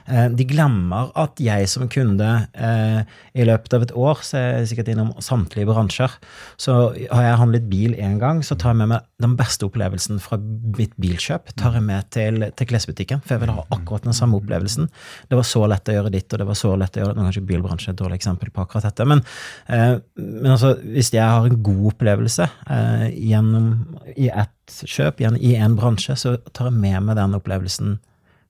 Eh, 0.10 0.28
de 0.34 0.46
glemmer 0.48 1.12
at 1.20 1.40
jeg 1.42 1.68
som 1.70 1.88
kunde 1.92 2.28
eh, 2.58 3.02
i 3.38 3.46
løpet 3.48 3.76
av 3.76 3.86
et 3.86 3.94
år, 3.94 4.22
så 4.26 4.38
er 4.40 4.48
jeg 4.62 4.72
sikkert 4.72 4.92
innom 4.94 5.12
samtlige 5.22 5.70
bransjer, 5.70 6.16
så 6.62 6.78
har 7.12 7.26
jeg 7.26 7.40
handlet 7.42 7.70
bil 7.72 7.96
én 7.96 8.18
gang, 8.22 8.42
så 8.46 8.58
tar 8.60 8.74
jeg 8.74 8.82
med 8.82 8.92
meg 8.96 9.08
den 9.22 9.36
beste 9.38 9.68
opplevelsen 9.68 10.22
fra 10.24 10.40
mitt 10.78 10.96
bilkjøp 11.02 11.54
tar 11.60 11.78
jeg 11.78 11.86
med 11.86 12.10
til, 12.14 12.48
til 12.58 12.70
klesbutikken, 12.72 13.22
for 13.24 13.36
jeg 13.36 13.44
vil 13.44 13.54
ha 13.54 13.66
akkurat 13.76 14.08
den 14.08 14.18
samme 14.18 14.40
opplevelsen. 14.40 14.90
Det 15.30 15.38
var 15.38 15.48
så 15.48 15.64
lett 15.70 15.92
å 15.92 15.98
gjøre 15.98 16.14
ditt, 16.16 16.30
og 16.32 16.42
det 16.42 16.50
var 16.50 16.58
så 16.58 16.74
lett 16.80 16.98
å 16.98 17.04
gjøre. 17.04 17.18
Nå 17.18 17.28
kanskje 17.28 17.46
bilbransjen 17.52 17.92
er 17.92 17.98
et 17.98 18.02
dårlig 18.02 18.18
eksempel 18.22 18.54
på 18.54 18.66
akkurat 18.66 18.90
dette, 18.90 19.08
men, 19.08 19.22
eh, 19.70 20.00
men 20.18 20.56
altså, 20.56 20.74
hvis 20.82 21.14
jeg 21.14 21.24
har 21.24 21.46
en 21.46 21.62
god 21.64 21.92
opplevelse 21.94 22.50
eh, 22.50 23.08
gjennom, 23.32 23.70
i 24.18 24.32
ett 24.32 24.56
kjøp, 24.88 25.22
i 25.22 25.56
en 25.56 25.76
bransje, 25.80 26.16
så 26.18 26.38
tar 26.56 26.72
jeg 26.72 26.80
med 26.80 27.08
meg 27.08 27.20
den 27.20 27.38
opplevelsen 27.38 28.00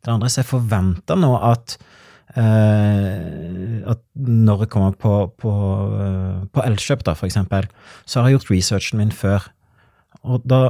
til 0.01 0.13
andre. 0.13 0.29
Så 0.29 0.41
jeg 0.41 0.51
forventer 0.51 1.19
nå 1.19 1.35
at 1.39 1.79
Uh, 2.31 3.81
at 3.91 3.99
når 4.15 4.61
jeg 4.63 4.69
kommer 4.71 4.93
på, 4.95 5.15
på, 5.41 5.51
uh, 5.51 6.45
på 6.47 6.63
Elkjøp, 6.63 7.03
da, 7.03 7.11
for 7.11 7.27
eksempel, 7.27 7.67
så 8.07 8.21
har 8.21 8.29
jeg 8.29 8.37
gjort 8.37 8.51
researchen 8.53 9.01
min 9.01 9.11
før. 9.11 9.49
Og 10.23 10.45
da 10.47 10.69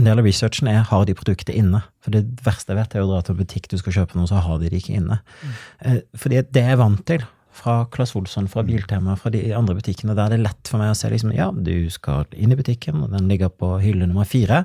En 0.00 0.06
del 0.06 0.22
av 0.22 0.24
researchen 0.24 0.70
er 0.72 0.86
har 0.88 1.02
de 1.04 1.12
produktet 1.12 1.52
inne. 1.52 1.82
For 2.00 2.14
det 2.14 2.22
verste 2.46 2.72
jeg 2.72 2.78
vet, 2.78 2.94
er 2.96 3.02
å 3.04 3.10
dra 3.10 3.18
til 3.20 3.34
en 3.34 3.40
butikk 3.42 3.66
du 3.68 3.74
skal 3.76 3.92
kjøpe 3.92 4.16
noe, 4.16 4.24
så 4.30 4.40
har 4.40 4.62
de 4.62 4.70
det 4.72 4.78
ikke 4.80 4.94
inne. 4.96 5.18
Mm. 5.42 5.58
Uh, 5.84 5.98
fordi 6.16 6.40
det 6.48 6.62
er 6.62 6.72
jeg 6.72 6.80
vant 6.80 7.02
til. 7.10 7.26
Fra 7.52 7.82
Claes 7.92 8.14
Olsson, 8.16 8.48
fra 8.48 8.64
Biltema, 8.64 9.16
fra 9.20 9.32
de 9.34 9.42
andre 9.54 9.76
butikkene. 9.76 10.16
Der 10.16 10.32
det 10.32 10.38
er 10.40 10.46
lett 10.48 10.70
for 10.70 10.80
meg 10.80 10.94
å 10.94 10.98
se 10.98 11.10
liksom, 11.12 11.34
ja, 11.36 11.50
du 11.52 11.90
skal 11.92 12.24
inn 12.32 12.54
i 12.54 12.58
butikken, 12.58 13.02
og 13.04 13.12
den 13.12 13.28
ligger 13.28 13.52
på 13.52 13.74
hylle 13.82 14.08
nummer 14.08 14.28
fire. 14.28 14.64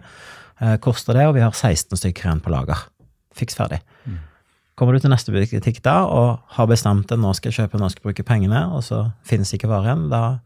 koster 0.81 1.13
det, 1.13 1.27
og 1.27 1.35
vi 1.35 1.43
har 1.43 1.53
16 1.53 1.99
stykker 1.99 2.25
igjen 2.25 2.39
på 2.41 2.49
lager 2.49 2.87
fiks 3.37 3.57
ferdig. 3.57 3.79
Mm. 4.05 4.19
Kommer 4.77 4.93
du 4.93 5.01
til 5.01 5.13
neste 5.13 5.33
butikk 5.33 5.81
da 5.85 5.95
og 6.05 6.53
har 6.57 6.69
bestemt 6.69 7.09
deg, 7.09 7.21
nå 7.21 7.31
skal 7.37 7.51
jeg 7.51 7.63
kjøpe, 7.63 7.79
nå 7.81 7.89
skal 7.89 8.03
jeg 8.03 8.09
bruke 8.11 8.27
pengene, 8.27 8.61
og 8.73 8.83
så 8.85 9.07
finnes 9.25 9.53
ikke 9.55 9.69
varen, 9.71 10.05
da, 10.11 10.37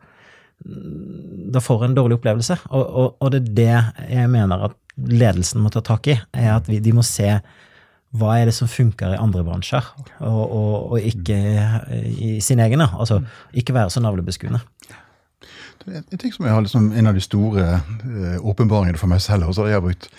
da 1.51 1.63
får 1.63 1.81
du 1.81 1.87
en 1.89 1.97
dårlig 1.97 2.19
opplevelse. 2.19 2.61
Og, 2.71 2.85
og, 2.85 3.09
og, 3.19 3.33
det 3.33 3.41
er 3.41 3.49
det 3.59 4.13
jeg 4.15 4.31
mener 4.31 4.69
at 4.69 4.77
ledelsen 5.11 5.63
må 5.63 5.71
ta 5.73 5.83
tak 5.83 6.07
i, 6.11 6.17
er 6.31 6.55
at 6.55 6.71
vi, 6.71 6.79
de 6.83 6.95
må 6.95 7.03
se 7.07 7.33
hva 8.11 8.33
er 8.39 8.49
det 8.49 8.55
som 8.55 8.67
funker 8.67 9.13
i 9.13 9.19
andre 9.19 9.43
bransjer, 9.47 9.85
og, 10.19 10.55
og 10.91 10.97
ikke 10.99 11.37
i 12.03 12.33
sin 12.43 12.59
egen. 12.59 12.83
Altså 12.83 13.21
ikke 13.53 13.73
være 13.73 13.89
så 13.93 14.03
navlebeskuende. 14.03 14.59
En 15.87 16.17
ting 16.19 16.33
som 16.33 16.45
jeg 16.45 16.53
har 16.53 16.61
liksom, 16.61 16.91
En 16.93 17.07
av 17.07 17.15
de 17.17 17.23
store 17.23 17.63
uh, 17.81 18.37
åpenbaringene 18.45 18.99
for 19.01 19.09
meg 19.09 19.21
selv, 19.21 19.47
og 19.47 19.55
så 19.55 19.65
har 19.65 19.77
jeg 19.77 19.85
brukt 19.87 20.09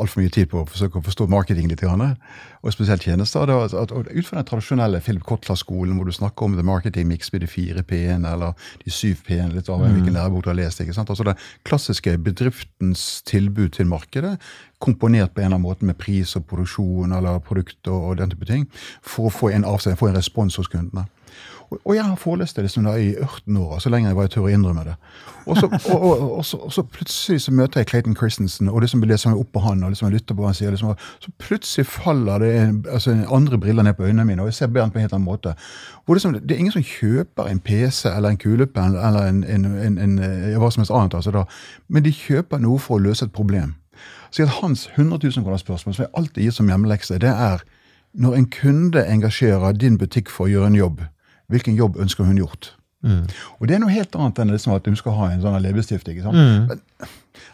altfor 0.00 0.22
mye 0.22 0.32
tid 0.32 0.50
på 0.52 0.60
å 0.62 0.66
forsøke 0.68 1.00
å 1.00 1.04
forstå 1.04 1.26
marketing 1.32 1.68
litt, 1.70 1.82
og 1.84 2.72
spesielt 2.72 3.04
tjenester. 3.04 3.50
At, 3.50 3.74
at, 3.76 3.92
ut 3.92 4.26
fra 4.26 4.40
den 4.40 4.48
tradisjonelle 4.48 5.00
Philip 5.04 5.24
Kotler-skolen, 5.26 5.96
hvor 5.96 6.08
du 6.08 6.14
snakker 6.14 6.46
om 6.46 6.56
the 6.56 6.64
marketing 6.66 7.08
mix 7.10 7.32
med 7.32 7.44
de 7.44 7.50
fire 7.50 7.82
p-ene 7.82 8.34
eller 8.34 8.54
de 8.84 8.92
syv 8.92 9.24
p-ene, 9.26 9.52
litt 9.54 9.68
av 9.68 9.82
mm. 9.82 9.96
hvilken 9.96 10.16
lærebok 10.18 10.44
du 10.44 10.52
har 10.52 10.58
lest. 10.58 10.80
ikke 10.80 10.96
sant? 10.96 11.10
Altså 11.12 11.26
Det 11.28 11.36
klassiske 11.68 12.16
bedriftens 12.24 13.22
tilbud 13.28 13.74
til 13.78 13.90
markedet, 13.90 14.36
komponert 14.84 15.34
på 15.34 15.40
en 15.40 15.46
eller 15.48 15.56
annen 15.56 15.68
måte 15.68 15.88
med 15.88 15.98
pris 16.00 16.36
og 16.36 16.46
produksjon 16.50 17.12
eller 17.16 17.40
produkt 17.44 17.88
og, 17.88 18.10
og 18.10 18.16
den 18.20 18.32
type 18.32 18.48
ting, 18.48 18.68
for 19.02 19.30
å 19.30 19.34
få 19.34 19.52
en 19.54 19.68
avstand, 19.68 20.00
få 20.00 20.10
en 20.10 20.18
respons 20.18 20.60
hos 20.60 20.70
kundene. 20.72 21.06
Og, 21.70 21.94
jeg 21.94 22.04
har 22.04 22.16
forelest 22.16 22.56
det 22.56 22.64
liksom 22.66 22.84
da 22.84 22.94
i 23.00 23.14
18 23.16 23.56
år, 23.56 23.78
så 23.78 23.90
lenge 23.90 24.08
jeg 24.08 24.16
var 24.16 24.28
i 24.28 24.32
tør 24.32 24.46
å 24.46 24.52
innrømme 24.52 24.84
det. 24.86 24.94
Og 25.46 25.58
så, 25.58 25.68
og, 25.92 26.02
og, 26.02 26.22
og 26.38 26.44
så, 26.46 26.58
så, 26.70 26.82
plutselig 26.82 27.42
så 27.44 27.52
møter 27.52 27.80
jeg 27.80 27.88
Clayton 27.90 28.16
Christensen, 28.16 28.68
og 28.68 28.80
liksom 28.84 29.02
leser 29.04 29.32
meg 29.32 29.40
opp 29.40 29.50
på 29.52 29.62
han, 29.64 29.82
og 29.84 29.92
liksom 29.92 30.08
jeg 30.08 30.18
lytter 30.18 30.36
på 30.36 30.44
hva 30.44 30.52
han 30.52 30.58
sier. 30.58 30.74
Liksom, 30.74 30.94
så 31.24 31.34
plutselig 31.42 31.86
faller 31.90 32.44
det 32.44 32.54
altså 32.92 33.16
andre 33.34 33.58
briller 33.60 33.86
ned 33.86 33.96
på 33.98 34.06
øynene 34.06 34.24
mine, 34.28 34.42
og 34.42 34.52
jeg 34.52 34.58
ser 34.60 34.72
Bernt 34.74 34.94
på 34.94 35.00
en 35.00 35.06
helt 35.06 35.16
annen 35.16 35.28
måte. 35.28 35.54
Hvor 36.04 36.18
liksom, 36.18 36.36
det 36.40 36.56
er 36.56 36.64
ingen 36.64 36.76
som 36.76 36.84
kjøper 36.84 37.50
en 37.50 37.60
PC 37.60 38.08
eller 38.12 38.34
en 38.34 38.40
kulepenn 38.40 38.96
eller 38.96 39.30
en, 39.30 39.44
en, 39.44 39.64
en, 39.86 39.98
en, 39.98 40.18
hva 40.60 40.70
som 40.70 40.84
helst 40.84 40.94
annet, 40.94 41.14
altså 41.14 41.34
da. 41.34 41.46
men 41.88 42.04
de 42.04 42.12
kjøper 42.14 42.62
noe 42.62 42.78
for 42.78 42.98
å 42.98 43.04
løse 43.08 43.26
et 43.26 43.34
problem. 43.34 43.74
Så 44.34 44.46
hans 44.50 44.88
100 44.96 45.18
000 45.22 45.44
kroner 45.44 45.60
spørsmål, 45.62 45.94
som 45.94 46.02
jeg 46.02 46.14
alltid 46.18 46.42
gir 46.42 46.54
som 46.54 46.68
hjemmelekse, 46.68 47.18
det 47.22 47.30
er 47.30 47.62
når 48.14 48.34
en 48.34 48.46
kunde 48.50 49.02
engasjerer 49.06 49.72
din 49.78 49.98
butikk 49.98 50.30
for 50.30 50.46
å 50.46 50.50
gjøre 50.50 50.70
en 50.70 50.78
jobb, 50.78 51.02
hvilken 51.52 51.76
jobb 51.78 51.98
ønsker 52.00 52.24
hun 52.24 52.40
gjort? 52.40 52.72
Mm. 53.04 53.26
Og 53.60 53.68
det 53.68 53.76
er 53.76 53.82
noe 53.82 53.92
helt 53.92 54.16
annet 54.16 54.38
enn 54.40 54.54
liksom 54.54 54.72
at 54.76 54.86
hun 54.88 54.96
skal 54.96 55.16
ha 55.18 55.30
en 55.32 55.42
sånn 55.44 55.60
leppestift. 55.60 56.08
Mm. 56.08 56.70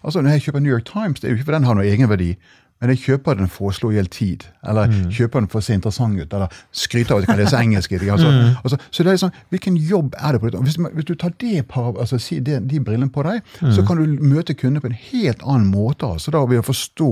altså, 0.02 0.20
når 0.20 0.36
jeg 0.36 0.46
kjøper 0.46 0.62
New 0.62 0.72
York 0.72 0.86
Times, 0.86 1.20
det 1.20 1.28
er 1.28 1.34
jo 1.34 1.40
ikke 1.40 1.48
for 1.50 1.58
den 1.58 1.66
har 1.66 1.78
noe 1.78 1.88
egenverdi. 1.90 2.34
Men 2.80 2.94
jeg 2.94 3.02
kjøper 3.02 3.36
den 3.36 3.50
for 3.52 3.68
å 3.68 3.74
slå 3.76 3.90
i 3.92 3.98
hjel 3.98 4.06
tid, 4.08 4.46
eller 4.64 4.88
mm. 4.88 5.10
kjøper 5.12 5.42
den 5.42 5.48
for 5.52 5.60
å 5.60 5.64
se 5.66 5.74
interessant 5.76 6.16
ut, 6.16 6.32
eller 6.32 6.60
skryter 6.72 7.12
av 7.12 7.18
at 7.18 7.26
jeg 7.26 7.28
kan 7.28 7.40
lese 7.42 7.60
engelsk. 7.66 7.92
Altså, 8.00 8.30
mm. 8.32 8.54
altså, 8.62 8.78
så 8.88 9.04
det 9.04 9.10
er 9.10 9.18
liksom, 9.18 9.34
Hvilken 9.52 9.76
jobb 9.90 10.16
er 10.16 10.32
det 10.32 10.40
på 10.40 10.48
dette? 10.48 10.62
Hvis, 10.64 10.78
hvis 10.94 11.08
du 11.10 11.12
tar 11.20 11.34
det 11.42 11.66
par, 11.68 11.90
altså, 12.00 12.16
de, 12.16 12.56
de 12.70 12.80
brillene 12.80 13.12
på 13.12 13.24
deg, 13.26 13.44
mm. 13.60 13.74
så 13.76 13.84
kan 13.84 14.00
du 14.00 14.24
møte 14.24 14.56
kunder 14.56 14.80
på 14.80 14.88
en 14.88 14.96
helt 14.96 15.44
annen 15.44 15.68
måte. 15.68 16.08
altså 16.08 16.32
da 16.32 16.40
vil 16.48 16.64
forstå, 16.64 17.10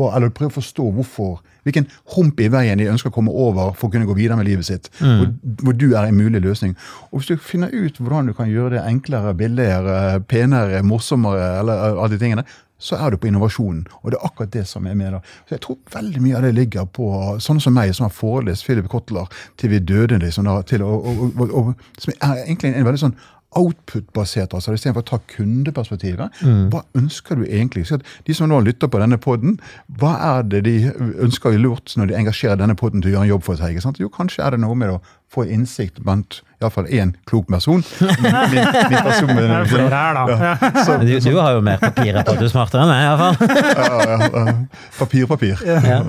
hva, 0.00 0.08
eller 0.16 0.32
prøve 0.32 0.54
å 0.54 0.56
forstå 0.56 0.88
hvorfor, 0.96 1.36
hvilken 1.68 1.90
hump 2.16 2.40
i 2.40 2.48
veien 2.48 2.80
de 2.80 2.88
ønsker 2.88 3.12
å 3.12 3.18
komme 3.18 3.34
over 3.36 3.74
for 3.76 3.90
å 3.90 3.92
kunne 3.92 4.08
gå 4.08 4.16
videre 4.16 4.40
med 4.40 4.48
livet 4.48 4.70
sitt. 4.70 4.88
Mm. 5.02 5.18
Hvor, 5.18 5.30
hvor, 5.66 5.76
du 5.76 5.86
er 5.90 6.08
en 6.08 6.16
mulig 6.16 6.40
løsning. 6.40 6.72
Og 7.10 7.20
Hvis 7.20 7.34
du 7.34 7.44
finner 7.44 7.76
ut 7.76 8.00
hvordan 8.00 8.32
du 8.32 8.36
kan 8.40 8.48
gjøre 8.48 8.78
det 8.78 8.86
enklere, 8.88 9.36
billigere, 9.36 10.00
penere, 10.32 10.80
morsommere, 10.80 11.58
eller 11.60 11.86
alle 11.92 12.14
de 12.14 12.24
tingene, 12.24 12.48
så 12.80 12.96
er 12.96 13.12
du 13.12 13.20
på 13.20 13.28
innovasjonen. 13.30 13.84
Og 14.02 14.12
det 14.12 14.18
er 14.18 14.26
akkurat 14.26 14.52
det 14.54 14.66
som 14.68 14.86
jeg 14.88 14.96
mener. 14.96 15.20
Så 15.48 15.56
Jeg 15.56 15.64
tror 15.66 15.78
veldig 15.92 16.22
mye 16.24 16.38
av 16.38 16.46
det 16.46 16.54
ligger 16.56 16.86
på 16.88 17.10
sånne 17.38 17.60
som 17.60 17.76
meg, 17.76 17.94
som 17.94 18.08
har 18.08 18.14
forelest 18.14 18.64
Philip 18.66 18.88
Kotler 18.88 19.28
til 19.60 19.74
vi 19.74 19.78
døde, 19.78 20.18
liksom, 20.18 20.48
da, 20.48 20.62
til, 20.62 20.82
og, 20.82 21.06
og, 21.06 21.52
og, 21.52 21.74
som 21.98 22.14
er 22.16 22.46
egentlig 22.46 22.74
en 22.74 22.88
veldig 22.88 23.04
sånn 23.04 23.20
output-basert. 23.58 24.54
altså 24.54 24.74
Istedenfor 24.74 25.02
å 25.02 25.08
ta 25.10 25.18
kundeperspektivet. 25.32 26.42
Mm. 26.46 26.68
Hva 26.72 26.84
ønsker 26.98 27.40
du 27.40 27.46
egentlig? 27.48 27.86
Så 27.88 27.98
de 28.26 28.36
som 28.36 28.50
nå 28.50 28.60
lytter 28.62 28.90
på 28.90 29.00
denne 29.02 29.18
poden, 29.18 29.58
hva 30.00 30.14
er 30.36 30.46
det 30.46 30.62
de 30.68 30.76
ønsker 31.24 31.58
lurt 31.58 31.96
når 31.98 32.12
de 32.12 32.20
engasjerer 32.20 32.60
denne 32.60 32.78
poden 32.78 33.02
til 33.02 33.10
å 33.10 33.16
gjøre 33.16 33.28
en 33.28 33.34
jobb 33.34 33.48
for 33.48 33.60
seg? 33.60 33.80
Jo, 33.98 34.12
kanskje 34.12 34.46
er 34.46 34.54
det 34.54 34.62
noe 34.62 34.78
med 34.78 34.94
å 34.94 35.00
få 35.30 35.48
innsikt 35.50 36.02
blant 36.04 36.42
iallfall 36.60 36.88
én 36.92 37.12
klok 37.28 37.46
person. 37.48 37.82
Min, 38.00 38.36
min, 38.52 38.66
min 38.90 39.02
person 39.02 39.30
med, 39.34 39.52
flere 39.70 39.88
her, 39.88 40.18
da. 40.18 40.24
Ja, 40.30 40.72
så, 40.84 40.96
du, 41.00 41.12
du, 41.24 41.38
har 41.38 41.54
jo 41.56 41.62
mer 41.64 41.78
papirer 41.80 42.24
på 42.26 42.34
at 42.34 42.42
du 42.42 42.46
er 42.46 42.52
smartere 42.52 42.84
enn 42.84 42.90
meg, 42.90 43.04
iallfall. 43.06 43.36
ja, 43.80 44.18
ja, 44.20 44.56
papir, 44.98 45.28
papir. 45.30 45.62
Ja. 45.64 46.02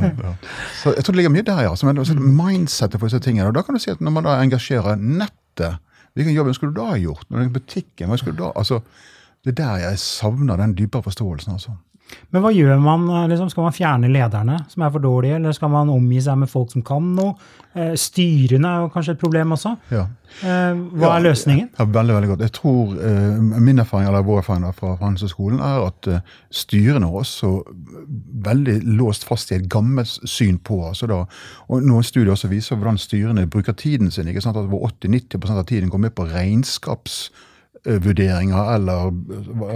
Så 0.82 0.96
jeg 0.98 1.06
tror 1.06 1.16
det 1.16 1.22
ligger 1.22 1.36
mye 1.36 1.46
der, 1.48 1.64
ja. 1.68 1.76
Som 1.80 1.92
er 1.92 2.20
mindsettet 2.20 3.00
for 3.00 3.08
disse 3.08 3.22
tingene. 3.24 3.48
Og 3.50 3.56
da 3.56 3.64
kan 3.66 3.78
du 3.78 3.84
si 3.84 3.94
at 3.94 4.04
når 4.04 4.18
man 4.18 4.28
da 4.28 4.40
engasjerer 4.42 5.00
nettet, 5.00 5.80
hvilken 6.18 6.36
jobb 6.36 6.52
skulle 6.58 6.76
du 6.76 6.82
da 6.82 6.90
ha 6.92 7.00
gjort? 7.00 7.24
Når 7.30 7.38
du 7.38 7.44
er 7.44 7.50
i 7.50 7.56
butikken, 7.56 8.12
hva 8.12 8.20
skulle 8.20 8.36
du 8.36 8.44
da 8.44 8.52
altså, 8.60 8.82
Det 9.42 9.56
er 9.56 9.62
der 9.64 9.78
jeg 9.88 10.00
savner 10.00 10.60
den 10.60 10.76
dypere 10.78 11.08
forståelsen. 11.08 11.56
altså. 11.56 11.78
Men 12.32 12.42
hva 12.44 12.52
gjør 12.56 12.80
man? 12.82 13.08
eh, 13.10 13.28
Liksom? 13.32 13.50
Skal 13.52 13.64
man 13.68 13.76
fjerne 13.76 14.10
lederne 14.12 14.60
som 14.72 14.84
er 14.84 14.90
for 14.94 15.00
dårlige, 15.04 15.36
eller 15.40 15.52
skal 15.58 15.70
man 15.70 15.90
omgi 15.90 16.22
seg 16.22 16.38
med 16.38 16.50
folk 16.52 16.72
som 16.72 16.82
kan 16.88 17.12
noe? 17.16 17.36
Eh, 17.76 17.94
styrene 17.96 18.68
er 18.68 18.82
jo 18.84 18.90
kanskje 18.92 19.14
et 19.16 19.20
problem 19.22 19.54
også. 19.56 19.76
Ja. 19.92 20.06
Eh, 20.44 20.80
hva 21.00 21.14
er 21.18 21.24
løsningen? 21.26 21.70
Ja, 21.80 21.86
veldig, 21.86 22.16
veldig 22.18 22.30
godt. 22.34 22.44
Jeg 22.46 22.52
tror 22.58 22.96
eh, 23.00 23.38
Min 23.62 23.80
erfaring 23.80 24.08
eller 24.08 24.24
vår 24.28 24.42
erfaring 24.42 24.66
fra 24.76 24.96
Handelshøyskolen 25.00 25.60
er 25.64 25.86
at 25.88 26.08
eh, 26.12 26.20
styrene 26.52 27.08
er 27.08 27.20
også 27.22 27.52
veldig 28.48 28.78
låst 29.00 29.24
fast 29.28 29.52
i 29.52 29.56
et 29.60 29.70
gammelt 29.72 30.08
syn 30.28 30.58
på 30.60 30.82
altså 30.88 31.08
da, 31.12 31.22
og 31.70 31.84
Noen 31.88 32.04
studier 32.04 32.32
også 32.34 32.50
viser 32.52 32.76
hvordan 32.80 33.00
styrene 33.00 33.48
bruker 33.52 33.74
tiden 33.74 34.12
sin. 34.12 34.28
ikke 34.28 34.42
sant, 34.44 34.58
at 34.58 34.68
Hvor 34.72 34.88
80-90% 34.90 35.58
av 35.58 35.66
tiden 35.66 35.90
går 35.90 35.98
med 36.08 36.16
på 36.16 36.28
regnskapsvurderinger 36.32 37.48
eller, 37.86 39.12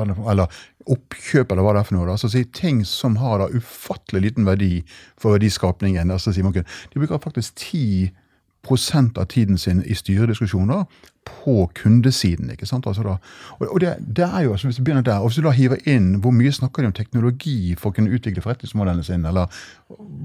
eller, 0.01 0.29
eller 0.31 0.59
oppkjøp, 0.85 1.51
eller 1.51 1.65
hva 1.65 1.73
det 1.73 1.81
er 1.81 1.87
for 1.87 1.97
noe. 1.97 2.11
Altså, 2.11 2.29
si, 2.29 2.43
Ting 2.53 2.83
som 2.85 3.17
har 3.21 3.41
da 3.41 3.49
ufattelig 3.53 4.21
liten 4.21 4.45
verdi 4.45 4.83
for 5.17 5.37
verdiskapningen. 5.37 6.11
altså 6.11 6.33
si, 6.33 6.41
De 6.41 6.99
bruker 6.99 7.17
faktisk 7.17 7.57
10% 7.59 9.17
av 9.17 9.25
tiden 9.25 9.57
sin 9.57 9.83
i 9.85 9.93
styrediskusjoner 9.93 10.85
på 11.25 11.69
kundesiden. 11.75 12.49
ikke 12.51 12.65
sant? 12.65 12.87
Altså 12.87 13.03
da, 13.03 13.15
og 13.59 13.79
det, 13.81 13.95
det 14.17 14.25
er 14.25 14.45
jo, 14.45 14.51
altså 14.51 14.67
Hvis 14.67 14.77
du 14.77 14.83
begynner 14.83 15.05
der, 15.05 15.17
og 15.19 15.29
hvis 15.29 15.35
du 15.39 15.45
da 15.45 15.53
hiver 15.55 15.81
inn 15.89 16.15
hvor 16.23 16.33
mye 16.35 16.51
snakker 16.51 16.83
de 16.83 16.91
om 16.91 16.95
teknologi 16.95 17.75
for 17.79 17.89
å 17.89 17.95
kunne 17.97 18.13
utvikle 18.13 18.43
forretningsmodellene 18.45 19.05
sine, 19.05 19.29
eller 19.29 19.51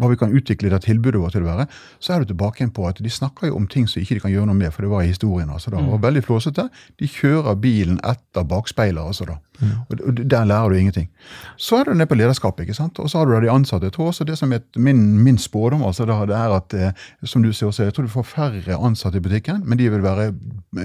hva 0.00 0.10
vi 0.10 0.18
kan 0.20 0.32
utvikle 0.36 0.70
det 0.72 0.82
tilbudet 0.86 1.20
vårt 1.20 1.36
til 1.36 1.44
å 1.44 1.50
være, 1.50 1.66
så 2.00 2.14
er 2.14 2.22
du 2.22 2.32
tilbake 2.32 2.62
igjen 2.62 2.74
på 2.76 2.86
at 2.88 3.00
de 3.02 3.12
snakker 3.12 3.50
jo 3.50 3.58
om 3.58 3.68
ting 3.70 3.88
som 3.88 4.02
ikke 4.02 4.18
de 4.18 4.24
kan 4.24 4.34
gjøre 4.34 4.50
noe 4.50 4.58
med, 4.58 4.72
for 4.74 4.86
det 4.86 4.92
var 4.92 5.04
i 5.04 5.12
historien. 5.12 5.50
altså 5.50 5.72
da, 5.74 5.82
og 5.84 6.00
Veldig 6.00 6.24
flåsete. 6.24 6.68
De 7.00 7.08
kjører 7.08 7.58
bilen 7.60 8.00
etter 8.04 8.46
bakspeiler. 8.48 9.02
altså 9.02 9.28
da, 9.28 9.38
og 9.60 10.00
og 10.06 10.16
Der 10.30 10.44
lærer 10.44 10.68
du 10.68 10.76
ingenting. 10.76 11.08
Så 11.56 11.76
er 11.76 11.84
du 11.84 11.94
nede 11.94 12.06
på 12.06 12.14
lederskapet, 12.14 12.62
ikke 12.64 12.74
sant? 12.74 12.98
og 12.98 13.10
så 13.10 13.18
har 13.18 13.26
du 13.26 13.32
da 13.32 13.40
de 13.40 13.50
ansatte. 13.50 13.86
Jeg 13.86 13.92
tror 13.92 14.06
også 14.06 14.24
det 14.24 14.38
som 14.38 14.52
er 14.52 14.60
min, 14.76 15.18
min 15.18 15.38
spådom 15.38 15.82
altså 15.82 16.04
da, 16.04 16.24
det 16.26 16.36
er 16.36 16.56
at 16.56 16.74
eh, 16.74 16.92
som 17.24 17.42
du 17.42 17.52
ser 17.52 17.66
også, 17.66 17.84
jeg 17.84 17.94
tror 17.94 18.04
du 18.04 18.12
får 18.12 18.22
færre 18.22 18.76
ansatte 18.76 19.18
i 19.18 19.20
butikken, 19.20 19.62
men 19.64 19.78
de 19.78 19.90
vil 19.90 20.02
være 20.02 20.32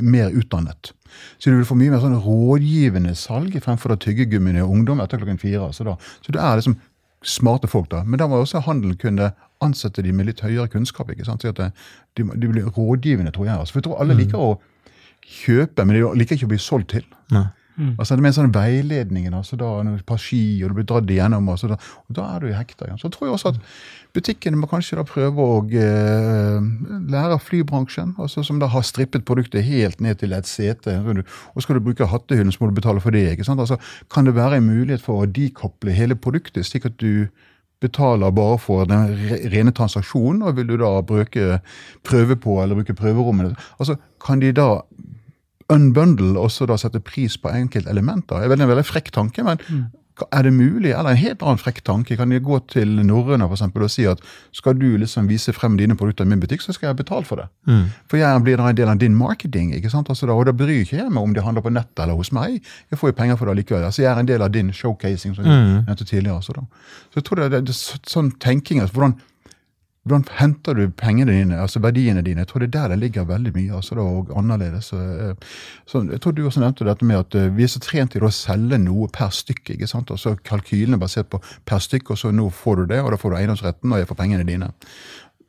mer 0.05 0.33
utdannet. 0.35 0.91
Så 1.37 1.49
du 1.51 1.57
vil 1.59 1.67
få 1.67 1.77
mye 1.79 1.93
mer 1.93 2.03
sånn 2.03 2.17
rådgivende 2.21 3.15
salg 3.17 3.55
fremfor 3.63 3.93
da 3.93 3.99
tyggegummiene 4.01 4.63
og 4.65 4.73
ungdom 4.75 5.01
etter 5.03 5.21
klokken 5.21 5.39
fire. 5.41 5.71
Så, 5.75 5.87
da, 5.87 5.95
så 6.25 6.35
det 6.35 6.41
er 6.43 6.59
liksom 6.59 6.77
smarte 7.25 7.69
folk, 7.71 7.89
da. 7.91 8.03
Men 8.05 8.21
da 8.21 8.27
må 8.29 8.41
også 8.41 8.63
handelen 8.67 8.97
kunne 9.01 9.31
ansette 9.63 10.03
de 10.05 10.13
med 10.13 10.27
litt 10.29 10.43
høyere 10.45 10.69
kunnskap. 10.71 11.09
ikke 11.11 11.25
sant? 11.27 11.41
Så 11.41 11.53
at 11.55 11.61
de, 11.61 12.25
de 12.25 12.51
blir 12.51 12.69
rådgivende, 12.69 13.33
tror 13.35 13.49
jeg. 13.49 13.57
Altså. 13.57 13.75
For 13.75 13.81
jeg 13.81 13.87
tror 13.89 14.01
alle 14.03 14.17
liker 14.19 14.41
å 14.41 14.55
kjøpe, 15.25 15.85
men 15.85 15.97
de 15.97 16.03
liker 16.19 16.37
ikke 16.37 16.49
å 16.49 16.53
bli 16.53 16.61
solgt 16.61 16.91
til. 16.93 17.07
Nei. 17.33 17.47
Altså 17.75 18.15
det 18.15 18.25
en 18.25 18.35
sånn 18.37 18.53
veiledningen, 18.55 19.33
altså 19.35 19.57
da, 19.59 19.67
et 19.91 20.05
par 20.07 20.19
ski, 20.21 20.63
og 20.63 20.71
du 20.71 20.77
blir 20.77 20.87
dratt 20.87 21.09
igjennom, 21.11 21.49
altså 21.51 21.67
da, 21.73 21.77
og 22.07 22.15
da 22.15 22.27
er 22.35 22.43
du 22.43 22.47
i 22.49 22.55
hekta. 22.55 22.87
igjen. 22.87 22.99
Så 23.01 23.11
tror 23.11 23.27
jeg 23.27 23.35
også 23.35 23.51
at 23.51 23.59
butikkene 24.15 24.59
må 24.59 24.69
kanskje 24.71 24.95
da 24.99 25.03
prøve 25.07 25.43
å 25.43 25.57
eh, 25.67 26.69
lære 27.11 27.35
av 27.35 27.43
flybransjen, 27.43 28.13
altså 28.21 28.45
som 28.47 28.61
da 28.63 28.69
har 28.71 28.85
strippet 28.87 29.25
produktet 29.27 29.65
helt 29.67 29.99
ned 30.03 30.21
til 30.21 30.35
et 30.37 30.47
sete. 30.47 30.95
Og 31.03 31.65
skal 31.65 31.79
du 31.79 31.83
bruke 31.83 32.07
hattehyllen, 32.07 32.53
så 32.55 32.63
må 32.63 32.71
du 32.71 32.79
betale 32.79 33.03
for 33.03 33.15
det. 33.15 33.27
ikke 33.33 33.47
sant? 33.47 33.59
Altså, 33.59 33.77
Kan 34.13 34.25
det 34.25 34.35
være 34.35 34.61
en 34.61 34.69
mulighet 34.69 35.03
for 35.03 35.23
å 35.23 35.27
dekoble 35.27 35.91
hele 35.95 36.15
produktet, 36.15 36.65
slik 36.65 36.87
at 36.87 36.97
du 37.01 37.27
betaler 37.83 38.31
bare 38.31 38.57
for 38.57 38.87
den 38.87 39.11
rene 39.51 39.73
transaksjonen, 39.75 40.45
og 40.47 40.55
vil 40.55 40.71
du 40.71 40.77
da 40.79 40.93
bruke 41.05 41.59
prøve 42.07 42.39
på 42.39 42.55
eller 42.63 42.79
bruke 42.79 42.95
prøverommene? 42.95 43.55
Altså, 43.79 43.99
Kan 44.23 44.39
de 44.39 44.53
da 44.55 44.69
unbundle 45.73 46.37
og 46.39 46.51
så 46.53 46.67
da 46.69 46.77
sette 46.77 47.01
pris 47.01 47.37
på 47.41 47.49
enkeltelementer. 47.49 48.43
Det 48.45 48.51
er 48.59 48.63
en 48.65 48.69
veldig 48.69 48.85
frekk 48.85 49.11
tanke, 49.15 49.43
men 49.45 49.61
er 50.31 50.43
det 50.43 50.53
mulig? 50.53 50.93
Eller 50.95 51.11
en 51.11 51.19
helt 51.19 51.41
annen 51.43 51.59
frekk 51.59 51.81
tanke. 51.83 52.15
Kan 52.15 52.29
de 52.31 52.39
gå 52.39 52.59
til 52.71 53.01
eksempel, 53.03 53.83
og 53.83 53.91
si 53.91 54.05
at 54.07 54.21
skal 54.55 54.77
du 54.79 54.97
liksom 54.97 55.27
vise 55.27 55.51
frem 55.53 55.75
dine 55.77 55.97
produkter 55.97 56.23
i 56.23 56.27
min 56.31 56.39
butikk, 56.39 56.61
så 56.61 56.71
skal 56.71 56.87
jeg 56.93 57.01
betale 57.01 57.25
for 57.25 57.35
det. 57.35 57.47
For 58.07 58.17
jeg 58.17 58.43
blir 58.45 58.57
da 58.57 58.69
en 58.69 58.75
del 58.75 58.87
av 58.89 58.97
din 58.97 59.15
marketing. 59.15 59.73
ikke 59.75 59.89
sant? 59.89 60.07
Altså 60.09 60.25
da, 60.25 60.33
og 60.33 60.45
da 60.45 60.51
bryr 60.53 60.85
ikke 60.85 60.97
jeg 61.01 61.11
meg 61.11 61.23
om 61.23 61.33
de 61.33 61.41
handler 61.41 61.61
på 61.61 61.73
nettet 61.73 61.99
eller 61.99 62.15
hos 62.15 62.31
meg. 62.31 62.61
Jeg 62.91 62.99
får 62.99 63.09
jo 63.11 63.17
penger 63.17 63.35
for 63.35 63.45
det 63.47 63.57
likevel. 63.57 63.83
Altså 63.83 64.01
Jeg 64.03 64.11
er 64.13 64.19
en 64.19 64.25
del 64.27 64.41
av 64.41 64.51
din 64.51 64.71
showcasing, 64.71 65.35
som 65.35 65.45
jeg 65.45 65.83
nevnte 65.85 66.05
tidligere. 66.05 66.35
Altså 66.35 66.53
da. 66.53 66.61
Så 67.11 67.19
jeg 67.19 67.23
tror 67.25 67.35
det, 67.35 67.45
er, 67.45 67.61
det 67.61 67.75
er 67.75 67.99
sånn 68.07 68.31
tenking, 68.39 68.79
altså 68.81 68.93
hvordan 68.95 69.17
hvordan 70.05 70.25
henter 70.37 70.77
du 70.77 70.89
pengene 70.93 71.33
dine, 71.33 71.57
altså 71.57 71.79
verdiene 71.81 72.21
dine? 72.21 72.43
Jeg 72.43 72.47
tror 72.51 72.61
det 72.61 72.67
er 72.67 72.73
der 72.75 72.93
det 72.93 72.99
ligger 72.99 73.23
veldig 73.25 73.53
mye. 73.55 73.75
altså 73.75 73.95
da, 73.95 74.01
og 74.01 74.37
annerledes. 74.37 74.85
Så, 74.85 74.97
eh, 74.97 76.11
jeg 76.11 76.21
tror 76.21 76.31
du 76.31 76.45
også 76.45 76.59
nevnte 76.59 76.85
dette 76.85 77.05
med 77.05 77.17
at 77.17 77.35
eh, 77.35 77.57
vi 77.57 77.63
er 77.63 77.71
så 77.73 77.79
trent 77.81 78.11
til 78.11 78.23
å 78.23 78.29
selge 78.29 78.77
noe 78.77 79.07
per 79.07 79.33
stykke. 79.33 79.73
ikke 79.73 79.87
sant? 79.87 80.11
Og 80.11 80.19
så 80.19 80.35
Kalkylene 80.45 80.99
er 80.99 81.01
basert 81.01 81.29
på 81.29 81.41
per 81.65 81.81
stykke, 81.81 82.11
og 82.13 82.17
så 82.21 82.31
nå 82.31 82.49
får 82.49 82.75
du 82.75 82.85
det, 82.93 83.01
og 83.01 83.11
da 83.11 83.17
får 83.17 83.33
du 83.33 83.37
eiendomsretten, 83.39 83.91
og 83.91 83.97
jeg 83.97 84.07
får 84.07 84.19
pengene 84.21 84.45
dine. 84.45 84.69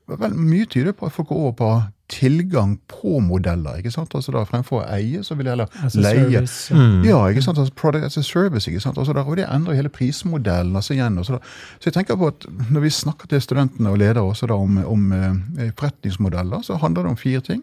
Vel, 0.08 0.34
mye 0.34 0.64
tyder 0.64 0.96
på 0.96 1.06
at 1.06 1.12
folk 1.12 1.28
går 1.28 1.36
over 1.36 1.52
på 1.52 1.70
tilgang 2.08 2.76
på 2.88 3.18
modeller. 3.20 3.78
ikke 3.80 3.90
sant? 3.90 4.12
Altså 4.14 4.32
da 4.32 4.44
Fremfor 4.46 4.82
å 4.82 4.86
eie, 4.94 5.22
så 5.26 5.34
vil 5.34 5.46
jeg 5.48 5.56
heller 5.56 5.68
As 5.84 5.96
a 5.96 6.00
leie. 6.04 6.22
service, 6.30 6.70
ja. 6.70 6.84
Ja, 7.10 7.20
ikke 7.32 7.42
sant? 7.42 7.58
Altså, 7.58 7.74
product 7.74 8.04
as 8.06 8.16
a 8.16 8.22
service. 8.22 8.68
ikke 8.70 8.80
sant? 8.80 8.98
Altså, 8.98 9.12
da, 9.16 9.24
og 9.26 9.36
Det 9.36 9.46
endrer 9.50 9.74
hele 9.74 9.88
prismodellen. 9.90 10.76
altså 10.76 10.94
igjen. 10.94 11.18
Så, 11.24 11.32
da, 11.32 11.38
så 11.80 11.90
jeg 11.90 11.96
tenker 11.98 12.16
på 12.16 12.28
at 12.30 12.46
Når 12.70 12.80
vi 12.80 12.90
snakker 12.90 13.26
til 13.28 13.40
studentene 13.42 13.90
og 13.90 13.98
ledere 13.98 14.22
også 14.22 14.46
da 14.46 14.54
om, 14.54 14.78
om 14.86 15.12
eh, 15.12 15.70
forretningsmodeller, 15.76 16.62
så 16.62 16.78
handler 16.78 17.02
det 17.02 17.10
om 17.10 17.16
fire 17.16 17.40
ting. 17.40 17.62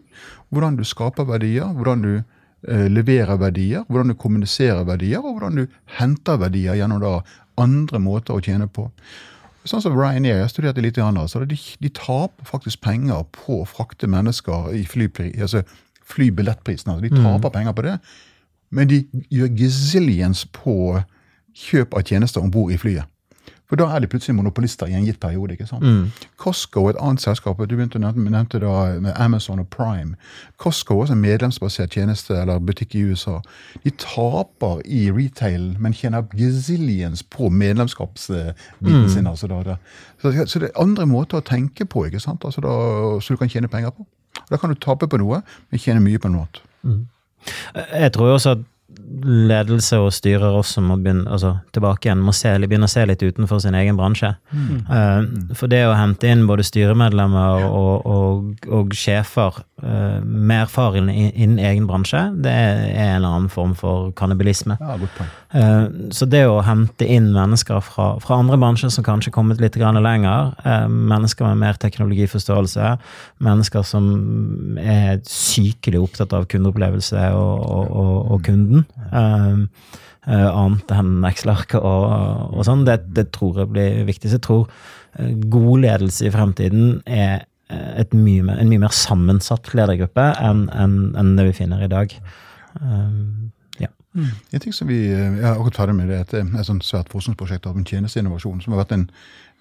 Hvordan 0.52 0.76
du 0.76 0.84
skaper 0.84 1.24
verdier, 1.24 1.64
hvordan 1.72 2.02
du 2.02 2.12
eh, 2.68 2.88
leverer 2.88 3.36
verdier, 3.40 3.84
hvordan 3.88 4.08
du 4.12 4.14
kommuniserer 4.14 4.84
verdier, 4.84 5.18
og 5.24 5.38
hvordan 5.38 5.56
du 5.62 5.66
henter 5.98 6.36
verdier 6.36 6.74
gjennom 6.76 7.00
da 7.00 7.14
andre 7.56 7.98
måter 8.02 8.34
å 8.34 8.42
tjene 8.42 8.66
på. 8.68 8.90
Sånn 9.64 9.80
som 9.80 9.94
Ryanair, 9.96 10.42
jeg 10.42 10.52
studerte 10.52 10.82
litt, 10.84 10.98
grann, 10.98 11.16
altså, 11.16 11.40
de, 11.48 11.56
de 11.56 11.90
taper 11.96 12.44
faktisk 12.48 12.82
penger 12.84 13.24
på 13.32 13.62
å 13.62 13.68
frakte 13.68 14.08
mennesker 14.10 14.74
i 14.76 14.82
flypri, 14.88 15.30
altså 15.40 15.62
flybillettprisen. 16.04 16.92
Altså, 16.92 17.06
de 17.06 17.16
taper 17.16 17.54
penger 17.54 17.76
på 17.76 17.86
det, 17.86 17.94
men 18.74 18.90
de 18.90 19.00
gjør 19.32 19.54
gazillions 19.56 20.44
på 20.52 20.76
kjøp 21.54 21.94
av 21.96 22.04
tjenester 22.04 22.44
om 22.44 22.52
bord 22.52 22.74
i 22.74 22.78
flyet. 22.80 23.08
For 23.74 23.80
da 23.82 23.88
er 23.90 24.04
de 24.04 24.06
plutselig 24.06 24.36
monopolister 24.38 24.86
i 24.86 24.94
en 24.94 25.02
gitt 25.02 25.16
periode. 25.18 25.52
ikke 25.56 25.66
sant? 25.66 25.82
Costco, 26.38 26.84
et 26.88 26.96
annet 27.02 27.20
selskap, 27.24 27.58
du 27.58 27.72
begynte 27.74 27.98
å 27.98 28.02
nevnte 28.14 28.60
da 28.62 28.74
med 29.02 29.16
Amazon 29.18 29.58
og 29.58 29.66
Prime. 29.72 30.14
Costco 30.62 31.00
også 31.02 31.16
en 31.16 31.20
medlemsbasert 31.24 31.90
tjeneste 31.90 32.36
eller 32.38 32.60
butikk 32.62 32.94
i 32.94 33.02
USA. 33.02 33.40
De 33.82 33.90
taper 33.98 34.78
i 34.86 35.08
retail, 35.10 35.72
men 35.82 35.92
tjener 35.92 36.22
gazillions 36.30 37.24
på 37.26 37.50
medlemskapsbiten 37.50 39.08
sin. 39.10 39.26
altså 39.26 39.50
da, 39.50 39.62
da. 39.66 39.76
Så, 40.22 40.30
så 40.46 40.62
det 40.62 40.70
er 40.70 40.82
andre 40.84 41.06
måter 41.10 41.42
å 41.42 41.44
tenke 41.44 41.84
på, 41.84 42.06
ikke 42.06 42.22
sant? 42.22 42.44
Altså 42.46 42.62
da, 42.62 42.76
så 43.18 43.34
du 43.34 43.42
kan 43.42 43.50
tjene 43.50 43.68
penger 43.72 43.90
på. 43.90 44.06
Da 44.50 44.56
kan 44.56 44.70
du 44.70 44.78
tape 44.78 45.10
på 45.10 45.18
noe, 45.18 45.42
men 45.70 45.82
tjene 45.82 46.04
mye 46.04 46.22
på 46.22 46.30
noe 46.30 46.46
annet. 46.46 46.62
Jeg 47.90 48.12
tror 48.14 48.36
også 48.36 48.54
at 48.54 48.62
ledelse 49.24 49.98
og 50.02 50.12
styrer 50.12 50.56
også 50.58 50.82
må 50.84 50.96
begynne, 51.00 51.26
altså 51.30 51.54
tilbake 51.74 52.08
igjen, 52.08 52.22
må 52.24 52.34
se, 52.36 52.52
begynne 52.64 52.88
å 52.88 52.92
se 52.92 53.04
litt 53.08 53.22
utenfor 53.22 53.62
sin 53.62 53.76
egen 53.78 53.98
bransje. 53.98 54.34
Eh, 54.54 55.54
for 55.56 55.70
det 55.72 55.84
å 55.88 55.94
hente 55.96 56.30
inn 56.30 56.46
både 56.48 56.66
styremedlemmer 56.66 57.64
og, 57.68 58.04
og, 58.04 58.66
og 58.68 58.94
sjefer 58.98 59.62
uh, 59.84 60.20
med 60.24 60.64
erfaring 60.64 61.08
innen 61.10 61.58
egen 61.62 61.88
bransje, 61.88 62.20
det 62.44 62.52
er 62.52 62.82
en 62.88 63.16
eller 63.16 63.36
annen 63.36 63.52
form 63.52 63.74
for 63.78 64.12
kannibalisme. 64.18 64.76
Ja, 64.80 64.96
uh. 64.96 65.24
Eh, 65.54 65.84
Så 66.14 66.26
det 66.30 66.44
å 66.50 66.62
hente 66.66 67.06
inn 67.06 67.30
mennesker 67.34 67.82
fra, 67.84 68.14
fra 68.22 68.40
andre 68.42 68.58
bransjer 68.60 68.92
som 68.92 69.06
kanskje 69.06 69.30
har 69.30 69.36
kommet 69.36 69.62
litt 69.62 69.76
grann 69.78 70.00
lenger, 70.02 70.54
eh, 70.64 70.86
mennesker 70.88 71.46
med 71.50 71.62
mer 71.62 71.78
teknologiforståelse, 71.80 72.96
mennesker 73.44 73.86
som 73.86 74.78
er 74.80 75.20
sykelig 75.28 76.02
opptatt 76.02 76.34
av 76.36 76.48
kundeopplevelse 76.50 77.28
og, 77.34 77.54
og, 77.64 77.94
og, 78.34 78.83
eh, 79.12 80.48
annet 80.48 80.92
enn 80.96 81.24
Excel-arket 81.28 81.80
og, 81.80 82.04
og 82.56 82.62
sånn, 82.66 82.84
det, 82.88 83.00
det 83.16 83.26
tror 83.36 83.62
jeg 83.62 83.72
blir 83.74 84.04
viktig. 84.08 84.30
Så 84.30 84.38
jeg 84.38 84.46
tror 84.46 84.68
eh, 85.18 85.32
god 85.52 85.84
ledelse 85.84 86.26
i 86.28 86.32
fremtiden 86.34 87.02
er 87.06 87.44
eh, 87.68 87.90
et 88.04 88.14
mye, 88.16 88.42
mer- 88.46 88.60
en 88.62 88.70
mye 88.72 88.84
mer 88.86 88.94
sammensatt 88.96 89.72
ledergruppe 89.76 90.30
enn 90.40 90.66
en, 90.72 90.96
en 91.20 91.34
det 91.38 91.50
vi 91.50 91.58
finner 91.62 91.84
i 91.84 91.90
dag. 91.92 92.14
Um, 92.80 93.52
ja. 93.78 93.90
En 94.14 94.62
ting 94.62 94.74
som 94.74 94.88
vi, 94.90 95.00
Jeg 95.10 95.42
er 95.42 95.52
akkurat 95.56 95.76
ferdig 95.82 95.94
med 95.98 96.08
det, 96.10 96.20
et, 96.24 96.34
et 96.42 96.66
sånt 96.66 96.84
svært 96.86 97.10
forskningsprosjekt 97.12 97.66
om 97.70 97.84
tjenesteinnovasjon, 97.86 98.60
som 98.62 98.74
har 98.74 98.84
vært 98.84 98.94
en, 98.96 99.08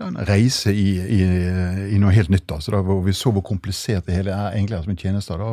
en 0.07 0.19
reise 0.27 0.73
i, 0.73 0.89
i, 1.01 1.21
i, 1.93 1.99
noe 2.01 2.13
helt 2.15 2.31
nytt. 2.33 2.51
Altså, 2.51 2.73
da, 2.75 2.81
hvor 2.85 3.01
vi 3.05 3.15
så 3.17 3.31
hvor 3.33 3.45
komplisert 3.45 4.07
det 4.07 4.17
hele 4.17 4.35
er 4.35 4.57
egentlig 4.57 4.83
som 4.83 4.93
en 4.93 4.99
tjeneste. 4.99 5.37
Da. 5.39 5.49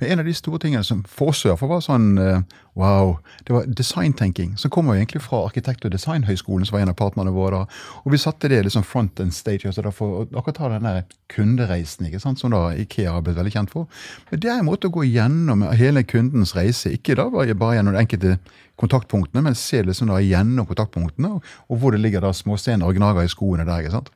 Men 0.00 0.12
en 0.12 0.22
av 0.22 0.30
de 0.30 0.34
store 0.36 0.62
tingene 0.62 0.86
som 0.86 1.04
for 1.08 1.34
oss 1.34 1.44
var 1.44 1.84
sånn 1.84 2.10
eh, 2.20 2.42
wow, 2.78 3.16
det 3.46 3.54
var 3.54 3.66
designtenking. 3.66 4.56
Som 4.56 4.70
kommer 4.70 4.94
egentlig 4.94 5.22
fra 5.22 5.42
Arkitekt- 5.46 5.84
og 5.84 5.92
designhøgskolen, 5.92 6.66
som 6.66 6.76
var 6.76 6.84
en 6.84 6.92
av 6.92 6.98
partnerne 6.98 7.34
våre. 7.34 7.64
da. 7.64 7.80
Og 8.04 8.12
vi 8.14 8.18
satte 8.18 8.48
det 8.48 8.62
liksom 8.64 8.86
front 8.86 9.20
and 9.20 9.34
stage. 9.34 9.66
altså 9.66 9.82
da 9.82 9.90
for 9.90 10.26
akkurat 10.34 10.56
ta 10.56 10.68
den 10.68 10.88
der 10.88 11.02
kundereisen, 11.28 12.06
ikke 12.06 12.20
sant, 12.20 12.40
som 12.40 12.50
da 12.50 12.70
Ikea 12.72 13.12
har 13.12 13.22
blitt 13.22 13.36
veldig 13.36 13.52
kjent 13.52 13.70
for. 13.70 13.86
Men 14.30 14.40
det 14.40 14.50
er 14.50 14.58
en 14.58 14.68
måte 14.70 14.88
å 14.88 14.94
gå 14.94 15.04
gjennom 15.04 15.66
hele 15.72 16.02
kundens 16.02 16.56
reise, 16.56 16.90
ikke 16.90 17.14
da 17.14 17.28
bare 17.30 17.76
gjennom 17.76 17.94
det 17.94 18.00
enkelte 18.06 18.38
kontaktpunktene, 18.80 19.42
men 19.44 19.56
se 19.58 19.82
liksom 19.84 20.10
da 20.10 20.18
gjennom 20.24 20.68
kontaktpunktene, 20.68 21.32
og, 21.36 21.74
hvor 21.80 21.94
det 21.94 22.00
ligger 22.02 22.24
da 22.24 22.32
småstener 22.36 22.88
og 22.88 22.96
gnager 22.96 23.26
i 23.26 23.32
skoene 23.32 23.66
der. 23.68 23.84
ikke 23.84 23.94
sant? 23.94 24.10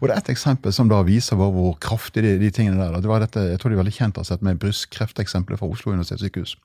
Og 0.00 0.08
det 0.08 0.16
er 0.16 0.22
et 0.22 0.32
eksempel 0.34 0.74
som 0.74 0.90
da 0.90 1.00
viser 1.06 1.38
hvor, 1.38 1.52
hvor 1.54 1.76
kraftig 1.82 2.24
de, 2.26 2.36
de, 2.42 2.50
tingene 2.54 2.80
der 2.80 3.00
Det 3.00 3.10
var 3.10 3.22
dette, 3.22 3.40
Jeg 3.52 3.60
tror 3.60 3.70
de 3.70 3.78
er 3.78 3.82
veldig 3.82 3.96
kjent 3.98 4.20
har 4.20 4.28
sett 4.28 4.42
med 4.42 4.58
brystkrefteksempelet 4.62 5.60
fra 5.60 5.68
Oslo 5.68 5.92
universitetssykehus. 5.92 6.56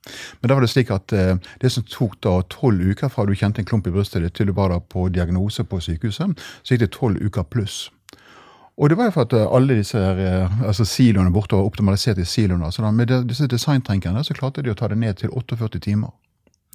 Men 0.42 0.50
da 0.50 0.58
var 0.58 0.66
det 0.66 0.74
slik 0.74 0.92
at 0.94 1.14
eh, 1.14 1.36
det 1.62 1.72
som 1.72 1.86
tok 1.88 2.20
da 2.24 2.40
tolv 2.50 2.82
uker 2.82 3.12
fra 3.14 3.26
du 3.26 3.36
kjente 3.36 3.62
en 3.62 3.70
klump 3.70 3.88
i 3.88 3.94
brystet 3.94 4.24
ditt 4.26 4.38
til 4.38 4.50
du 4.50 4.56
var 4.58 4.74
da 4.74 4.80
på 4.80 5.10
diagnose 5.14 5.64
på 5.64 5.82
sykehuset, 5.84 6.40
så 6.64 6.74
gikk 6.74 6.88
det 6.88 6.96
tolv 6.96 7.22
uker 7.22 7.46
pluss. 7.50 7.90
Og 8.78 8.90
det 8.90 8.98
var 8.98 9.10
jo 9.10 9.14
for 9.14 9.28
at 9.28 9.34
eh, 9.38 9.56
alle 9.56 9.78
disse 9.78 10.00
her, 10.00 10.18
eh, 10.18 10.62
altså 10.66 10.86
siloene 10.86 11.34
borte 11.34 11.58
var 11.58 11.68
optimalisert 11.70 12.18
i 12.18 12.26
siloene. 12.26 12.72
Så 12.74 12.82
da, 12.82 12.92
med 12.92 13.14
disse 13.30 13.48
designtenkerne 13.50 14.24
så 14.26 14.34
klarte 14.38 14.64
de 14.66 14.74
å 14.74 14.78
ta 14.78 14.90
det 14.90 14.98
ned 14.98 15.22
til 15.22 15.30
48 15.30 15.84
timer. 15.84 16.10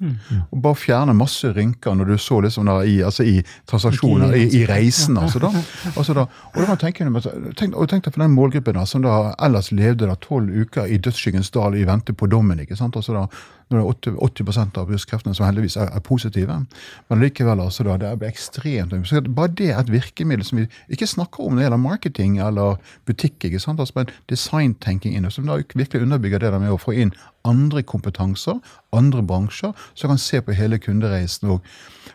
Mm. 0.01 0.41
Og 0.51 0.61
bare 0.63 0.79
fjerne 0.79 1.15
masse 1.17 1.51
rynker 1.55 1.95
når 1.97 2.13
du 2.13 2.17
så 2.21 2.39
liksom 2.45 2.69
da 2.69 2.79
i, 2.87 2.99
altså 3.05 3.25
i 3.27 3.39
transaksjoner, 3.69 4.33
i, 4.37 4.45
i, 4.61 4.63
reisen. 4.69 5.17
altså 5.19 5.41
da. 5.43 5.51
Altså 5.95 6.15
da 6.17 6.25
og 6.29 6.59
da 6.63 6.75
tenker 6.79 7.09
tenke, 7.09 7.53
tenk, 7.59 7.75
og 7.75 7.89
tenk 7.91 8.05
deg 8.05 8.15
for 8.15 8.23
den 8.23 8.35
målgruppen 8.35 8.79
da, 8.79 8.85
som 8.89 9.03
da 9.03 9.33
ellers 9.45 9.71
levde 9.75 10.07
da 10.09 10.15
tolv 10.23 10.49
uker 10.49 10.87
i 10.89 10.97
dødsskyggens 10.97 11.51
dal 11.55 11.75
i 11.75 11.85
vente 11.87 12.13
på 12.13 12.29
dommen. 12.31 12.59
ikke 12.59 12.77
sant? 12.79 12.95
Altså 12.95 13.15
da, 13.15 13.25
når 13.69 13.77
det 13.77 13.83
er 13.83 14.17
80, 14.17 14.45
80 14.49 14.77
av 14.81 14.87
brystkreftene 14.89 15.35
som 15.37 15.45
heldigvis 15.45 15.75
er, 15.77 15.91
er, 15.93 16.01
positive. 16.01 16.55
Men 17.09 17.21
likevel, 17.21 17.61
altså 17.61 17.85
da, 17.85 17.97
det 18.01 18.09
er 18.09 18.23
ekstremt 18.29 18.95
så 19.05 19.21
Bare 19.21 19.53
det 19.53 19.69
er 19.69 19.81
et 19.83 19.91
virkemiddel 19.93 20.45
som 20.45 20.61
vi 20.61 20.65
ikke 20.89 21.07
snakker 21.07 21.45
om 21.45 21.53
når 21.53 21.61
det 21.61 21.67
gjelder 21.67 21.83
marketing 21.83 22.39
eller 22.41 22.79
butikk. 23.05 23.45
ikke 23.45 23.61
sant? 23.61 23.79
Altså, 23.79 23.93
men 23.99 24.09
designtenking 24.31 25.15
inne, 25.15 25.31
som 25.31 25.45
da 25.45 25.59
virkelig 25.61 26.01
underbygger 26.01 26.41
det 26.41 26.51
der 26.53 26.63
med 26.63 26.73
å 26.73 26.81
få 26.81 26.95
inn 26.97 27.13
andre 27.47 27.83
kompetanser, 27.85 28.57
andre 28.95 29.23
bransjer, 29.23 29.73
som 29.93 30.11
kan 30.11 30.21
se 30.21 30.41
på 30.41 30.57
hele 30.57 30.81
kundereisen. 30.81 31.53
Og 31.53 31.61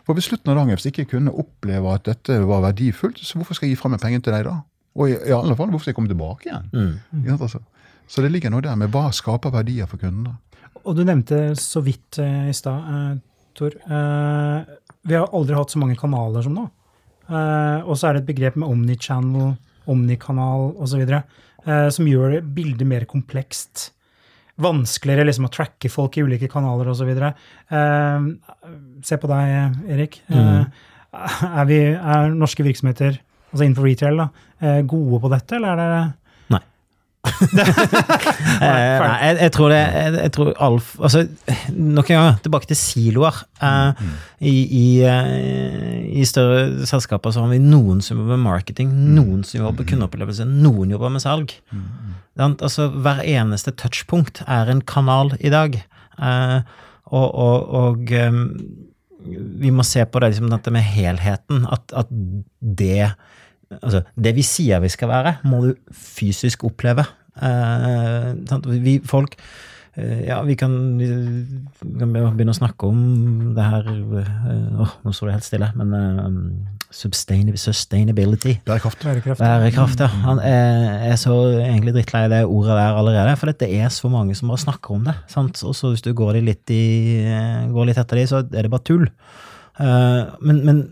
for 0.05 0.13
ved 0.13 0.27
slutten 0.27 0.51
av 0.51 0.59
dagen, 0.59 0.75
hvis 0.75 0.91
ikke 0.91 1.07
kundene 1.15 1.37
opplever 1.39 1.95
at 1.95 2.05
dette 2.09 2.41
var 2.45 2.65
verdifullt, 2.67 3.23
så 3.23 3.39
hvorfor 3.39 3.57
skal 3.57 3.69
jeg 3.69 3.77
gi 3.77 3.81
fra 3.81 3.93
meg 3.93 4.03
pengene 4.03 4.25
til 4.25 4.35
deg 4.35 4.45
da? 4.49 4.59
Og 4.95 5.11
i, 5.11 5.15
alle 5.35 5.55
fall, 5.55 5.71
hvorfor 5.71 5.87
skal 5.87 5.95
jeg 5.95 5.97
komme 5.97 6.11
tilbake 6.11 6.49
igjen? 6.49 6.67
Mm. 6.75 7.31
Altså. 7.39 7.63
Så 8.07 8.23
det 8.23 8.31
ligger 8.31 8.53
noe 8.53 8.63
der 8.63 8.77
med 8.79 8.93
hva 8.93 9.09
skaper 9.15 9.53
verdier 9.55 9.89
for 9.89 9.99
kundene. 10.01 10.37
Og 10.85 10.97
du 10.97 11.01
nevnte 11.05 11.55
så 11.59 11.81
vidt 11.85 12.19
uh, 12.21 12.47
i 12.49 12.55
stad, 12.55 12.85
uh, 12.85 13.15
Tor. 13.55 13.73
Uh, 13.87 14.61
vi 15.05 15.15
har 15.17 15.31
aldri 15.33 15.57
hatt 15.57 15.73
så 15.73 15.79
mange 15.81 15.97
kanaler 15.97 16.43
som 16.45 16.55
nå. 16.57 16.65
og 17.25 17.93
så 17.97 18.07
er 18.07 18.15
det 18.15 18.23
et 18.23 18.27
begrep 18.29 18.57
med 18.59 18.69
omnichannel, 18.69 19.53
omnikanal 19.89 20.73
osv. 20.81 21.05
Uh, 21.65 21.87
som 21.93 22.09
gjør 22.09 22.39
bildet 22.41 22.89
mer 22.89 23.05
komplekst. 23.09 23.91
Vanskeligere 24.61 25.27
liksom, 25.27 25.47
å 25.47 25.53
tracke 25.53 25.89
folk 25.93 26.17
i 26.17 26.25
ulike 26.25 26.49
kanaler 26.51 26.89
osv. 26.91 27.13
Uh, 27.71 28.27
se 29.05 29.21
på 29.21 29.31
deg, 29.31 29.79
Erik. 29.95 30.19
Mm. 30.27 30.67
er, 31.15 31.65
vi, 31.69 31.79
er 31.95 32.35
norske 32.35 32.65
virksomheter, 32.65 33.21
altså 33.51 33.63
innenfor 33.63 33.87
retail, 33.87 34.25
da, 34.25 34.77
gode 34.89 35.21
på 35.23 35.31
dette, 35.31 35.57
eller 35.57 35.73
er 35.73 35.95
det 35.95 36.05
Eh, 36.05 36.11
nei, 38.61 38.71
jeg, 38.81 39.37
jeg, 39.39 39.51
tror 39.55 39.71
det 39.73 39.79
jeg, 39.79 40.13
jeg 40.15 40.31
tror 40.35 40.51
Alf 40.67 40.91
altså, 40.99 41.23
Nok 41.73 42.11
en 42.11 42.19
gang, 42.19 42.39
tilbake 42.45 42.69
til 42.69 42.79
siloer. 42.79 43.41
Uh, 43.59 43.91
mm. 43.97 44.13
i, 44.39 44.55
i, 44.63 44.85
uh, 45.07 46.21
I, 46.21 46.25
større 46.27 46.87
selskaper 46.87 47.33
så 47.33 47.45
har 47.45 47.51
vi 47.53 47.59
noen 47.63 48.01
som 48.05 48.19
jobber 48.19 48.35
med 48.35 48.45
marketing, 48.45 48.91
noen 49.15 49.43
som 49.47 49.61
jobber 49.61 49.83
med 49.83 49.91
kundeopplevelse, 49.91 50.47
noen 50.49 50.93
jobber 50.95 51.13
med 51.15 51.23
salg. 51.23 51.55
Mm. 51.71 52.55
Altså, 52.55 52.89
hver 52.91 53.23
eneste 53.23 53.73
touchpunkt 53.79 54.43
er 54.47 54.71
en 54.71 54.83
kanal 54.85 55.33
i 55.39 55.53
dag. 55.53 55.79
Uh, 56.19 56.61
og, 57.13 57.27
og, 57.29 57.69
og 57.79 58.15
um, 58.27 58.43
vi 59.25 59.71
må 59.73 59.85
se 59.85 60.03
på 60.05 60.21
det, 60.21 60.33
liksom, 60.33 60.49
dette 60.53 60.73
med 60.73 60.85
helheten. 60.85 61.65
At, 61.71 61.89
at 61.97 62.11
det 62.59 63.11
Altså, 63.81 64.03
det 64.15 64.35
vi 64.37 64.45
sier 64.45 64.81
vi 64.83 64.91
skal 64.93 65.11
være, 65.11 65.37
må 65.49 65.61
du 65.65 65.71
fysisk 65.91 66.67
oppleve. 66.67 67.05
Eh, 67.35 68.29
vi, 68.79 68.99
folk 69.03 69.33
eh, 69.99 70.21
ja, 70.29 70.37
vi 70.47 70.55
kan, 70.55 70.71
vi 70.95 71.07
kan, 71.99 72.13
begynne 72.13 72.53
å 72.53 72.55
snakke 72.55 72.87
om 72.87 73.01
det 73.57 73.65
her 73.65 73.89
eh, 73.91 74.77
Åh, 74.85 74.93
nå 75.03 75.11
står 75.11 75.29
det 75.29 75.35
helt 75.35 75.47
stille. 75.47 75.69
Men 75.75 75.91
uh, 75.91 76.29
sustainability. 76.95 78.55
Bærekraft. 78.67 79.03
Bærekraft, 79.03 79.41
Bærekraft 79.41 80.05
ja. 80.05 80.09
Han 80.23 80.39
er, 80.39 81.09
er, 81.09 81.17
så 81.19 81.35
egentlig 81.57 81.97
drittlei 81.97 82.27
det 82.31 82.45
ordet 82.45 82.77
der 82.77 83.01
allerede. 83.01 83.35
For 83.41 83.51
det 83.51 83.71
er 83.73 83.91
så 83.91 84.11
mange 84.13 84.37
som 84.37 84.53
bare 84.53 84.63
snakker 84.63 84.95
om 84.95 85.09
det. 85.09 85.17
Og 85.35 85.75
så 85.75 85.91
hvis 85.91 86.05
du 86.05 86.13
går 86.15 86.39
litt, 86.45 86.69
i, 86.71 87.25
går 87.73 87.91
litt 87.91 87.99
etter 87.99 88.21
dem, 88.21 88.31
så 88.31 88.45
er 88.45 88.67
det 88.67 88.71
bare 88.71 88.87
tull. 88.87 89.09
Uh, 89.75 90.31
men, 90.39 90.63
men 90.63 90.85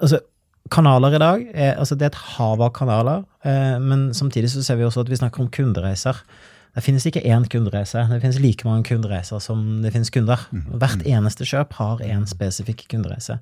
altså, 0.00 0.22
kanaler 0.70 1.16
i 1.16 1.20
dag 1.22 1.42
er, 1.50 1.74
altså 1.80 1.96
det 1.98 2.06
er 2.06 2.14
et 2.14 2.22
hav 2.36 2.62
av 2.62 2.72
kanaler, 2.76 3.26
eh, 3.46 3.76
men 3.82 4.10
samtidig 4.16 4.52
så 4.52 4.64
ser 4.64 4.80
vi 4.80 4.86
også 4.86 5.04
at 5.04 5.12
vi 5.12 5.18
snakker 5.20 5.44
om 5.44 5.50
kundereiser. 5.52 6.22
Det 6.70 6.84
finnes 6.86 7.04
ikke 7.06 7.22
én 7.26 7.46
kundereise. 7.50 8.04
Det 8.06 8.20
finnes 8.22 8.38
like 8.38 8.66
mange 8.66 8.86
kundereiser 8.86 9.42
som 9.42 9.80
det 9.82 9.90
finnes 9.94 10.12
kunder. 10.14 10.42
Mm. 10.54 10.66
Hvert 10.78 11.06
eneste 11.08 11.46
kjøp 11.48 11.74
har 11.80 12.04
én 12.06 12.28
spesifikk 12.30 12.86
kundereise. 12.92 13.40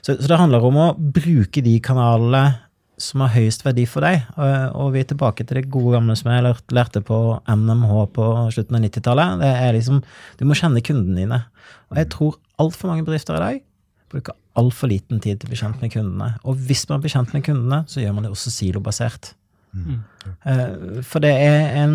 Så, 0.00 0.16
så, 0.16 0.26
det 0.28 0.40
handler 0.40 0.64
om 0.64 0.76
å 0.80 0.90
bruke 0.96 1.62
de 1.64 1.78
kanalene 1.84 2.58
som 3.00 3.24
har 3.24 3.32
høyest 3.32 3.64
verdi 3.64 3.86
for 3.88 4.04
deg. 4.04 4.26
Og, 4.36 4.76
og 4.76 4.92
vi 4.92 5.00
er 5.00 5.08
tilbake 5.08 5.46
til 5.48 5.56
det 5.56 5.70
gode 5.72 5.94
gamle 5.96 6.16
som 6.20 6.28
jeg 6.34 6.52
lærte 6.76 7.00
på 7.04 7.20
NMH 7.48 7.96
på 8.16 8.28
slutten 8.52 8.76
av 8.76 8.84
90-tallet. 8.84 9.40
Det 9.40 9.54
er 9.56 9.74
liksom, 9.76 10.04
Du 10.36 10.44
må 10.48 10.58
kjenne 10.58 10.84
kundene 10.84 11.22
dine. 11.22 11.42
Og 11.88 12.02
jeg 12.02 12.12
tror 12.12 12.36
altfor 12.60 12.92
mange 12.92 13.08
bedrifter 13.08 13.40
i 13.40 13.44
dag 13.46 13.64
bruker 14.12 14.36
altfor 14.58 14.90
liten 14.90 15.20
tid 15.22 15.40
til 15.40 15.48
å 15.48 15.52
bli 15.52 15.60
kjent 15.60 15.82
med 15.82 15.92
kundene. 15.94 16.32
Og 16.42 16.58
hvis 16.68 16.86
man 16.90 17.02
blir 17.02 17.12
kjent 17.12 17.34
med 17.36 17.44
kundene, 17.46 17.84
så 17.90 18.02
gjør 18.02 18.16
man 18.16 18.26
det 18.26 18.32
også 18.34 18.52
silobasert. 18.54 19.34
Mm. 19.70 20.00
Uh, 20.42 21.00
for 21.06 21.22
det 21.22 21.30
er 21.30 21.76
en, 21.84 21.94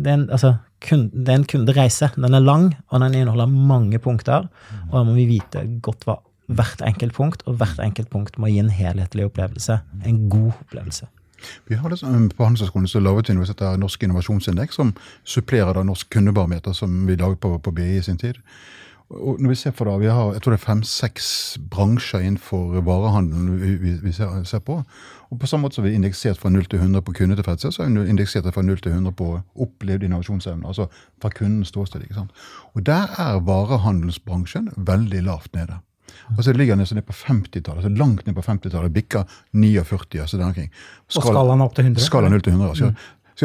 det 0.00 0.08
er 0.08 0.18
en, 0.22 0.26
altså, 0.32 0.54
kunde, 0.80 1.12
det 1.12 1.34
er 1.34 1.42
en 1.42 1.50
kundereise. 1.52 2.10
Den 2.16 2.34
er 2.34 2.44
lang, 2.44 2.72
og 2.88 3.04
den 3.04 3.20
inneholder 3.20 3.50
mange 3.52 4.00
punkter. 4.00 4.48
Og 4.88 4.96
da 4.96 5.04
må 5.04 5.16
vi 5.18 5.28
vite 5.36 5.66
godt 5.84 6.08
hva 6.08 6.20
hvert 6.50 6.82
enkelt 6.82 7.14
punkt, 7.14 7.44
og 7.46 7.60
hvert 7.60 7.78
enkelt 7.78 8.10
punkt 8.10 8.38
må 8.40 8.50
gi 8.50 8.58
en 8.58 8.72
helhetlig 8.74 9.28
opplevelse. 9.28 9.80
En 10.06 10.24
god 10.32 10.52
opplevelse. 10.64 11.06
Vi 11.70 11.74
har 11.74 11.88
det 11.88 12.00
På 12.36 12.44
Handelshøyskolen 12.44 12.88
så 12.88 13.00
laget 13.00 13.30
vi 13.30 13.34
noe 13.34 13.76
Norsk 13.76 14.02
innovasjonsindeks, 14.02 14.74
som 14.74 14.94
supplerer 15.24 15.72
da 15.72 15.82
Norsk 15.82 16.10
kundebarometer, 16.10 16.72
som 16.72 17.06
vi 17.06 17.16
laget 17.16 17.40
på, 17.40 17.58
på 17.58 17.70
BI 17.70 17.96
i 17.96 18.02
sin 18.02 18.18
tid. 18.18 18.34
Og 19.10 19.40
når 19.42 19.48
Vi 19.48 19.54
ser 19.58 19.72
for 19.74 19.90
da, 19.90 19.96
vi 19.98 20.06
har 20.06 20.32
jeg 20.32 20.42
tror 20.42 20.54
det 20.54 20.60
er 20.60 20.66
fem-seks 20.66 21.58
bransjer 21.70 22.22
innenfor 22.22 22.78
varehandelen 22.86 23.58
vi, 23.58 23.74
vi, 23.74 23.94
vi 24.04 24.12
ser, 24.14 24.44
ser, 24.44 24.62
på. 24.62 24.82
Og 25.30 25.38
På 25.38 25.46
samme 25.50 25.66
måte 25.66 25.74
som 25.74 25.84
vi 25.84 25.90
er 25.90 25.98
indeksert 25.98 26.38
fra 26.38 26.50
0 26.50 26.64
til 26.70 26.78
100 26.78 27.02
på 27.02 27.12
kundetilfredshet, 27.18 27.74
så 27.74 27.82
er 27.82 27.90
vi 27.90 28.08
indeksert 28.08 28.46
fra 28.54 28.62
0 28.62 28.78
til 28.78 28.92
100 28.92 29.12
på 29.18 29.40
opplevd 29.54 30.06
innovasjonsevne. 30.06 30.66
Altså 30.66 30.86
fra 31.22 31.30
kundens 31.34 31.68
ståsted. 31.68 32.02
ikke 32.02 32.14
sant? 32.14 32.30
Og 32.74 32.86
Der 32.86 33.10
er 33.18 33.40
varehandelsbransjen 33.40 34.70
veldig 34.76 35.22
lavt 35.22 35.54
nede. 35.54 35.80
Altså 36.36 36.52
Det 36.52 36.58
ligger 36.58 36.76
nesten 36.78 36.96
ned 36.96 37.06
på 37.06 37.12
50-tallet, 37.12 37.84
altså 37.84 37.88
langt 37.88 38.26
ned 38.26 38.34
på 38.34 38.44
50-tallet. 38.46 38.92
Bikker 38.92 39.24
49. 39.52 40.20
altså 40.20 40.36
der 40.36 40.44
omkring. 40.44 40.70
Skal, 41.08 41.22
og 41.22 41.34
skalaen 41.34 41.60
opp 41.60 41.74
til 41.74 41.84
100? 41.84 42.04
Skala 42.04 42.28
0 42.28 42.42
til 42.42 42.52
100. 42.52 42.70
Altså. 42.70 42.90
Mm. 42.90 42.96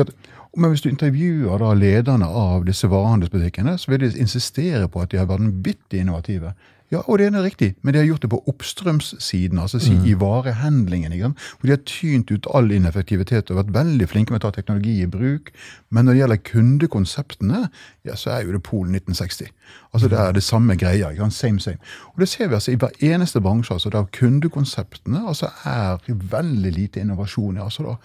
At, 0.02 0.12
men 0.58 0.72
hvis 0.72 0.82
du 0.82 0.90
intervjuer 0.90 1.60
da 1.60 1.74
lederne 1.76 2.28
av 2.28 2.66
disse 2.68 2.88
varehandelsbutikkene, 2.92 3.78
så 3.78 3.92
vil 3.92 4.06
de 4.06 4.14
insistere 4.20 4.88
på 4.92 5.04
at 5.04 5.12
de 5.12 5.20
har 5.20 5.28
vært 5.30 5.44
vanvittig 5.46 6.04
innovative. 6.04 6.54
Ja, 6.94 7.00
og 7.10 7.18
det 7.18 7.32
er 7.32 7.42
riktig, 7.42 7.72
men 7.82 7.94
de 7.94 8.00
har 8.00 8.06
gjort 8.06 8.22
det 8.22 8.30
på 8.30 8.38
oppstrømssiden, 8.46 9.58
altså 9.60 9.80
si, 9.82 9.96
mm. 9.98 10.04
i 10.06 10.14
varehandlingen. 10.22 11.14
Ikke? 11.18 11.32
Hvor 11.34 11.68
de 11.68 11.74
har 11.74 11.82
tynt 11.90 12.32
ut 12.32 12.48
all 12.54 12.70
ineffektivitet 12.72 13.50
og 13.50 13.58
vært 13.58 13.72
veldig 13.74 14.08
flinke 14.12 14.34
med 14.34 14.44
å 14.44 14.46
ta 14.46 14.52
teknologi 14.54 15.00
i 15.02 15.08
bruk. 15.10 15.50
Men 15.90 16.06
når 16.06 16.14
det 16.14 16.22
gjelder 16.22 16.42
kundekonseptene, 16.52 17.62
ja, 18.06 18.18
så 18.22 18.36
er 18.36 18.46
jo 18.46 18.54
det 18.54 18.62
Polen 18.68 18.94
1960. 18.94 19.50
Altså 19.98 20.12
Det 20.14 20.20
er 20.22 20.38
det 20.38 20.44
samme 20.46 20.78
greia. 20.78 21.10
Ikke? 21.10 21.26
sant? 21.26 21.40
Same, 21.40 21.60
same. 21.60 21.82
Og 22.14 22.22
det 22.22 22.30
ser 22.30 22.52
vi 22.52 22.60
altså 22.60 22.76
i 22.76 22.78
hver 22.78 22.94
eneste 23.02 23.42
bransje. 23.42 23.74
altså 23.74 23.90
Der 23.90 24.06
kundekonseptene 24.20 25.26
altså 25.28 25.50
er 25.66 25.98
veldig 26.06 26.72
lite 26.72 27.02
innovasjon. 27.02 27.58
Altså, 27.58 27.84
da. 27.84 27.98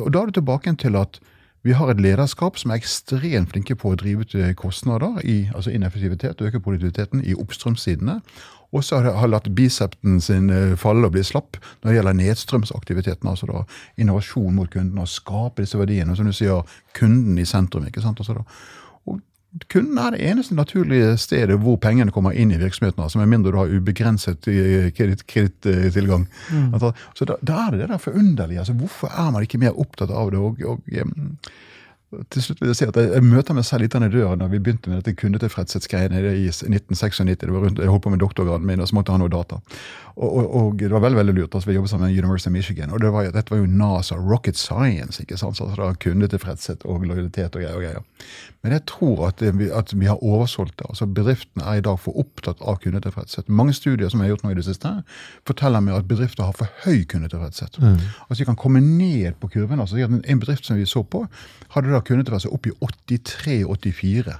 Og 0.00 0.08
da 0.08 0.22
er 0.22 0.32
det 0.32 0.40
tilbake 0.40 0.72
til 0.80 0.96
at 0.96 1.20
Vi 1.62 1.76
har 1.78 1.92
et 1.92 2.00
lederskap 2.02 2.56
som 2.58 2.72
er 2.72 2.80
ekstremt 2.80 3.52
flinke 3.52 3.76
på 3.78 3.92
å 3.92 3.98
drive 3.98 4.26
ut 4.26 4.34
eh, 4.34 4.50
kostnader, 4.58 5.20
i, 5.22 5.46
altså 5.54 5.70
ineffektivitet, 5.70 6.42
øke 6.42 6.60
produktiviteten 6.60 7.22
i 7.22 7.36
oppstrømssidene. 7.38 8.18
Og 8.72 8.84
så 8.84 9.02
har 9.04 9.28
latt 9.28 9.50
bicepten 9.54 10.18
sin 10.24 10.50
eh, 10.50 10.74
falle 10.80 11.06
og 11.06 11.14
bli 11.14 11.22
slapp 11.26 11.58
når 11.60 11.88
det 11.88 11.96
gjelder 11.98 12.18
nedstrømsaktiviteten. 12.18 13.28
Altså 13.28 13.46
da 13.50 13.62
innovasjon 14.00 14.54
mot 14.56 14.70
kunden 14.72 14.98
og 14.98 15.10
skape 15.12 15.62
disse 15.62 15.78
verdiene. 15.78 16.16
Som 16.18 16.26
du 16.26 16.34
sier, 16.34 16.64
kunden 16.98 17.38
i 17.38 17.46
sentrum. 17.46 17.86
ikke 17.86 18.02
sant? 18.02 18.18
Altså 18.18 18.40
da. 18.40 18.46
Kunden 19.68 19.98
er 20.00 20.14
det 20.14 20.22
eneste 20.24 20.54
naturlige 20.56 21.16
stedet 21.20 21.58
hvor 21.60 21.76
pengene 21.76 22.12
kommer 22.14 22.32
inn 22.32 22.54
i 22.54 22.60
virksomheten. 22.60 23.02
altså 23.02 23.18
Med 23.18 23.28
mindre 23.28 23.52
du 23.52 23.58
har 23.60 23.72
ubegrenset 23.72 24.48
eh, 24.48 24.88
kredittilgang. 24.96 26.24
Mm. 26.50 26.70
Altså, 26.72 26.92
så 27.14 27.28
da, 27.28 27.36
da, 27.42 27.66
er 27.66 27.70
det 27.74 27.82
det 27.82 27.90
der 27.90 28.00
forunderlige. 28.00 28.58
altså 28.58 28.72
Hvorfor 28.72 29.12
er 29.12 29.30
man 29.30 29.42
ikke 29.42 29.60
mer 29.60 29.76
opptatt 29.76 30.10
av 30.10 30.32
det? 30.32 30.38
og, 30.38 30.62
og 30.64 30.80
til 32.32 32.44
slutt 32.44 32.60
vil 32.60 32.68
jeg 32.72 32.76
si 32.76 32.86
at 32.88 32.96
jeg, 32.98 33.10
jeg 33.14 33.24
møter 33.24 33.56
meg 33.56 33.64
selv 33.64 33.86
litt 33.86 33.94
i 33.96 34.08
døren 34.12 34.42
når 34.42 34.50
vi 34.52 34.60
begynte 34.60 34.90
med 34.90 35.00
dette 35.00 35.16
kundetilfredshetsgreiene 35.16 36.20
i 36.20 36.48
1996. 36.50 37.22
Det 37.40 37.48
var 37.48 37.64
rundt, 37.64 37.80
Jeg 37.80 37.88
holdt 37.88 38.04
på 38.04 38.12
med 38.12 38.20
doktorgraden 38.20 38.66
min, 38.68 38.80
og 38.80 38.88
så 38.88 38.98
måtte 38.98 39.12
jeg 39.12 39.20
ha 39.20 39.22
noe 39.22 39.32
data. 39.32 39.60
Og, 40.16 40.36
og, 40.36 40.54
og, 40.56 40.78
det 40.78 40.90
var 40.92 41.00
veldig 41.00 41.18
veldig 41.18 41.34
lurt. 41.34 41.54
altså 41.54 41.70
Vi 41.70 41.74
jobbet 41.74 41.90
sammen 41.90 42.08
med 42.10 42.24
University 42.24 42.48
of 42.48 42.52
Michigan. 42.52 42.90
og 42.90 43.00
det 43.00 43.12
var, 43.12 43.30
Dette 43.32 43.50
var 43.50 43.58
jo 43.58 43.66
NASA, 43.66 44.14
rocket 44.14 44.56
science. 44.56 45.22
ikke 45.22 45.36
sant, 45.36 45.56
så 45.56 45.64
altså, 45.64 45.94
Kundetilfredshet 46.00 46.84
og 46.84 47.06
lojalitet 47.06 47.56
og 47.56 47.62
greier. 47.62 47.74
og 47.74 47.82
greier. 47.82 48.02
Men 48.62 48.72
jeg 48.72 48.84
tror 48.86 49.26
at, 49.26 49.40
det, 49.40 49.70
at 49.70 50.00
vi 50.00 50.06
har 50.06 50.22
oversolgt 50.22 50.78
det. 50.78 50.86
altså 50.88 51.06
Bedriftene 51.06 51.64
er 51.64 51.80
i 51.80 51.80
dag 51.80 51.98
for 51.98 52.18
opptatt 52.18 52.60
av 52.60 52.78
kundetilfredshet. 52.84 53.48
Mange 53.48 53.72
studier 53.72 54.08
som 54.08 54.20
jeg 54.20 54.28
har 54.28 54.36
gjort 54.36 54.44
nå 54.44 54.50
i 54.50 54.60
det 54.60 54.64
siste, 54.64 54.92
forteller 55.46 55.80
meg 55.80 55.96
at 55.96 56.08
bedrifter 56.08 56.44
har 56.44 56.56
for 56.56 56.68
høy 56.84 57.04
kundetilfredshet. 57.04 57.80
Mm. 57.80 57.98
Altså 58.28 58.40
De 58.42 58.44
kan 58.44 58.56
komme 58.56 58.80
ned 58.80 59.32
på 59.40 59.48
kurven. 59.48 59.80
altså 59.80 59.96
En 59.96 60.40
bedrift 60.40 60.66
som 60.66 60.76
vi 60.76 60.86
så 60.86 61.02
på, 61.02 61.26
hadde 61.74 61.92
da 61.92 62.00
kundetilfredshet 62.00 62.52
opp 62.52 62.66
i 62.66 62.76
83-84. 62.80 64.38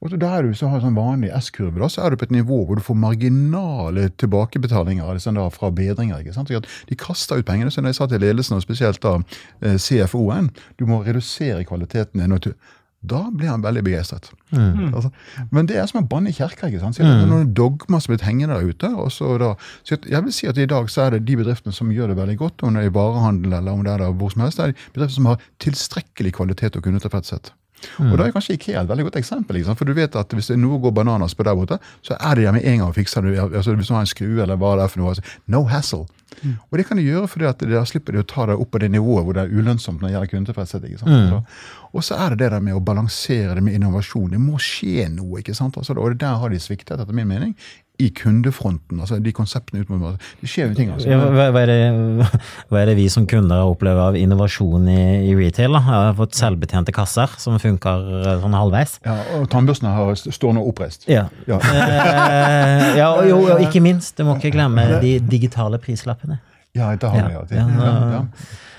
Og 0.00 0.14
er 0.16 0.46
du 0.46 0.54
så 0.56 0.70
har 0.72 0.80
sånn 0.80 0.96
vanlig 0.96 1.28
S-kurve, 1.36 1.88
så 1.92 2.06
er 2.06 2.12
du 2.12 2.20
på 2.20 2.24
et 2.24 2.32
nivå 2.32 2.62
hvor 2.64 2.78
du 2.78 2.84
får 2.84 2.96
marginale 2.96 4.08
tilbakebetalinger 4.20 5.12
liksom 5.12 5.36
da, 5.36 5.44
fra 5.52 5.68
bedringer. 5.76 6.22
ikke 6.22 6.32
sant? 6.32 6.48
De 6.88 6.96
kaster 6.98 7.40
ut 7.40 7.48
pengene. 7.48 7.72
Så 7.72 7.84
når 7.84 7.92
jeg 7.92 8.00
sa 8.00 8.08
til 8.08 8.24
ledelsen, 8.24 8.56
og 8.56 8.64
spesielt 8.64 9.02
da 9.04 9.18
eh, 9.60 9.76
CFO-en, 9.76 10.48
du 10.80 10.86
må 10.88 11.02
redusere 11.04 11.66
kvaliteten 11.68 12.24
din. 12.24 12.54
Da 13.00 13.20
blir 13.28 13.52
han 13.52 13.62
veldig 13.64 13.82
begeistret. 13.84 14.30
Mm. 14.56 14.88
Altså, 14.88 15.10
men 15.52 15.68
det 15.68 15.76
er 15.76 15.86
som 15.88 16.00
å 16.00 16.08
banne 16.08 16.32
i 16.32 16.36
kirka. 16.36 16.68
ikke 16.68 16.80
sant? 16.80 16.96
Så 16.96 17.04
det 17.04 17.12
er 17.12 17.22
mm. 17.28 17.30
noen 17.34 17.54
dogmer 17.56 18.00
som 18.00 18.08
er 18.08 18.16
blitt 18.16 18.26
hengende 18.28 18.56
der 18.56 18.72
ute. 18.72 18.92
og 18.96 19.12
så 19.12 19.36
da, 19.40 19.54
så 19.84 20.00
jeg 20.00 20.24
vil 20.24 20.36
si 20.36 20.48
at 20.48 20.60
I 20.60 20.68
dag 20.68 20.88
så 20.92 21.06
er 21.06 21.16
det 21.18 21.26
de 21.28 21.36
bedriftene 21.44 21.76
som 21.76 21.92
gjør 21.92 22.14
det 22.14 22.20
veldig 22.24 22.40
godt, 22.40 22.64
om 22.64 22.76
det 22.76 22.86
er 22.86 22.92
i 22.92 22.96
varehandel 22.96 23.52
eller 23.52 23.76
om 23.76 23.84
det 23.84 23.92
er 23.92 24.04
der 24.06 24.16
hvor 24.16 24.32
som 24.32 24.48
helst, 24.48 24.60
det 24.60 24.70
er 24.70 24.72
de 24.72 24.92
bedriftene 24.96 25.20
som 25.20 25.32
har 25.34 25.48
tilstrekkelig 25.60 26.38
kvalitet 26.40 26.80
og 26.80 26.88
kundetilfredshet. 26.88 27.52
Mm. 27.98 28.12
Og 28.12 28.18
Da 28.18 28.26
er 28.26 28.34
kanskje 28.34 28.56
IKEA 28.58 28.82
et 28.82 28.88
veldig 28.88 29.08
godt 29.08 29.18
eksempel. 29.20 29.56
Liksom. 29.56 29.76
For 29.76 29.88
du 29.88 29.94
vet 29.96 30.16
at 30.16 30.32
Hvis 30.36 30.50
det 30.52 30.58
noe 30.58 30.78
går 30.80 30.94
bananas 30.94 31.34
på 31.34 31.44
der 31.46 31.54
borte, 31.54 31.78
så 32.02 32.16
er 32.20 32.34
det 32.34 32.44
der 32.44 32.52
med 32.52 32.64
en 32.64 32.78
gang 32.78 32.90
å 32.90 32.96
fikse 32.96 33.22
det. 33.22 33.38
Altså, 33.38 33.74
hvis 33.74 33.88
du 33.88 33.94
har 33.94 34.00
en 34.00 34.10
skrue 34.10 34.42
eller 34.42 34.56
hva 34.56 34.76
det 34.76 34.84
er 34.84 34.92
for 34.92 35.02
noe. 35.02 35.14
Altså, 35.14 35.22
no 35.46 35.64
hassle. 35.64 36.06
Mm. 36.42 36.56
Og 36.70 36.78
det 36.78 36.86
kan 36.86 36.96
de 36.96 37.04
gjøre 37.04 37.28
fordi 37.28 37.48
at 37.48 37.62
da 37.72 37.82
slipper 37.88 38.14
de 38.14 38.22
å 38.22 38.28
ta 38.28 38.46
deg 38.46 38.60
opp 38.62 38.70
på 38.72 38.80
det 38.80 38.90
nivået 38.94 39.26
hvor 39.26 39.36
det 39.36 39.42
er 39.42 39.52
ulønnsomt 39.52 40.00
når 40.00 40.08
det 40.08 40.14
gjelder 40.14 40.32
kundetilfredshet. 40.32 41.06
Mm. 41.06 41.42
Og 41.90 42.06
så 42.06 42.16
er 42.16 42.34
det 42.34 42.44
det 42.44 42.52
der 42.54 42.64
med 42.64 42.78
å 42.78 42.84
balansere 42.84 43.56
det 43.58 43.64
med 43.66 43.76
innovasjon. 43.76 44.30
Det 44.30 44.40
må 44.40 44.60
skje 44.62 45.08
noe. 45.12 45.40
ikke 45.40 45.56
sant? 45.58 45.76
Altså, 45.76 45.96
og 45.98 46.18
der 46.20 46.38
har 46.40 46.52
de 46.52 46.60
sviktet, 46.62 47.00
etter 47.00 47.16
min 47.16 47.28
mening, 47.28 47.56
i 48.00 48.08
kundefronten. 48.16 49.00
altså 49.00 49.18
De 49.22 49.32
konseptene 49.36 49.82
ut 49.82 49.90
mot 49.92 50.18
Det 50.40 50.48
skjer 50.48 50.70
jo 50.70 50.76
ting. 50.78 50.92
altså. 50.94 51.08
Ja, 51.10 51.18
hva, 51.20 51.48
hva, 51.54 51.62
er 51.64 51.70
det, 51.70 52.28
hva, 52.70 52.80
er 52.80 52.90
det, 52.90 52.96
vi 52.98 53.08
som 53.12 53.26
kunder 53.30 53.64
opplever 53.68 54.10
av 54.10 54.18
innovasjon 54.18 54.88
i, 54.90 55.00
i 55.30 55.34
retail? 55.38 55.76
da? 55.76 55.82
Jeg 55.84 56.08
har 56.10 56.16
fått 56.18 56.38
selvbetjente 56.38 56.94
kasser 56.96 57.36
som 57.42 57.58
funker 57.62 58.06
eh, 58.22 58.32
sånn 58.44 58.56
halvveis. 58.56 58.98
Ja, 59.06 59.18
Og 59.40 59.48
tannbørstene 59.52 60.32
står 60.32 60.56
nå 60.56 60.64
oppreist. 60.70 61.08
Ja. 61.10 61.28
Ja. 61.50 61.60
eh, 61.74 62.86
ja 63.02 63.10
og, 63.12 63.26
jo, 63.28 63.42
og 63.56 63.66
ikke 63.66 63.84
minst, 63.84 64.16
du 64.18 64.26
må 64.28 64.38
ikke 64.40 64.54
glemme 64.56 64.86
de 65.04 65.18
digitale 65.30 65.80
prislappene. 65.82 66.40
Ja, 66.76 66.92
det 66.94 67.08
har 67.10 67.26
vi 67.26 67.56
ja. 67.56 67.66
ja, 67.66 67.94
ja. 68.14 68.26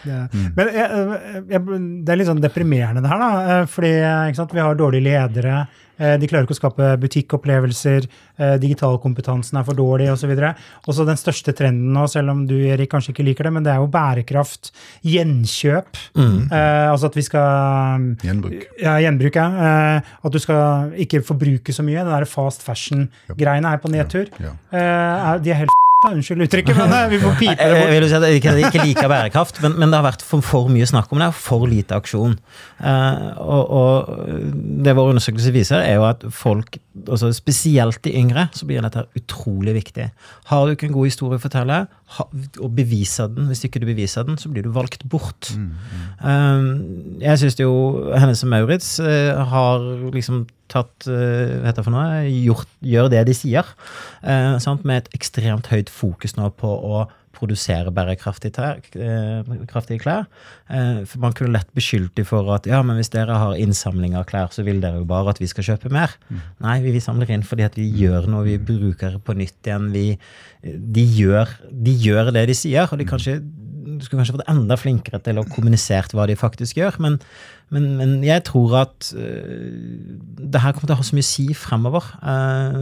Ja. 0.07 0.23
Mm. 0.33 0.45
Men 0.55 0.69
jeg, 0.73 1.43
jeg, 1.51 1.61
det 2.05 2.13
er 2.13 2.17
litt 2.17 2.29
sånn 2.29 2.41
deprimerende 2.41 3.03
det 3.03 3.11
her, 3.11 3.21
da. 3.21 3.59
Eh, 3.59 3.65
fordi 3.69 3.91
vi 4.55 4.63
har 4.63 4.79
dårlige 4.79 5.05
ledere. 5.05 5.65
Eh, 6.01 6.17
de 6.19 6.29
klarer 6.29 6.47
ikke 6.47 6.55
å 6.57 6.59
skape 6.59 6.89
butikkopplevelser. 7.03 8.07
Eh, 8.41 8.55
digitalkompetansen 8.61 9.59
er 9.59 9.67
for 9.67 9.77
dårlig 9.77 10.09
osv. 10.13 10.33
Og 10.33 10.97
så 10.97 11.05
den 11.07 11.19
største 11.19 11.53
trenden 11.57 11.93
nå, 11.95 12.07
selv 12.09 12.33
om 12.33 12.45
du 12.49 12.55
Erik, 12.57 12.89
kanskje 12.91 13.13
ikke 13.13 13.27
liker 13.29 13.47
det, 13.47 13.53
men 13.57 13.67
det 13.67 13.73
er 13.75 13.81
jo 13.83 13.91
bærekraft. 13.91 14.71
Gjenkjøp. 15.07 16.01
Mm. 16.17 16.39
Eh, 16.49 16.87
altså 16.91 17.11
at 17.11 17.19
vi 17.19 17.25
skal 17.27 18.09
Gjenbruk. 18.25 18.65
Ja, 18.81 18.97
gjenbruk, 19.03 19.37
ja. 19.37 19.47
Eh, 19.67 20.15
at 20.25 20.33
du 20.33 20.39
skal 20.41 20.95
ikke 21.05 21.23
forbruke 21.25 21.75
så 21.75 21.85
mye. 21.85 22.01
Den 22.01 22.13
der 22.15 22.29
fast 22.29 22.65
fashion-greiene 22.65 23.75
er 23.75 23.83
på 23.83 23.91
nedtur. 23.93 24.31
Ja, 24.41 24.55
ja. 24.73 25.37
de 25.41 25.53
er 25.53 25.63
helt 25.63 25.77
Unnskyld 26.01 26.41
uttrykket, 26.47 26.77
men 26.79 27.09
vi 27.11 27.19
får 27.21 27.35
pipe 27.37 27.55
det 27.61 27.75
bort. 27.77 28.05
Si 28.09 28.17
jeg 28.17 28.39
ikke, 28.39 28.53
ikke 28.65 28.85
liker 28.87 29.09
bærekraft, 29.11 29.59
men, 29.61 29.75
men, 29.77 29.91
det 29.91 29.99
har 29.99 30.05
vært 30.07 30.23
for, 30.25 30.41
for, 30.45 30.69
mye 30.73 30.87
snakk 30.89 31.11
om 31.13 31.21
det, 31.21 31.27
og 31.29 31.37
for 31.37 31.67
lite 31.69 31.97
aksjon. 31.97 32.33
Uh, 32.81 33.27
og, 33.37 33.75
og, 33.77 34.09
det 34.81 34.95
vår 34.97 35.11
undersøkelse 35.13 35.53
viser, 35.53 35.83
er 35.85 35.99
jo 35.99 36.07
at 36.09 36.25
folk, 36.33 36.79
altså 37.05 37.29
spesielt 37.37 38.01
de 38.07 38.15
yngre, 38.17 38.47
så 38.57 38.65
blir 38.65 38.81
dette 38.81 39.05
utrolig 39.19 39.75
viktig. 39.77 40.09
Har 40.49 40.65
du 40.65 40.73
ikke 40.73 40.89
en 40.89 40.97
god 40.97 41.11
historie 41.11 41.37
å 41.37 41.43
fortelle, 41.43 41.83
og 42.19 42.69
bevise 42.75 43.27
den, 43.31 43.47
hvis 43.49 43.63
ikke 43.67 43.81
du 43.81 43.87
beviser 43.87 44.25
den, 44.27 44.37
så 44.37 44.51
blir 44.51 44.65
du 44.65 44.71
valgt 44.75 45.05
bort. 45.09 45.51
Mm, 45.55 45.69
mm. 45.71 46.09
Uh, 46.19 47.21
jeg 47.23 47.41
syns 47.41 47.59
jo 47.59 47.71
Hennes 48.11 48.43
og 48.43 48.51
Maurits 48.51 48.97
uh, 48.99 49.39
har 49.53 49.85
liksom 50.11 50.45
tatt 50.71 51.07
uh, 51.07 51.63
vet 51.63 51.77
jeg 51.77 51.85
for 51.87 51.93
noe, 51.95 52.21
gjort, 52.29 52.69
gjør 52.83 53.11
det 53.13 53.25
de 53.29 53.37
sier, 53.37 53.73
uh, 54.23 54.83
med 54.83 54.95
et 54.97 55.09
ekstremt 55.17 55.71
høyt 55.71 55.91
fokus 55.91 56.37
nå 56.37 56.51
på 56.59 56.71
å 56.71 57.05
produsere 57.35 57.91
bærekraftige 57.95 58.51
kraftige 59.69 60.01
klær. 60.01 60.27
for 61.05 61.19
Man 61.23 61.33
kunne 61.37 61.53
lett 61.55 61.69
beskyldt 61.75 62.15
dem 62.17 62.27
for 62.27 62.47
at 62.55 62.67
ja, 62.69 62.81
men 62.81 62.99
hvis 62.99 63.11
dere 63.13 63.37
har 63.37 63.59
innsamling 63.59 64.15
av 64.19 64.27
klær, 64.29 64.51
så 64.51 64.65
vil 64.67 64.81
dere 64.83 65.01
jo 65.01 65.07
bare 65.09 65.33
at 65.33 65.41
vi 65.41 65.49
skal 65.49 65.71
kjøpe 65.71 65.91
mer. 65.93 66.13
Mm. 66.29 66.41
Nei, 66.65 66.77
vi, 66.85 66.95
vi, 66.97 67.03
samler 67.03 67.31
inn 67.31 67.45
fordi 67.47 67.67
at 67.67 67.77
vi 67.79 67.87
gjør 68.03 68.29
noe, 68.31 68.45
vi 68.47 68.57
bruker 68.57 69.17
det 69.17 69.23
på 69.25 69.35
nytt 69.37 69.67
igjen. 69.67 69.89
Vi, 69.95 70.05
de, 70.61 71.07
gjør, 71.17 71.51
de 71.71 71.97
gjør 72.05 72.31
det 72.35 72.47
de 72.51 72.57
sier, 72.57 72.87
og 72.87 73.01
de 73.01 73.07
kanskje 73.09 73.39
du 73.81 74.03
skulle 74.03 74.21
kanskje 74.21 74.37
vært 74.37 74.51
enda 74.51 74.77
flinkere 74.79 75.19
til 75.25 75.39
å 75.41 75.47
kommunisere 75.49 76.15
hva 76.15 76.27
de 76.29 76.37
faktisk 76.39 76.77
gjør. 76.79 76.99
Men, 77.03 77.17
men, 77.73 77.87
men 77.99 78.13
jeg 78.25 78.43
tror 78.47 78.75
at 78.83 79.11
uh, 79.17 79.57
det 80.37 80.61
her 80.63 80.75
kommer 80.75 80.91
til 80.91 80.95
å 80.95 80.99
ha 81.01 81.07
så 81.07 81.17
mye 81.17 81.25
å 81.25 81.31
si 81.31 81.47
fremover. 81.57 82.07
Uh, 82.21 82.77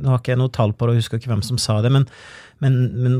nå 0.00 0.12
har 0.12 0.22
ikke 0.22 0.34
jeg 0.34 0.42
noe 0.42 0.54
tall 0.56 0.74
på 0.74 0.88
det, 0.88 0.96
jeg 0.96 1.06
husker 1.06 1.22
ikke 1.22 1.32
hvem 1.34 1.44
som 1.46 1.60
sa 1.60 1.78
det, 1.84 1.92
men, 1.94 2.08
men 2.64 3.18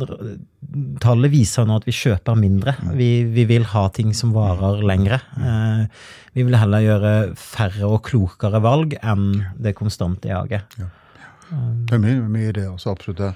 tallet 1.03 1.35
viser 1.35 1.69
nå 1.69 1.81
at 1.81 1.89
vi 1.89 1.97
kjøper 1.97 2.39
mindre. 2.41 2.77
Vi, 2.97 3.11
vi, 3.33 3.47
vil 3.49 3.69
ha 3.75 3.87
ting 3.95 4.15
som 4.17 4.35
varer 4.37 4.85
lengre. 4.87 5.21
Uh, 5.37 5.85
vi 6.37 6.45
vil 6.47 6.59
heller 6.61 6.85
gjøre 6.85 7.17
færre 7.41 7.89
og 7.89 8.03
klokere 8.09 8.63
valg 8.65 8.97
enn 9.03 9.31
det 9.61 9.77
konstante 9.79 10.33
jaget. 10.33 10.81
Ja. 10.81 10.93
Det 11.47 11.95
er 11.95 12.03
mye, 12.03 12.27
mye 12.27 12.51
det, 12.53 12.67
altså, 12.67 12.97
absolutt. 12.97 13.21
det. 13.23 13.33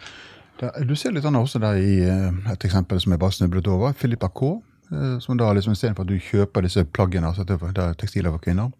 Du 0.60 0.96
ser 0.98 1.14
litt 1.16 1.24
annet 1.24 1.40
også 1.40 1.60
der 1.62 1.78
i 1.80 2.00
eh, 2.04 2.52
et 2.52 2.66
eksempel 2.68 3.00
som 3.00 3.14
jeg 3.14 3.22
bare 3.22 3.32
snublet 3.32 3.70
over. 3.72 3.94
Filippa 3.96 4.28
K. 4.28 4.58
Eh, 4.92 5.18
som 5.22 5.38
da 5.38 5.52
liksom 5.54 5.72
Istedenfor 5.72 6.02
at 6.04 6.10
du 6.10 6.18
kjøper 6.18 6.66
disse 6.66 6.82
plaggene, 6.84 7.30
altså 7.30 7.44
det 7.46 7.56
er 7.62 7.94
tekstiler 7.94 8.34
for 8.34 8.42
kvinner, 8.42 8.72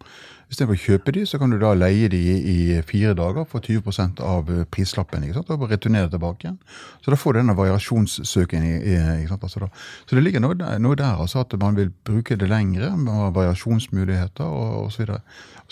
istedenfor 0.51 0.75
å 0.75 0.81
kjøpe 0.83 1.13
de, 1.15 1.23
så 1.25 1.39
kan 1.39 1.53
du 1.53 1.55
da 1.61 1.71
leie 1.73 2.09
de 2.11 2.19
i 2.51 2.57
fire 2.83 3.13
dager 3.15 3.47
for 3.47 3.63
20% 3.63 4.19
av 4.27 4.51
eh, 4.51 4.65
prislappen. 4.67 5.23
ikke 5.23 5.39
sant? 5.39 5.53
Og 5.55 5.71
returnere 5.71 6.11
tilbake 6.11 6.45
igjen. 6.45 6.59
Så 7.01 7.13
da 7.13 7.19
får 7.19 7.33
du 7.33 7.39
denne 7.39 7.55
variasjonssøken. 7.55 8.67
ikke 8.83 9.31
sant, 9.31 9.47
Altså 9.47 9.63
da. 9.63 9.71
så 10.05 10.19
det 10.19 10.25
ligger 10.25 10.43
noe 10.43 10.59
der, 10.59 10.77
noe 10.83 10.99
der 10.99 11.15
altså 11.15 11.45
at 11.45 11.55
man 11.59 11.79
vil 11.79 11.89
bruke 12.05 12.35
det 12.35 12.49
lengre, 12.51 12.91
man 12.97 13.15
har 13.15 13.31
variasjonsmuligheter 13.39 14.43
og 14.45 14.91
osv. 14.91 15.07
Så 15.07 15.21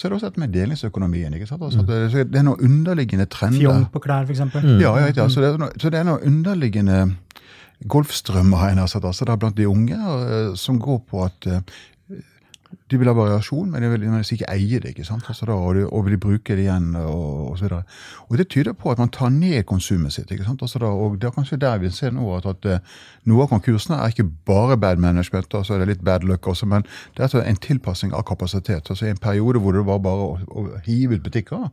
er 0.07 0.11
det 0.11 0.17
også 0.19 0.29
dette 0.29 0.39
med 0.39 0.53
delingsøkonomien. 0.53 1.33
ikke 1.33 1.47
sant? 1.49 1.63
Altså, 1.63 1.83
det, 1.87 2.27
det, 2.31 2.39
er 2.39 2.45
noen 2.47 2.61
underliggende 2.63 3.25
trender. 3.25 3.59
Fjong 3.59 3.87
på 3.93 4.01
klær, 4.03 4.27
f.eks. 4.27 4.45
Mm. 4.53 4.77
Ja, 4.79 4.93
ja, 4.95 5.09
ja 5.15 5.27
så, 5.29 5.43
det 5.43 5.49
er, 5.51 5.73
så 5.81 5.91
det 5.91 5.99
er 5.99 6.07
noen 6.07 6.23
underliggende 6.23 7.01
golfstrømmer 7.87 8.79
altså, 8.81 8.99
altså, 9.03 9.35
blant 9.39 9.57
de 9.57 9.67
unge 9.67 9.95
uh, 9.95 10.55
som 10.55 10.79
går 10.79 10.99
på 11.09 11.23
at 11.23 11.47
uh, 11.47 11.59
De 12.89 12.97
vil 12.97 13.07
ha 13.07 13.13
variasjon, 13.13 13.69
men 13.71 13.83
de 13.83 13.89
vil 13.91 14.05
men 14.09 14.23
ikke 14.23 14.49
eie 14.49 14.79
det. 14.79 14.93
ikke 14.93 15.05
sant? 15.05 15.27
Altså 15.27 15.45
da, 15.45 15.53
og, 15.53 15.75
de, 15.75 15.85
og 15.85 16.05
vil 16.05 16.15
de 16.15 16.21
bruke 16.21 16.55
det 16.55 16.65
igjen, 16.65 16.95
og, 16.95 17.57
så 17.57 17.67
videre. 17.67 17.83
Og 18.29 18.37
det 18.37 18.47
tyder 18.49 18.73
på 18.73 18.91
at 18.91 18.97
man 18.97 19.13
tar 19.13 19.29
ned 19.29 19.63
konsumet 19.69 20.13
sitt. 20.13 20.31
ikke 20.31 20.47
sant? 20.47 20.61
Altså 20.61 20.79
da, 20.79 20.89
og 20.89 21.21
det 21.21 21.29
er 21.29 21.35
kanskje 21.35 21.61
der 21.61 21.77
vi 21.77 21.91
ser 21.93 22.11
nå 22.15 22.31
at, 22.37 22.49
at 22.49 22.65
eh, 22.65 22.99
noe 23.29 23.45
av 23.45 23.53
konkursene 23.53 23.99
er 23.99 24.13
ikke 24.13 24.29
bare 24.45 24.77
bad 24.77 24.97
management, 24.97 25.53
altså 25.53 25.77
det 25.77 25.87
er 25.87 25.93
litt 25.93 26.05
bad 26.05 26.25
luck 26.25 26.47
også, 26.47 26.65
men 26.65 26.85
det 27.13 27.23
er 27.23 27.29
altså 27.29 27.43
en 27.43 27.61
tilpassing 27.61 28.13
av 28.13 28.25
kapasitet. 28.25 28.89
Altså 28.89 29.05
I 29.05 29.13
en 29.13 29.21
periode 29.21 29.59
hvor 29.59 29.77
det 29.77 29.85
var 29.85 30.01
bare 30.03 30.29
å, 30.29 30.37
å 30.49 30.67
hive 30.85 31.19
ut 31.19 31.25
butikker, 31.25 31.69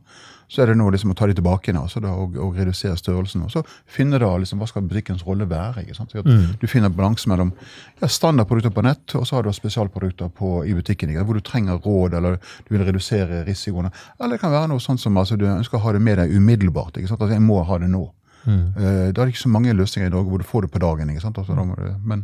så 0.47 0.61
er 0.63 0.71
det 0.71 0.77
nå 0.79 0.87
liksom 0.93 1.11
å 1.11 1.15
ta 1.17 1.27
de 1.27 1.35
tilbake 1.35 1.67
igjen 1.67 1.79
altså 1.81 1.99
da, 2.03 2.13
og, 2.15 2.37
og, 2.39 2.55
redusere 2.55 2.95
størrelsen. 2.95 3.43
Og 3.43 3.51
så 3.51 3.63
finne 3.91 4.19
da 4.21 4.29
liksom, 4.39 4.61
hva 4.61 4.67
skal 4.69 4.85
butikkens 4.87 5.25
rolle 5.27 5.47
være. 5.49 5.83
ikke 5.83 5.97
sant? 5.97 6.15
Mm. 6.15 6.55
Du 6.61 6.67
finner 6.71 6.93
balanse 6.93 7.27
mellom 7.27 7.51
ja, 7.99 8.07
standardprodukter 8.07 8.71
på 8.71 8.85
nett, 8.87 9.15
og 9.19 9.27
så 9.27 9.37
har 9.37 9.43
du 9.43 9.51
spesialprodukter 9.55 10.31
på, 10.37 10.61
i 10.63 10.75
butikken. 10.77 11.11
Ikke? 11.11 11.25
Hvor 11.27 11.39
du 11.39 11.43
trenger 11.43 11.81
råd, 11.83 12.15
eller 12.21 12.39
du 12.67 12.75
vil 12.77 12.85
redusere 12.87 13.43
risikoene. 13.47 13.91
Eller 14.21 14.37
det 14.37 14.43
kan 14.45 14.55
være 14.55 14.71
noe 14.71 14.83
sånt 14.83 15.03
som 15.03 15.19
altså, 15.19 15.35
du 15.35 15.43
ønsker 15.51 15.81
å 15.81 15.83
ha 15.83 15.97
det 15.97 16.03
med 16.05 16.21
deg 16.21 16.31
umiddelbart. 16.31 16.95
ikke 16.95 17.11
sant? 17.11 17.19
Altså, 17.19 17.35
jeg 17.35 17.43
må 17.43 17.59
ha 17.67 17.79
det 17.83 17.91
nå. 17.91 18.05
Mm. 18.47 18.61
Eh, 18.79 19.07
da 19.11 19.19
er 19.19 19.25
det 19.25 19.33
ikke 19.33 19.43
så 19.43 19.51
mange 19.51 19.75
løsninger 19.75 20.07
i 20.07 20.13
Norge 20.13 20.31
hvor 20.31 20.39
du 20.39 20.47
får 20.47 20.63
det 20.63 20.71
på 20.77 20.79
dagen. 20.79 21.11
ikke 21.11 21.25
sant? 21.25 21.41
Altså, 21.41 21.57
da 21.57 21.65
må 21.67 21.75
du, 21.75 21.89
men 22.07 22.23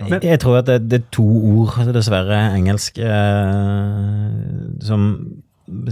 Jeg, 0.00 0.24
jeg 0.24 0.40
tror 0.40 0.56
at 0.62 0.66
det, 0.66 0.78
det 0.90 1.02
er 1.02 1.10
to 1.12 1.26
ord, 1.52 1.76
dessverre 1.92 2.38
engelsk, 2.56 2.96
eh, 2.96 4.32
som 4.88 5.04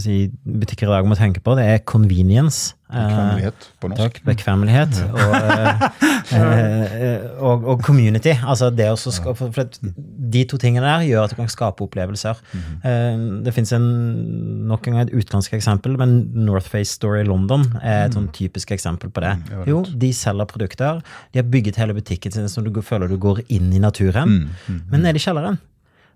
si, 0.01 0.27
butikker 0.45 0.89
i 0.89 0.95
dag 0.95 1.07
må 1.09 1.17
tenke 1.19 1.43
på. 1.45 1.55
Det 1.59 1.65
er 1.69 1.85
convenience. 1.89 2.75
eh, 2.87 3.03
bekvemmelighet 3.03 3.67
på 3.83 3.89
norsk. 3.91 4.01
Takk. 4.03 4.19
Bekvemmelighet. 4.27 4.99
Og, 5.11 5.35
eh, 5.37 5.85
eh, 6.39 7.27
og, 7.43 7.67
og 7.73 7.83
community. 7.85 8.33
Altså 8.47 8.71
det 8.71 8.89
å 8.93 8.97
for 9.37 9.67
de 9.77 10.45
to 10.49 10.61
tingene 10.63 10.87
der 10.87 11.07
gjør 11.09 11.27
at 11.27 11.35
du 11.35 11.39
kan 11.41 11.51
skape 11.53 11.85
opplevelser. 11.87 12.41
Eh, 12.57 13.21
det 13.47 13.55
fins 13.57 13.75
nok 13.77 14.87
en 14.87 14.99
gang 14.99 15.05
et 15.05 15.15
utenlandsk 15.15 15.59
eksempel, 15.59 15.99
men 16.01 16.19
Northface 16.47 16.97
Store 16.97 17.23
i 17.25 17.29
London 17.29 17.67
er 17.83 18.07
et 18.07 18.17
sånn 18.17 18.31
typisk 18.37 18.73
eksempel 18.77 19.13
på 19.13 19.25
det. 19.25 19.37
Jo, 19.69 19.83
de 19.87 20.13
selger 20.17 20.51
produkter. 20.51 21.03
De 21.35 21.43
har 21.43 21.49
bygget 21.51 21.81
hele 21.83 21.97
butikken 21.97 22.35
sin 22.35 22.51
så 22.51 22.65
du 22.65 22.73
føler 22.83 23.11
du 23.11 23.19
går 23.21 23.45
inn 23.53 23.73
i 23.75 23.83
naturen. 23.83 24.47
Men 24.67 25.03
nede 25.03 25.19
i 25.19 25.23
kjelleren 25.23 25.59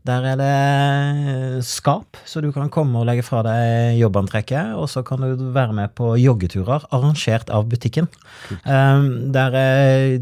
der 0.08 0.24
er 0.30 0.38
det 0.40 1.64
skap, 1.68 2.16
så 2.24 2.40
du 2.40 2.48
kan 2.54 2.70
komme 2.72 3.02
og 3.02 3.06
legge 3.08 3.24
fra 3.26 3.42
deg 3.44 3.98
jobbantrekket, 4.00 4.72
og 4.80 4.88
så 4.88 5.02
kan 5.04 5.20
du 5.20 5.44
være 5.52 5.76
med 5.76 5.92
på 5.98 6.14
joggeturer 6.16 6.86
arrangert 6.88 7.52
av 7.52 7.68
butikken. 7.68 8.08
Um, 8.64 9.28
der 9.34 9.56
er 9.60 10.16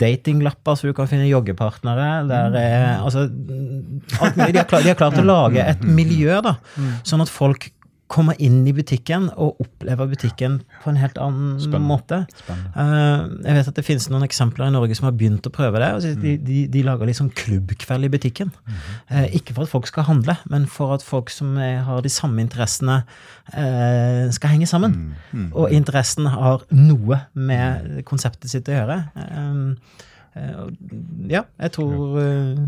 datinglapper, 0.00 0.78
så 0.78 0.86
du 0.86 0.94
kan 0.94 1.10
finne 1.10 1.26
joggepartnere. 1.26 2.10
Der 2.30 2.58
er 2.60 2.86
altså 3.00 3.26
alt 3.26 4.38
mulig. 4.38 4.52
De 4.54 4.62
har, 4.62 4.68
klart, 4.70 4.86
de 4.86 4.92
har 4.92 5.00
klart 5.02 5.18
å 5.18 5.26
lage 5.26 5.66
et 5.66 5.82
miljø, 5.82 6.38
da, 6.44 6.56
sånn 7.02 7.24
at 7.24 7.32
folk 7.32 7.72
kommer 8.12 8.36
inn 8.42 8.60
i 8.68 8.72
butikken 8.76 9.30
og 9.32 9.60
opplever 9.64 10.10
butikken 10.10 10.58
på 10.82 10.90
en 10.92 10.98
helt 11.00 11.16
annen 11.18 11.56
Spennende. 11.62 11.88
måte. 11.88 12.18
Spennende. 12.36 13.46
jeg 13.46 13.56
vet 13.56 13.70
at 13.70 13.78
det 13.78 13.84
finnes 13.86 14.08
noen 14.12 14.26
eksempler 14.26 14.68
i 14.68 14.74
Norge 14.74 14.96
som 14.98 15.08
har 15.08 15.16
begynt 15.16 15.48
å 15.48 15.52
prøve 15.54 15.80
det. 15.80 15.90
Altså, 15.96 16.12
de, 16.20 16.36
de, 16.44 16.58
de 16.70 16.84
lager 16.84 17.12
sånn 17.16 17.32
klubbkveld 17.34 18.04
i 18.08 18.12
butikken. 18.12 18.52
Eh, 19.08 19.34
ikke 19.40 19.56
for 19.56 19.64
at 19.64 19.72
folk 19.72 19.88
skal 19.90 20.08
handle, 20.08 20.36
men 20.52 20.68
for 20.70 20.94
at 20.96 21.04
folk 21.06 21.32
som 21.32 21.56
har 21.56 22.04
de 22.04 22.12
samme 22.12 22.44
interessene, 22.44 23.02
eh, 23.56 24.28
skal 24.36 24.52
henge 24.52 24.68
sammen. 24.70 25.14
Og 25.52 25.72
interessen 25.72 26.28
har 26.30 26.66
noe 26.74 27.24
med 27.34 28.04
konseptet 28.08 28.52
sitt 28.52 28.68
å 28.68 28.78
gjøre. 28.78 29.00
Eh, 30.36 30.50
eh, 30.50 30.66
ja, 31.30 31.42
jeg 31.60 31.72
tror 31.76 32.18
eh, 32.20 32.58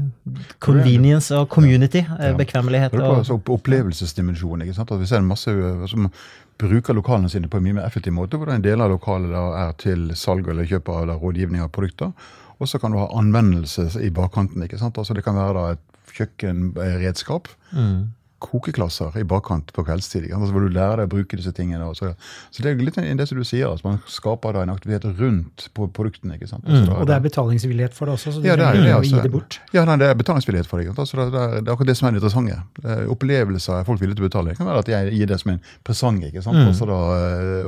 convenience 0.62 1.34
og 1.36 1.48
community, 1.48 2.02
eh, 2.20 2.36
bekvemmelighet 2.38 2.94
og 2.94 3.18
altså, 3.18 3.40
opplevelsesdimensjonen. 3.48 4.62
ikke 4.62 4.74
sant? 4.74 4.92
At 4.92 5.00
Vi 5.00 5.06
ser 5.06 5.22
en 5.22 5.28
masse 5.28 5.50
som 5.90 6.10
bruker 6.58 6.94
lokalene 6.94 7.28
sine 7.28 7.48
på 7.48 7.58
en 7.58 7.64
mye 7.66 7.78
mer 7.80 7.86
effektiv 7.86 8.12
måte, 8.12 8.36
hvor 8.36 8.52
en 8.52 8.64
del 8.64 8.80
av 8.80 8.90
lokalet 8.90 9.34
er 9.36 9.72
til 9.82 10.10
salg 10.14 10.48
eller 10.48 10.64
kjøp 10.64 10.88
av 10.88 11.02
eller 11.02 11.20
rådgivning 11.20 11.62
av 11.62 11.72
produkter. 11.74 12.12
Og 12.58 12.68
så 12.68 12.78
kan 12.80 12.92
du 12.92 12.98
ha 12.98 13.10
anvendelse 13.18 13.90
i 14.00 14.10
bakkanten. 14.10 14.62
ikke 14.62 14.78
sant? 14.78 14.98
Altså 14.98 15.14
Det 15.14 15.24
kan 15.24 15.34
være 15.36 15.54
da 15.54 15.72
et 15.72 16.14
kjøkkenredskap. 16.16 17.48
mm. 17.72 18.12
Kokeklasser 18.39 19.14
i 19.16 19.22
bakkant 19.24 19.70
på 19.72 19.82
kveldstid. 19.87 20.26
Altså, 20.30 20.53
hvor 20.53 20.61
du 20.66 20.68
lærer 20.74 21.01
deg 21.01 21.07
å 21.09 21.12
bruke 21.14 21.39
disse 21.41 21.53
tingene. 21.57 21.87
Så, 21.97 22.11
så 22.53 22.62
det 22.62 22.72
er 22.74 22.82
litt 22.84 22.95
det 22.97 23.26
som 23.30 23.39
du 23.41 23.45
sier, 23.49 23.70
at 23.72 23.82
man 23.87 23.97
skaper 24.12 24.53
da 24.53 24.62
en 24.66 24.72
aktivitet 24.74 25.07
rundt 25.18 25.68
på 25.76 25.89
produktene. 25.97 26.37
ikke 26.37 26.49
sant? 26.51 26.64
Altså, 26.68 26.84
da- 26.91 26.99
Og 27.01 27.07
det 27.09 27.16
er 27.16 27.24
betalingsvillighet 27.24 27.95
for 27.97 28.07
det 28.11 28.14
også, 28.18 28.34
så 28.37 28.43
du 28.43 28.49
ja, 28.49 28.57
det 28.57 28.66
er 28.66 28.72
det. 28.76 28.82
altså, 28.82 28.93
å 28.93 28.99
Altså. 29.01 29.16
gi 29.16 29.22
det 29.28 29.32
bort. 29.32 29.59
Ja, 29.72 29.84
nei, 29.89 29.97
det 30.03 30.11
er 30.11 30.14
betalingsvillighet 30.20 30.66
for 30.68 30.78
det. 30.84 30.93
Altså, 30.93 31.16
det, 31.16 31.26
det, 31.32 31.41
er, 31.47 31.61
det 31.61 31.68
er 31.68 31.72
akkurat 31.76 31.87
det 31.93 31.97
som 31.97 32.09
er 32.09 32.12
det 32.12 32.20
interessante. 32.22 32.61
Eh, 32.84 33.05
Opplevelser 33.16 33.80
er 33.80 33.84
folk 33.89 34.01
villige 34.01 34.16
til 34.20 34.26
å 34.26 34.28
betale. 34.28 34.53
Det 34.53 34.59
kan 34.61 34.66
være 34.68 34.84
at 34.84 34.89
jeg 34.93 35.12
gir 35.16 35.26
det 35.32 35.41
som 35.41 35.51
en 35.57 35.61
presang, 35.84 36.20
ikke 36.28 36.43
sant? 36.45 36.57
Mm. 36.61 36.87
Da, 36.87 37.01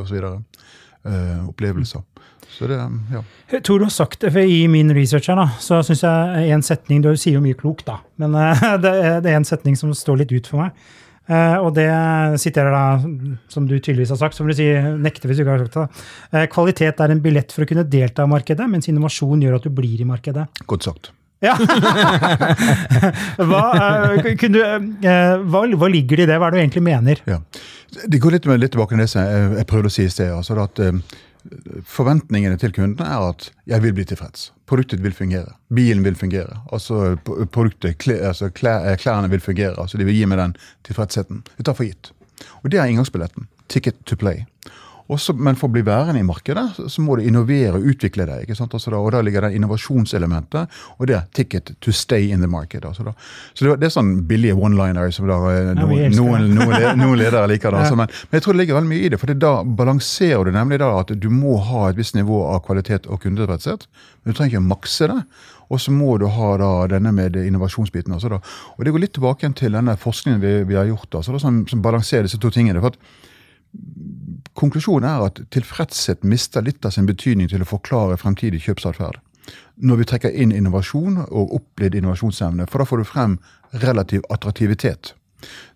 og 0.01 0.07
så 0.07 0.14
videre. 0.19 0.35
Eh, 1.09 1.49
opplevelser. 1.49 2.03
Så 2.49 2.66
det, 2.66 2.78
ja. 3.12 3.22
Tor, 3.61 3.78
du 3.78 3.84
har 3.84 3.92
sagt 3.92 4.22
det, 4.24 4.32
for 4.34 4.42
I 4.42 4.62
min 4.70 4.90
research 4.96 5.28
her 5.30 5.36
da, 5.38 5.49
så 5.62 5.82
syns 5.86 6.01
jeg 6.03 6.55
en 6.55 6.64
setning 6.64 7.03
Du 7.05 7.11
sier 7.14 7.36
jo 7.36 7.42
mye 7.44 7.59
klokt, 7.59 7.84
da, 7.86 8.01
men 8.20 8.34
eh, 8.34 8.64
det 8.84 8.94
er, 8.94 9.20
det 9.24 9.34
er 9.34 9.38
en 9.38 9.46
setning 9.49 9.76
som 9.78 9.92
står 9.94 10.24
litt 10.24 10.34
ut 10.34 10.49
for 10.51 10.64
meg. 10.64 10.88
Uh, 11.28 11.61
og 11.61 11.74
det 11.76 11.88
siterer 12.40 12.72
da, 12.72 12.84
som 13.53 13.66
du 13.68 13.74
tydeligvis 13.76 14.14
har 14.14 14.20
sagt, 14.22 14.36
som 14.38 14.49
du 14.49 14.55
sier, 14.57 14.94
nekter 14.96 15.28
hvis 15.28 15.36
du 15.36 15.44
ikke 15.44 15.59
har 15.59 15.66
sagt 15.66 15.76
det. 15.76 16.07
Eh, 16.32 16.46
kvalitet 16.49 17.03
er 17.05 17.12
en 17.12 17.20
billett 17.20 17.53
for 17.53 17.66
å 17.66 17.68
kunne 17.68 17.84
delta 17.84 18.24
i 18.24 18.32
markedet, 18.32 18.64
mens 18.72 18.88
innovasjon 18.88 19.42
gjør 19.44 19.59
at 19.59 19.66
du 19.68 19.74
blir 19.76 20.01
i 20.01 20.09
markedet. 20.09 20.46
Godt 20.72 20.88
sagt. 20.88 21.11
Ja! 21.44 21.53
hva, 23.51 23.61
uh, 24.16 24.24
du, 24.24 24.59
hva, 25.05 25.61
hva 25.68 25.92
ligger 25.92 26.22
det 26.22 26.24
i 26.24 26.30
det? 26.32 26.40
Hva 26.40 26.49
er 26.49 26.57
det 26.57 26.57
du 26.57 26.64
egentlig 26.64 26.86
mener? 26.88 27.20
Ja. 27.28 27.42
Det 28.09 28.22
går 28.24 28.38
litt, 28.38 28.49
litt 28.49 28.72
tilbake 28.72 28.96
til 28.96 29.05
det 29.05 29.12
jeg, 29.12 29.53
jeg 29.61 29.68
prøvde 29.68 29.92
å 29.92 29.96
si 29.99 30.09
i 30.09 30.12
sted. 30.16 30.32
altså 30.32 30.57
at 30.64 30.80
Forventningene 31.89 32.59
til 32.61 32.72
kundene 32.74 33.07
er 33.07 33.28
at 33.30 33.49
jeg 33.70 33.82
vil 33.84 33.95
bli 33.97 34.05
tilfreds. 34.09 34.51
Produktet 34.68 35.03
vil 35.05 35.14
fungere. 35.16 35.55
Bilen 35.74 36.05
vil 36.05 36.18
fungere. 36.18 36.61
altså 36.72 37.16
produktet, 37.24 38.09
altså 38.09 38.51
klær, 38.51 38.84
eh, 38.84 38.97
Klærne 38.97 39.30
vil 39.30 39.41
fungere. 39.41 39.80
altså 39.80 39.99
De 39.99 40.05
vil 40.05 40.14
gi 40.14 40.26
meg 40.26 40.39
den 40.39 40.57
tilfredsheten. 40.84 41.45
Vi 41.57 41.64
tar 41.64 41.74
for 41.74 41.84
gitt. 41.84 42.12
Og 42.62 42.70
det 42.70 42.78
er 42.80 42.84
inngangsbilletten. 42.84 43.49
Ticket 43.68 43.95
to 44.07 44.16
play. 44.16 44.45
Også, 45.09 45.32
men 45.40 45.56
for 45.56 45.70
å 45.70 45.72
bli 45.72 45.80
værende 45.86 46.20
i 46.20 46.26
markedet, 46.26 46.66
så- 46.76 47.00
må 47.00 47.16
du 47.16 47.22
innovere 47.24 47.78
og 47.78 47.86
utvikle 47.88 48.26
deg. 48.26 48.42
ikke 48.44 48.56
sant? 48.56 48.74
Altså 48.74 48.90
da, 48.90 48.98
og 48.98 49.12
da 49.12 49.22
ligger 49.22 49.40
det 49.40 49.54
innovasjonselementet, 49.56 50.68
og 50.98 51.06
det 51.06 51.16
er 51.16 51.24
ticket 51.32 51.80
to 51.80 51.92
stay 51.92 52.30
in 52.30 52.40
the 52.40 52.46
market. 52.46 52.84
Altså 52.84 53.04
da. 53.04 53.12
Så 53.54 53.64
det, 53.64 53.80
det 53.80 53.86
er 53.88 53.94
sånn 54.00 54.26
billige 54.28 54.54
one-liner 54.54 55.11
som 55.12 55.26
da, 55.26 55.38
no, 55.38 55.50
Ja, 55.96 56.09
noen, 56.12 56.54
noen, 56.54 56.98
noen, 56.98 57.18
ledere 57.18 57.48
liker 57.48 57.70
Da. 57.72 57.78
Altså, 57.88 57.96
men, 57.96 58.09
men 58.30 58.40
jeg 58.40 58.42
tror 58.42 58.52
det 58.52 58.61
ligger 58.66 58.80
veldig 58.80 58.92
mye 58.92 59.04
i 59.06 59.09
det, 59.09 59.18
for 59.20 59.32
da 59.32 59.52
balanserer 59.64 60.44
du 60.44 60.52
nemlig 60.52 60.78
da 60.78 60.90
at 61.00 61.12
du 61.18 61.28
må 61.30 61.56
ha 61.59 61.88
et 61.88 61.96
visst 61.96 62.14
nivå 62.14 62.42
av 62.52 62.61
kvalitet 62.66 63.06
og 63.09 63.22
kundetilfredshet, 63.22 63.86
men 64.24 64.32
du 64.32 64.36
trenger 64.36 64.59
ikke 64.59 64.64
å 64.66 64.68
makse 64.74 65.09
det. 65.09 65.22
Og 65.70 65.80
så 65.80 65.92
må 65.92 66.18
du 66.18 66.26
ha 66.32 66.56
da 66.56 66.86
denne 66.88 67.12
med 67.12 67.36
innovasjonsbiten. 67.36 68.12
Altså 68.12 68.28
da. 68.32 68.40
Og 68.76 68.84
det 68.84 68.92
går 68.92 69.00
litt 69.04 69.12
tilbake 69.16 69.48
til 69.56 69.72
denne 69.72 69.96
forskningen 70.00 70.40
vi, 70.40 70.52
vi 70.64 70.76
har 70.76 70.88
gjort, 70.88 71.20
altså 71.20 71.32
da, 71.32 71.40
som, 71.42 71.66
som 71.68 71.82
balanserer 71.84 72.24
disse 72.28 72.40
to 72.40 72.50
tingene. 72.52 72.80
for 72.80 72.92
at 72.92 72.96
Konklusjonen 74.59 75.06
er 75.06 75.24
at 75.28 75.40
tilfredshet 75.54 76.24
mister 76.26 76.64
litt 76.66 76.84
av 76.86 76.96
sin 76.96 77.06
betydning 77.06 77.50
til 77.50 77.62
å 77.62 77.68
forklare 77.68 78.18
fremtidig 78.18 78.64
kjøpsatferd. 78.64 79.20
Når 79.78 80.00
vi 80.00 80.06
trekker 80.11 80.34
inn 80.34 80.50
innovasjon 80.52 81.20
og 81.28 81.54
opplevd 81.61 82.00
innovasjonsevne, 82.00 82.66
for 82.66 82.82
da 82.82 82.88
får 82.88 83.00
du 83.00 83.06
frem 83.06 83.38
relativ 83.84 84.26
attraktivitet. 84.34 85.14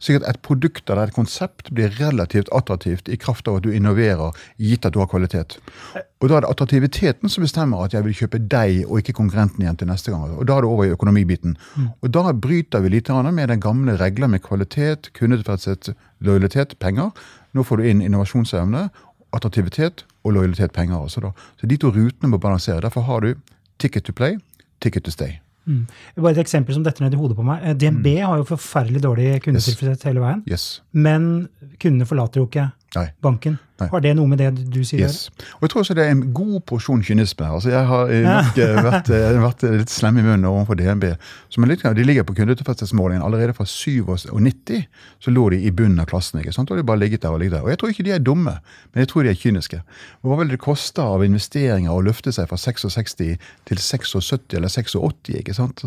Slik 0.03 0.21
at 0.21 0.29
et 0.29 0.41
produkt 0.43 0.91
eller 0.91 1.11
et 1.11 1.17
konsept 1.17 1.71
blir 1.75 1.93
relativt 1.99 2.51
attraktivt 2.55 3.09
i 3.09 3.19
kraft 3.21 3.49
av 3.49 3.61
at 3.61 3.67
du 3.67 3.73
innoverer, 3.75 4.35
gitt 4.59 4.87
at 4.87 4.95
du 4.95 5.01
har 5.03 5.11
kvalitet. 5.11 5.59
Og 6.23 6.29
da 6.31 6.39
er 6.39 6.45
det 6.45 6.51
attraktiviteten 6.53 7.33
som 7.33 7.45
bestemmer 7.45 7.85
at 7.85 7.95
jeg 7.97 8.07
vil 8.07 8.17
kjøpe 8.23 8.43
deg 8.53 8.85
og 8.87 9.01
ikke 9.01 9.17
konkurrenten 9.19 9.65
igjen 9.65 9.79
til 9.81 9.91
neste 9.91 10.15
gang. 10.15 10.37
Og 10.39 10.47
da 10.47 10.57
er 10.57 10.65
det 10.65 10.71
over 10.71 10.87
i 10.87 10.95
økonomibiten. 10.95 11.57
Og 12.01 12.13
da 12.15 12.33
bryter 12.33 12.85
vi 12.85 12.95
litt 12.95 13.11
med 13.11 13.49
den 13.49 13.61
gamle 13.61 13.97
regler 14.01 14.31
med 14.31 14.43
kvalitet, 14.43 15.13
kundetilfredshet, 15.19 15.95
lojalitet, 16.21 16.79
penger. 16.79 17.11
Nå 17.53 17.63
får 17.67 17.77
du 17.77 17.89
inn 17.91 18.03
innovasjonsevne, 18.03 18.89
attraktivitet 19.33 20.05
og 20.25 20.37
lojalitet, 20.39 20.73
penger. 20.73 20.97
også 20.97 21.21
da. 21.21 21.33
Så 21.61 21.67
de 21.67 21.77
to 21.77 21.91
rutene 21.91 22.31
må 22.31 22.39
balansere. 22.39 22.81
Derfor 22.81 23.03
har 23.03 23.21
du 23.21 23.35
ticket 23.79 24.05
to 24.05 24.13
play, 24.13 24.39
ticket 24.81 25.05
to 25.05 25.11
stay. 25.11 25.42
Mm. 25.69 25.83
Bare 26.19 26.35
et 26.35 26.43
eksempel 26.43 26.75
som 26.77 26.85
detter 26.87 27.05
ned 27.05 27.15
i 27.15 27.21
hodet 27.21 27.37
på 27.39 27.47
meg. 27.47 27.65
DNB 27.79 28.03
DNB 28.03 28.09
har 28.21 28.41
jo 28.41 28.47
forferdelig 28.49 29.03
dårlig 29.05 29.29
kundetilfredshet 29.45 30.07
hele 30.09 30.23
veien. 30.25 30.45
Yes. 30.51 30.83
Men 30.93 31.49
kundene 31.83 32.09
forlater 32.09 32.43
jo 32.43 32.49
ikke 32.49 32.71
Nei. 32.93 33.07
banken. 33.25 33.57
Nei. 33.81 33.87
Har 33.89 34.03
det 34.05 34.11
noe 34.19 34.29
med 34.29 34.39
det 34.39 34.51
du 34.71 34.83
sier? 34.85 35.07
Yes. 35.07 35.31
Og 35.57 35.65
jeg 35.65 35.73
tror 35.73 35.81
også 35.83 35.95
det 35.97 36.05
er 36.05 36.11
en 36.13 36.23
god 36.37 36.59
porsjon 36.69 37.01
kynisme. 37.03 37.47
Altså 37.49 37.71
Jeg 37.73 37.87
har 37.89 38.11
eh, 38.13 38.27
nok 38.27 38.59
eh, 38.61 38.81
vært, 38.85 39.11
eh, 39.17 39.39
vært 39.41 39.65
litt 39.79 39.93
slem 39.93 40.19
i 40.21 40.25
munnen 40.27 40.45
overfor 40.51 40.77
DNB. 40.79 41.07
Som 41.53 41.65
litt, 41.71 41.83
de 41.83 42.05
ligger 42.05 42.27
på 42.29 42.37
kundetilfredshetsmålingen. 42.37 43.25
Allerede 43.25 43.55
fra 43.57 43.65
97 43.65 44.83
så 45.25 45.33
lå 45.33 45.49
de 45.55 45.63
i 45.65 45.73
bunnen 45.73 46.03
av 46.05 46.11
klassen. 46.11 46.41
ikke 46.43 46.53
sant? 46.53 46.71
Og 46.71 46.79
de 46.79 46.85
bare 46.85 47.01
ligget 47.01 47.25
der 47.25 47.33
Og 47.33 47.41
ligget 47.41 47.57
der. 47.57 47.65
Og 47.65 47.73
jeg 47.73 47.81
tror 47.81 47.95
ikke 47.95 48.07
de 48.07 48.13
er 48.13 48.19
dumme, 48.23 48.59
men 48.93 49.05
jeg 49.05 49.09
tror 49.09 49.25
de 49.25 49.33
er 49.33 49.41
kyniske. 49.41 49.81
Og 50.23 50.31
Hva 50.31 50.41
vil 50.43 50.53
det 50.53 50.61
koste 50.61 51.03
av 51.03 51.25
investeringer 51.25 51.93
å 51.93 52.05
løfte 52.05 52.33
seg 52.33 52.51
fra 52.51 52.61
66 52.61 53.17
til 53.17 53.79
76 53.79 54.53
eller 54.53 54.69
86? 54.69 55.33
ikke 55.41 55.55
sant? 55.57 55.87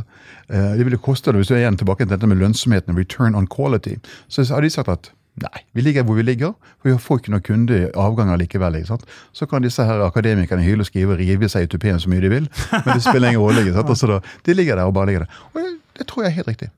Det 0.49 0.85
ville 0.85 0.97
koste 0.97 1.31
det 1.31 1.43
hvis 1.43 1.53
du 1.53 1.55
er 1.55 1.63
igjen 1.63 1.77
tilbake 1.77 2.05
til 2.05 2.15
dette 2.15 2.27
med 2.27 2.41
lønnsomheten, 2.41 2.97
return 2.97 3.35
on 3.35 3.47
quality. 3.47 3.99
Så 4.27 4.47
har 4.49 4.65
de 4.65 4.73
sagt 4.73 4.89
at 4.89 5.11
Nei, 5.43 5.61
vi 5.75 5.83
ligger 5.83 6.05
hvor 6.07 6.15
vi 6.15 6.23
ligger, 6.23 6.53
for 6.79 6.89
vi 6.89 6.95
får 7.01 7.19
ikke 7.19 7.31
noen 7.33 7.43
kundeavganger 7.43 8.37
likevel. 8.39 8.77
ikke 8.79 8.87
sant? 8.93 9.03
Så 9.35 9.47
kan 9.51 9.65
disse 9.65 9.83
her 9.83 10.05
akademikerne 10.05 10.63
hyle 10.63 10.85
og 10.85 10.87
skrive 10.87 11.17
og 11.17 11.19
rive 11.19 11.49
seg 11.51 11.65
i 11.65 11.71
tupeen 11.71 11.99
så 11.99 12.11
mye 12.11 12.23
de 12.23 12.31
vil, 12.31 12.47
men 12.71 12.87
det 12.93 13.01
spiller 13.03 13.33
ingen 13.33 13.43
rolle. 13.43 13.65
ikke 13.65 13.75
sant? 13.75 13.91
Altså 13.95 14.07
da, 14.07 14.19
de 14.45 14.53
ligger 14.55 14.79
der 14.79 14.87
og 14.87 14.93
bare 14.95 15.11
ligger 15.11 15.25
der. 15.25 15.41
Og 15.53 15.59
det, 15.61 15.73
det 15.99 16.07
tror 16.07 16.23
jeg 16.23 16.31
er 16.31 16.35
helt 16.39 16.47
riktig. 16.47 16.69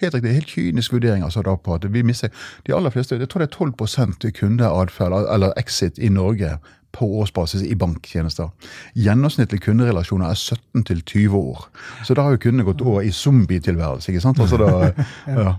Helt 0.00 0.14
riktig, 0.14 0.34
helt 0.34 0.46
kynisk 0.50 0.92
vurdering 0.92 1.24
altså 1.24 1.42
da 1.46 1.54
på 1.56 1.74
at 1.74 1.84
vi 1.92 2.02
mister 2.02 2.28
De 2.66 2.74
aller 2.74 2.90
fleste, 2.90 3.16
jeg 3.16 3.28
tror 3.28 3.44
det 3.44 3.48
er 3.52 3.56
12% 3.56 4.30
kundeatferd, 4.40 5.12
eller 5.34 5.52
exit, 5.56 5.98
i 5.98 6.08
Norge 6.08 6.56
på 6.92 7.06
årsbasis 7.22 7.62
i 7.62 7.74
banktjenester. 7.74 8.50
Gjennomsnittlig 8.94 9.62
kunderelasjoner 9.64 10.28
er 10.28 10.34
17 10.34 10.84
til 10.84 11.00
20 11.02 11.36
år. 11.38 11.68
Så 12.04 12.14
da 12.14 12.26
har 12.26 12.34
jo 12.36 12.42
kundene 12.42 12.66
gått 12.68 12.82
over 12.84 13.00
i 13.00 13.10
zombietilværelse. 13.10 14.12
ikke 14.12 14.20
sant? 14.20 14.40
Altså 14.40 14.56
da, 14.60 14.92
ja. 15.38 15.54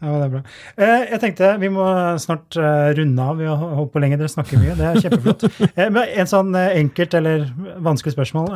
Ja, 0.00 0.14
det 0.16 0.26
er 0.26 0.32
bra. 0.32 0.40
Eh, 0.80 1.02
jeg 1.12 1.20
tenkte 1.20 1.48
vi 1.60 1.68
må 1.72 1.84
snart 2.22 2.56
eh, 2.56 2.90
runde 2.96 3.24
av. 3.24 3.36
Vi 3.36 3.48
har 3.48 3.74
holdt 3.76 3.92
på 3.92 4.00
lenge, 4.00 4.16
dere 4.16 4.32
snakker 4.32 4.60
mye. 4.60 4.76
Det 4.78 4.86
er 4.88 5.00
kjempeflott. 5.04 5.46
Eh, 5.80 5.90
men 5.92 6.08
en 6.18 6.28
sånn 6.28 6.56
enkelt 6.56 7.14
eller 7.18 7.44
vanskelig 7.84 8.14
spørsmål. 8.14 8.48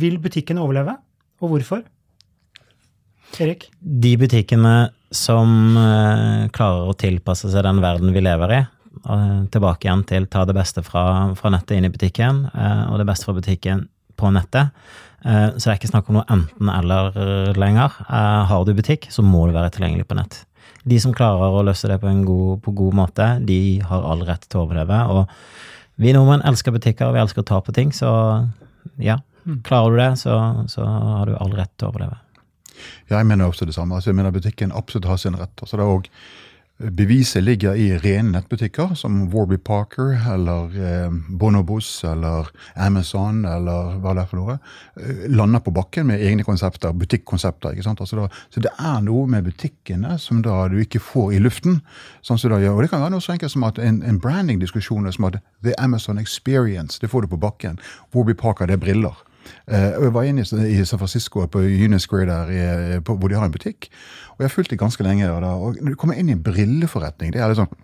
Vil 0.00 0.16
butikken 0.22 0.58
overleve, 0.60 0.96
og 1.40 1.52
hvorfor? 1.52 1.84
Erik? 3.40 3.68
De 3.80 4.14
butikkene 4.20 4.90
som 5.14 5.76
klarer 6.54 6.90
å 6.90 6.96
tilpasse 6.98 7.50
seg 7.52 7.64
den 7.66 7.80
verden 7.82 8.12
vi 8.14 8.22
lever 8.24 8.54
i, 8.56 8.60
tilbake 9.54 9.86
igjen 9.86 10.02
til 10.08 10.26
ta 10.32 10.42
det 10.48 10.56
beste 10.58 10.82
fra, 10.86 11.04
fra 11.38 11.52
nettet 11.54 11.78
inn 11.78 11.88
i 11.88 11.92
butikken, 11.92 12.42
og 12.90 12.98
det 13.00 13.06
beste 13.08 13.28
fra 13.28 13.36
butikken 13.38 13.86
på 14.20 14.32
nettet. 14.34 14.74
Så 15.22 15.62
det 15.62 15.72
er 15.72 15.80
ikke 15.80 15.92
snakk 15.92 16.10
om 16.10 16.20
noe 16.20 16.28
enten-eller 16.34 17.56
lenger. 17.58 17.96
Har 18.50 18.66
du 18.66 18.74
butikk, 18.76 19.08
så 19.14 19.24
må 19.24 19.46
du 19.46 19.56
være 19.56 19.72
tilgjengelig 19.78 20.08
på 20.10 20.18
nett. 20.20 20.42
De 20.88 21.00
som 21.02 21.14
klarer 21.16 21.56
å 21.56 21.64
løse 21.66 21.88
det 21.90 21.98
på 22.02 22.08
en 22.10 22.22
god, 22.24 22.60
på 22.64 22.74
god 22.76 22.96
måte, 22.96 23.26
de 23.46 23.80
har 23.84 24.06
all 24.12 24.24
rett 24.28 24.46
til 24.48 24.60
å 24.60 24.64
overleve. 24.66 25.00
Og 25.12 26.00
vi 26.00 26.14
nordmenn 26.16 26.44
elsker 26.48 26.74
butikker, 26.74 27.10
og 27.10 27.18
vi 27.18 27.22
elsker 27.24 27.44
å 27.44 27.50
ta 27.50 27.60
på 27.64 27.74
ting, 27.76 27.92
så 27.96 28.12
ja. 29.00 29.20
Klarer 29.64 29.94
du 29.94 29.98
det, 30.00 30.10
så, 30.20 30.34
så 30.68 30.84
har 30.84 31.28
du 31.28 31.34
all 31.40 31.54
rett 31.56 31.72
til 31.80 31.88
å 31.88 31.94
overleve. 31.94 32.20
Jeg 33.10 33.26
mener 33.26 33.48
også 33.50 33.66
det 33.68 33.74
samme. 33.76 33.96
Altså, 33.96 34.10
jeg 34.10 34.18
mener 34.20 34.32
Butikken 34.32 34.72
absolutt 34.76 35.08
har 35.08 35.18
sin 35.20 35.36
rett. 35.36 35.52
Altså, 35.60 35.76
det 35.76 35.84
er 35.84 35.92
også, 35.94 36.12
beviset 36.80 37.42
ligger 37.44 37.76
i 37.76 37.98
rene 38.00 38.32
nettbutikker 38.32 38.94
som 38.96 39.26
Warby 39.32 39.58
Parker 39.60 40.14
eller 40.32 40.72
eh, 40.80 41.12
Bonobos 41.28 41.88
eller 42.08 42.48
Amazon 42.74 43.44
eller 43.44 43.98
hva 44.00 44.14
det 44.16 44.22
er 44.24 44.30
for 44.30 44.40
noe. 44.40 44.56
Eh, 44.96 45.26
lander 45.28 45.60
på 45.64 45.74
bakken 45.76 46.08
med 46.08 46.24
egne 46.24 46.44
konsepter, 46.46 46.94
butikkonsepter. 46.96 47.74
ikke 47.74 47.84
sant? 47.84 48.00
Altså, 48.00 48.22
da, 48.22 48.42
så 48.48 48.64
det 48.64 48.72
er 48.78 49.04
noe 49.04 49.26
med 49.28 49.44
butikkene 49.50 50.16
som 50.18 50.40
da 50.46 50.62
du 50.72 50.78
ikke 50.80 51.02
får 51.04 51.34
i 51.36 51.42
luften. 51.44 51.82
sånn 52.22 52.40
da, 52.48 52.60
og 52.72 52.82
Det 52.82 52.90
kan 52.90 53.04
være 53.04 53.16
noe 53.16 53.24
så 53.24 53.36
enkelt 53.36 53.52
som 53.52 53.68
at 53.68 53.78
en, 53.78 54.02
en 54.02 54.20
branding-diskusjon 54.20 55.06
er 55.06 55.16
som 55.16 55.28
at 55.28 55.40
The 55.62 55.76
Amazon 55.78 56.18
Experience, 56.18 57.00
det 57.00 57.10
får 57.12 57.22
du 57.22 57.34
på 57.34 57.42
bakken. 57.44 57.78
Warby 58.14 58.34
Parker, 58.34 58.66
det 58.66 58.80
er 58.80 58.84
briller. 58.86 59.20
Eh, 59.66 59.92
og 59.98 60.08
Jeg 60.08 60.14
var 60.14 60.28
inne 60.28 60.42
i 60.42 60.84
San 60.84 60.98
Francisco 60.98 61.46
på 61.46 61.62
Union 61.66 62.00
Square 62.00 62.26
der, 62.26 62.50
i, 62.50 63.00
på, 63.00 63.16
hvor 63.16 63.28
de 63.28 63.38
har 63.38 63.46
en 63.46 63.54
butikk. 63.54 63.90
Og 64.36 64.42
jeg 64.44 64.50
har 64.50 64.54
fulgt 64.54 64.70
det 64.70 64.80
ganske 64.80 65.04
lenge. 65.06 65.30
Og, 65.30 65.42
da, 65.42 65.54
og 65.54 65.78
når 65.80 65.94
du 65.94 66.00
kommer 66.00 66.18
inn 66.18 66.28
i 66.28 66.36
en 66.36 66.42
brilleforretning, 66.44 67.32
det 67.34 67.42
er 67.42 67.52
litt 67.52 67.62
sånn 67.62 67.78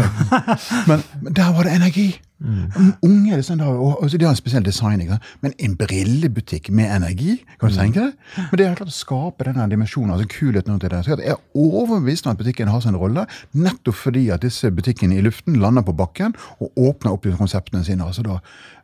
men, 0.88 1.02
men 1.20 1.34
der 1.36 1.50
var 1.52 1.66
det 1.66 1.74
energi! 1.76 2.08
Unge 2.40 3.36
liksom, 3.36 3.58
da, 3.60 3.66
og, 3.68 3.98
og, 4.00 4.12
De 4.12 4.24
har 4.24 4.32
en 4.32 4.38
spesiell 4.38 4.64
design. 4.64 5.02
Men 5.40 5.52
en 5.58 5.76
brillebutikk 5.76 6.70
med 6.72 6.88
energi, 6.94 7.36
kan 7.60 7.72
du 7.72 7.76
tenke 7.76 8.00
deg? 8.00 8.14
Men 8.36 8.56
det 8.56 8.66
er 8.66 8.78
klart 8.78 8.92
å 8.92 8.96
skape 8.96 9.46
denne 9.48 9.66
dimensjonen, 9.68 10.14
altså 10.14 10.28
kulheten 10.30 10.72
rundt 10.72 10.86
det. 10.86 11.02
Jeg 11.06 11.34
er 11.34 11.40
overbevist 11.54 12.26
om 12.26 12.32
at 12.32 12.40
butikken 12.40 12.70
har 12.72 12.80
sin 12.84 12.96
rolle, 12.96 13.26
nettopp 13.52 13.98
fordi 14.00 14.26
at 14.32 14.44
disse 14.44 14.70
butikkene 14.72 15.18
i 15.18 15.24
luften 15.24 15.58
lander 15.60 15.84
på 15.84 15.94
bakken 15.96 16.36
og 16.58 16.80
åpner 16.80 17.16
opp 17.16 17.28
konseptene 17.36 17.84
sine. 17.84 18.04
altså 18.04 18.24
da. 18.24 18.38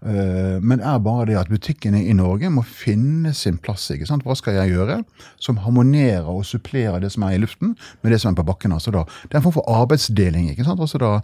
øh, 0.04 0.62
men 0.62 0.80
er 0.80 0.98
bare 0.98 1.26
det 1.26 1.38
at 1.40 1.48
butikkene 1.48 2.04
i 2.04 2.12
Norge 2.12 2.50
må 2.50 2.62
finne 2.62 3.32
sin 3.34 3.56
plass. 3.58 3.90
ikke 3.90 4.06
sant? 4.06 4.26
Hva 4.26 4.36
skal 4.36 4.60
jeg 4.60 4.76
gjøre 4.76 5.02
som 5.40 5.62
harmonerer 5.64 6.28
og 6.28 6.44
supplerer 6.44 7.00
det 7.00 7.12
som 7.12 7.24
er 7.24 7.36
i 7.36 7.40
luften, 7.40 7.76
med 8.02 8.12
det 8.12 8.20
som 8.20 8.32
er 8.32 8.36
på 8.36 8.46
bakken? 8.46 8.72
altså 8.72 8.90
da. 8.90 9.04
Det 9.22 9.34
er 9.34 9.40
en 9.40 9.48
form 9.48 9.60
for 9.60 9.70
arbeidsdeling. 9.70 10.50
ikke 10.50 10.64
sant? 10.64 10.80
Altså 10.80 10.98
da 10.98 11.20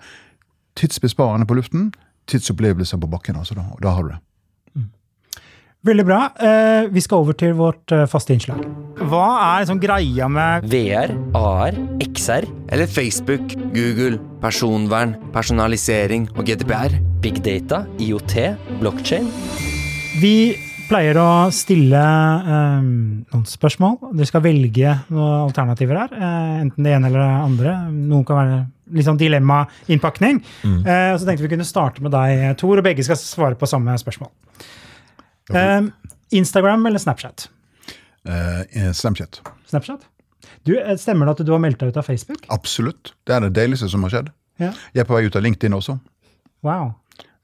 Tidsbesparende 0.73 1.45
på 1.47 1.55
luften, 1.55 1.93
tidsopplevelser 2.31 3.01
på 3.03 3.11
bakken. 3.11 3.37
altså 3.37 3.55
da, 3.59 3.67
og 3.73 3.81
da 3.83 3.97
har 3.97 4.07
du 4.07 4.13
det. 4.15 4.21
Veldig 5.83 6.05
bra. 6.07 6.19
Eh, 6.39 6.85
vi 6.95 7.03
skal 7.03 7.25
over 7.25 7.35
til 7.35 7.57
vårt 7.59 7.91
eh, 7.91 8.05
faste 8.07 8.31
innslag. 8.37 8.61
Hva 9.11 9.25
er 9.35 9.65
liksom 9.65 9.81
greia 9.83 10.29
med 10.31 10.69
VR, 10.71 11.11
AR, 11.35 11.75
XR 12.07 12.47
eller 12.71 12.87
Facebook, 12.87 13.57
Google, 13.75 14.21
personvern, 14.45 15.17
personalisering 15.35 16.29
og 16.37 16.47
GDPR? 16.47 16.95
Big 17.23 17.43
data, 17.43 17.83
IoT, 17.99 18.37
blockchain? 18.79 19.27
Vi 20.23 20.55
pleier 20.87 21.19
å 21.19 21.51
stille 21.51 21.99
eh, 21.99 22.87
noen 23.35 23.45
spørsmål. 23.51 23.99
Dere 24.13 24.31
skal 24.31 24.47
velge 24.47 24.95
noen 25.11 25.49
alternativer 25.49 25.99
her. 26.05 26.15
Eh, 26.15 26.61
enten 26.63 26.87
det 26.87 26.95
ene 26.95 27.11
eller 27.11 27.27
det 27.27 27.43
andre. 27.49 27.75
Noen 27.91 28.23
kan 28.29 28.39
være 28.39 28.63
sånn 29.07 29.21
dilemma-innpakning. 29.21 30.43
Eh, 30.63 31.15
så 31.17 31.25
tenkte 31.25 31.47
vi 31.47 31.53
kunne 31.55 31.67
starte 31.69 32.05
med 32.05 32.13
deg, 32.15 32.45
Tor, 32.61 32.77
og 32.77 32.87
begge 32.87 33.05
skal 33.07 33.19
svare 33.21 33.59
på 33.59 33.69
samme 33.71 33.97
spørsmål. 34.01 34.31
Eh, 35.55 35.81
Instagram 36.37 36.87
eller 36.87 37.03
Snapchat? 37.03 37.49
Eh, 38.29 38.93
Snapchat. 38.93 39.41
Snapchat? 39.67 40.09
Du, 40.67 40.77
stemmer 40.99 41.27
det 41.27 41.39
at 41.39 41.47
du 41.47 41.53
har 41.53 41.61
meldt 41.63 41.81
deg 41.81 41.91
ut 41.91 41.99
av 41.99 42.07
Facebook? 42.07 42.45
Absolutt. 42.55 43.15
Det 43.27 43.35
er 43.35 43.47
det 43.47 43.55
deiligste 43.57 43.89
som 43.91 44.05
har 44.07 44.13
skjedd. 44.15 44.33
Ja. 44.63 44.73
Jeg 44.95 45.05
er 45.05 45.09
på 45.09 45.17
vei 45.17 45.25
ut 45.27 45.39
av 45.39 45.43
LinkedIn 45.43 45.75
også. 45.75 45.97
Wow. 46.67 46.93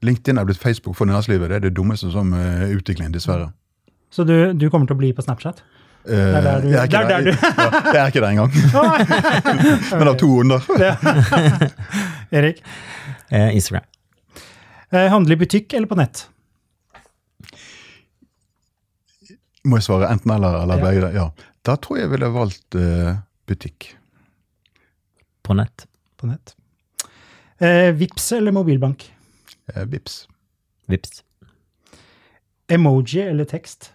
LinkedIn 0.05 0.39
er 0.39 0.47
blitt 0.47 0.61
Facebook 0.61 0.95
for 0.95 1.09
næringslivet. 1.09 1.49
Det 1.49 1.57
er 1.57 1.65
det 1.67 1.75
dummeste 1.75 2.11
som 2.13 2.31
uh, 2.31 2.69
utviklingen, 2.71 3.11
dessverre. 3.11 3.49
Så 4.09 4.23
du, 4.23 4.53
du 4.55 4.69
kommer 4.71 4.87
til 4.87 4.95
å 4.95 5.01
bli 5.01 5.11
på 5.15 5.25
Snapchat? 5.25 5.59
Eh, 6.07 6.15
er 6.37 6.41
der 6.41 6.61
du- 6.61 6.69
jeg, 6.69 6.79
er 6.79 6.83
ikke 6.83 6.97
det 6.97 7.01
er 7.01 7.07
der 7.09 7.21
du- 7.21 7.37
ja, 7.59 7.93
jeg 7.93 8.01
er 8.01 8.07
ikke 8.07 8.21
der 8.21 8.29
engang. 8.29 8.51
Men 9.99 10.07
av 10.07 10.15
to 10.17 10.29
onder. 10.39 10.59
Erik? 12.39 12.63
Eh, 13.31 13.55
Instagram. 13.55 13.83
Eh, 14.91 15.09
handle 15.11 15.33
i 15.35 15.37
butikk 15.37 15.73
eller 15.77 15.87
på 15.91 15.97
nett? 15.99 16.23
Må 19.67 19.77
jeg 19.77 19.85
svare 19.89 20.07
enten 20.13 20.31
eller, 20.33 20.61
eller 20.63 20.79
Ja. 20.79 20.85
begge? 20.87 21.11
Ja. 21.13 21.27
Da 21.67 21.75
tror 21.75 21.97
jeg 21.99 22.05
jeg 22.07 22.11
ville 22.15 22.29
valgt 22.33 22.75
uh, 22.79 23.17
butikk. 23.49 23.89
På 25.43 25.53
nett. 25.57 25.85
På 26.17 26.29
nett. 26.29 26.55
Eh, 27.59 27.91
Vips 27.99 28.31
eller 28.37 28.51
mobilbank? 28.55 29.03
Eh, 29.75 29.83
Vips. 29.91 30.21
Vips. 30.87 31.23
Emoji 32.71 33.21
eller 33.27 33.45
tekst? 33.49 33.91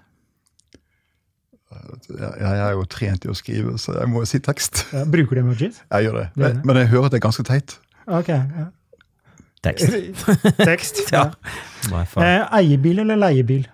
Jeg, 2.09 2.31
jeg 2.41 2.61
er 2.67 2.73
jo 2.77 2.85
trent 2.91 3.25
i 3.25 3.31
å 3.33 3.35
skrive, 3.37 3.75
så 3.81 3.97
jeg 3.99 4.11
må 4.13 4.23
jo 4.25 4.29
si 4.29 4.41
tekst. 4.45 4.85
Ja, 4.93 5.05
bruker 5.09 5.39
du 5.39 5.45
emojis? 5.45 5.83
Jeg 5.91 6.09
gjør 6.09 6.21
det. 6.21 6.25
Det 6.35 6.43
det. 6.45 6.55
Men, 6.57 6.65
men 6.71 6.83
jeg 6.83 6.91
hører 6.95 7.09
at 7.09 7.15
det 7.15 7.21
er 7.21 7.27
ganske 7.27 7.47
teit. 7.49 7.77
Ok. 8.07 8.29
Ja. 8.35 8.67
Tekst. 9.65 9.95
Tekst. 10.69 11.05
Ja. 11.15 11.31
ja. 11.91 12.03
Eh, 12.25 12.43
eiebil 12.61 13.03
eller 13.05 13.19
leiebil? 13.21 13.67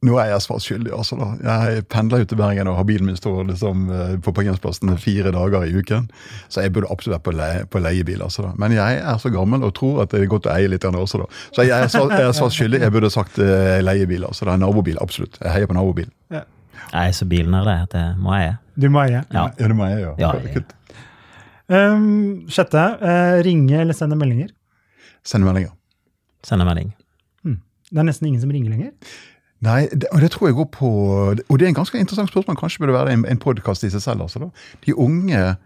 Nå 0.00 0.14
er 0.16 0.30
jeg 0.30 0.40
svart 0.46 0.64
skyldig. 0.64 0.92
altså 0.96 1.16
da. 1.20 1.26
Jeg 1.44 1.82
pendler 1.92 2.22
ut 2.22 2.30
til 2.30 2.38
Bergen 2.40 2.68
og 2.70 2.78
har 2.78 2.86
bilen 2.88 3.04
min 3.10 3.18
står 3.18 3.42
liksom 3.50 3.82
eh, 3.92 4.12
på 4.24 4.32
parkeringsplassen 4.32 4.94
fire 4.96 5.32
dager 5.34 5.66
i 5.66 5.74
uken. 5.76 6.06
Så 6.48 6.62
jeg 6.64 6.72
burde 6.72 6.88
absolutt 6.88 7.18
vært 7.18 7.26
på, 7.26 7.34
leie, 7.36 7.66
på 7.68 7.82
leiebil. 7.84 8.22
altså 8.24 8.46
da. 8.46 8.52
Men 8.56 8.72
jeg 8.72 9.02
er 9.02 9.18
så 9.20 9.28
gammel 9.34 9.66
og 9.66 9.74
tror 9.76 10.00
at 10.06 10.14
det 10.14 10.22
er 10.22 10.30
godt 10.32 10.48
å 10.48 10.54
eie 10.54 10.70
litt 10.72 10.86
også. 10.88 11.20
da. 11.20 11.26
Så 11.52 11.66
jeg 11.68 11.76
er 11.76 11.92
svart, 11.92 12.14
jeg 12.16 12.30
er 12.30 12.32
svart 12.38 12.56
skyldig. 12.56 12.80
Jeg 12.80 12.94
burde 12.94 13.10
sagt 13.12 13.36
eh, 13.44 13.82
leiebil. 13.84 14.24
altså 14.24 14.48
da. 14.48 14.54
Nabobil, 14.56 14.96
absolutt. 15.04 15.36
Jeg 15.42 15.52
heier 15.52 15.68
på 15.68 15.76
nabobil. 15.76 16.08
Jeg 16.32 16.46
er 16.96 17.12
så 17.12 17.28
bilnerd 17.28 17.68
det 17.68 17.76
at 17.84 17.96
det 17.98 18.06
må 18.24 18.38
jeg. 18.40 18.54
Du 18.80 18.88
må 18.88 19.02
eie. 19.04 19.20
Ja. 19.28 19.50
Ja, 19.52 19.66
det 19.68 19.76
må 19.76 19.90
jeg 19.90 20.00
gjøre. 20.06 20.14
Ja, 20.22 20.32
Det 20.32 20.62
er. 20.62 21.92
Um, 21.92 22.48
sjette. 22.50 22.86
Uh, 23.04 23.36
ringe 23.46 23.84
eller 23.84 23.94
sende 23.94 24.16
meldinger? 24.18 24.48
Send 25.28 25.44
meldinger. 25.44 25.76
Send 26.42 26.64
melding. 26.64 26.88
melding. 26.88 26.96
Det 27.90 27.98
er 27.98 28.06
nesten 28.06 28.28
ingen 28.30 28.40
som 28.42 28.50
ringer 28.54 28.72
lenger. 28.72 28.92
Nei, 29.60 29.88
det, 29.92 30.08
og 30.12 30.22
det 30.24 30.30
tror 30.32 30.48
jeg 30.48 30.56
går 30.56 30.70
på 30.72 30.90
Og 31.36 31.58
det 31.58 31.66
er 31.66 31.68
en 31.68 31.80
ganske 31.82 31.98
interessant 31.98 32.30
spørsmål. 32.30 32.56
Kanskje 32.56 32.80
burde 32.80 32.96
være 32.96 33.12
en, 33.12 33.26
en 33.28 33.40
podkast 33.40 33.84
i 33.84 33.90
seg 33.92 34.02
selv. 34.02 34.22
altså 34.22 34.38
da. 34.38 34.48
De 34.86 34.96
unge 34.96 35.56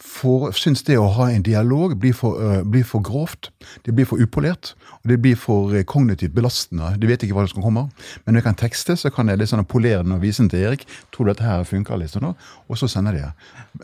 for, 0.00 0.48
syns 0.56 0.80
det 0.86 0.96
å 0.96 1.08
ha 1.18 1.26
en 1.28 1.42
dialog 1.44 1.92
blir 2.00 2.14
for, 2.16 2.40
uh, 2.40 2.62
blir 2.64 2.86
for 2.88 3.04
grovt. 3.04 3.50
Det 3.84 3.92
blir 3.96 4.08
for 4.08 4.22
upolert. 4.22 4.72
Og 5.02 5.12
det 5.12 5.18
blir 5.20 5.36
for 5.36 5.74
øh, 5.74 5.84
kognitivt 5.84 6.34
belastende. 6.36 6.94
De 7.00 7.08
vet 7.08 7.22
ikke 7.24 7.36
hva 7.36 7.46
som 7.50 7.62
kommer. 7.64 7.90
Men 8.24 8.34
når 8.34 8.40
jeg 8.40 8.46
kan 8.48 8.58
tekste, 8.62 8.96
så 8.96 9.12
kan 9.12 9.28
jeg 9.28 9.40
liksom 9.40 9.64
polere 9.68 10.02
den 10.04 10.16
og 10.16 10.22
vise 10.22 10.42
den 10.42 10.50
til 10.52 10.64
Erik. 10.70 10.86
Tror 11.12 11.28
du 11.28 11.32
dette 11.32 11.44
her 11.44 11.64
funker? 11.64 11.96
liksom 12.00 12.24
da? 12.24 12.32
Og 12.68 12.78
så 12.78 12.88
sender 12.88 13.16
de. 13.16 13.28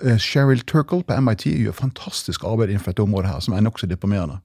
Uh, 0.03 0.16
Cheryl 0.16 0.64
Turkle 0.64 1.03
på 1.05 1.20
MIT 1.20 1.51
gjør 1.53 1.77
fantastisk 1.77 2.45
arbeid 2.45 2.72
innenfor 2.72 2.93
dette 2.95 3.05
området 3.05 3.35
her, 3.35 3.41
som 3.41 3.55
er 3.55 3.64
nokså 3.64 3.89
deprimerende. 3.91 4.41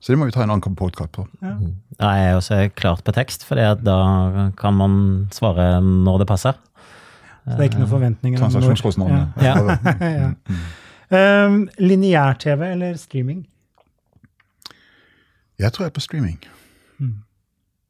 Så 0.00 0.12
det 0.12 0.18
må 0.18 0.26
vi 0.28 0.34
ta 0.34 0.42
en 0.44 0.50
annen 0.54 0.76
podkast 0.78 1.12
på. 1.16 1.26
Ja. 1.42 1.54
Ja, 2.00 2.10
jeg 2.16 2.30
er 2.30 2.36
også 2.38 2.58
klart 2.76 3.04
på 3.04 3.12
tekst, 3.16 3.44
for 3.48 3.56
da 3.56 4.50
kan 4.58 4.74
man 4.78 4.94
svare 5.34 5.80
når 5.84 6.22
det 6.24 6.28
passer. 6.30 6.58
Så 7.44 7.56
det 7.56 7.64
er 7.64 7.68
ikke 7.70 7.80
noen 7.82 7.90
forventninger 7.94 8.38
om 8.38 8.44
når- 8.46 8.60
Transaksjonskostnadene. 8.60 9.32
Ja. 9.42 9.56
ja. 10.00 10.30
Um, 11.10 11.64
Lineær-TV 11.82 12.60
eller 12.70 12.94
streaming? 12.94 13.40
Jeg 15.58 15.72
tror 15.72 15.84
jeg 15.84 15.90
er 15.90 15.96
på 15.96 16.02
streaming. 16.04 16.36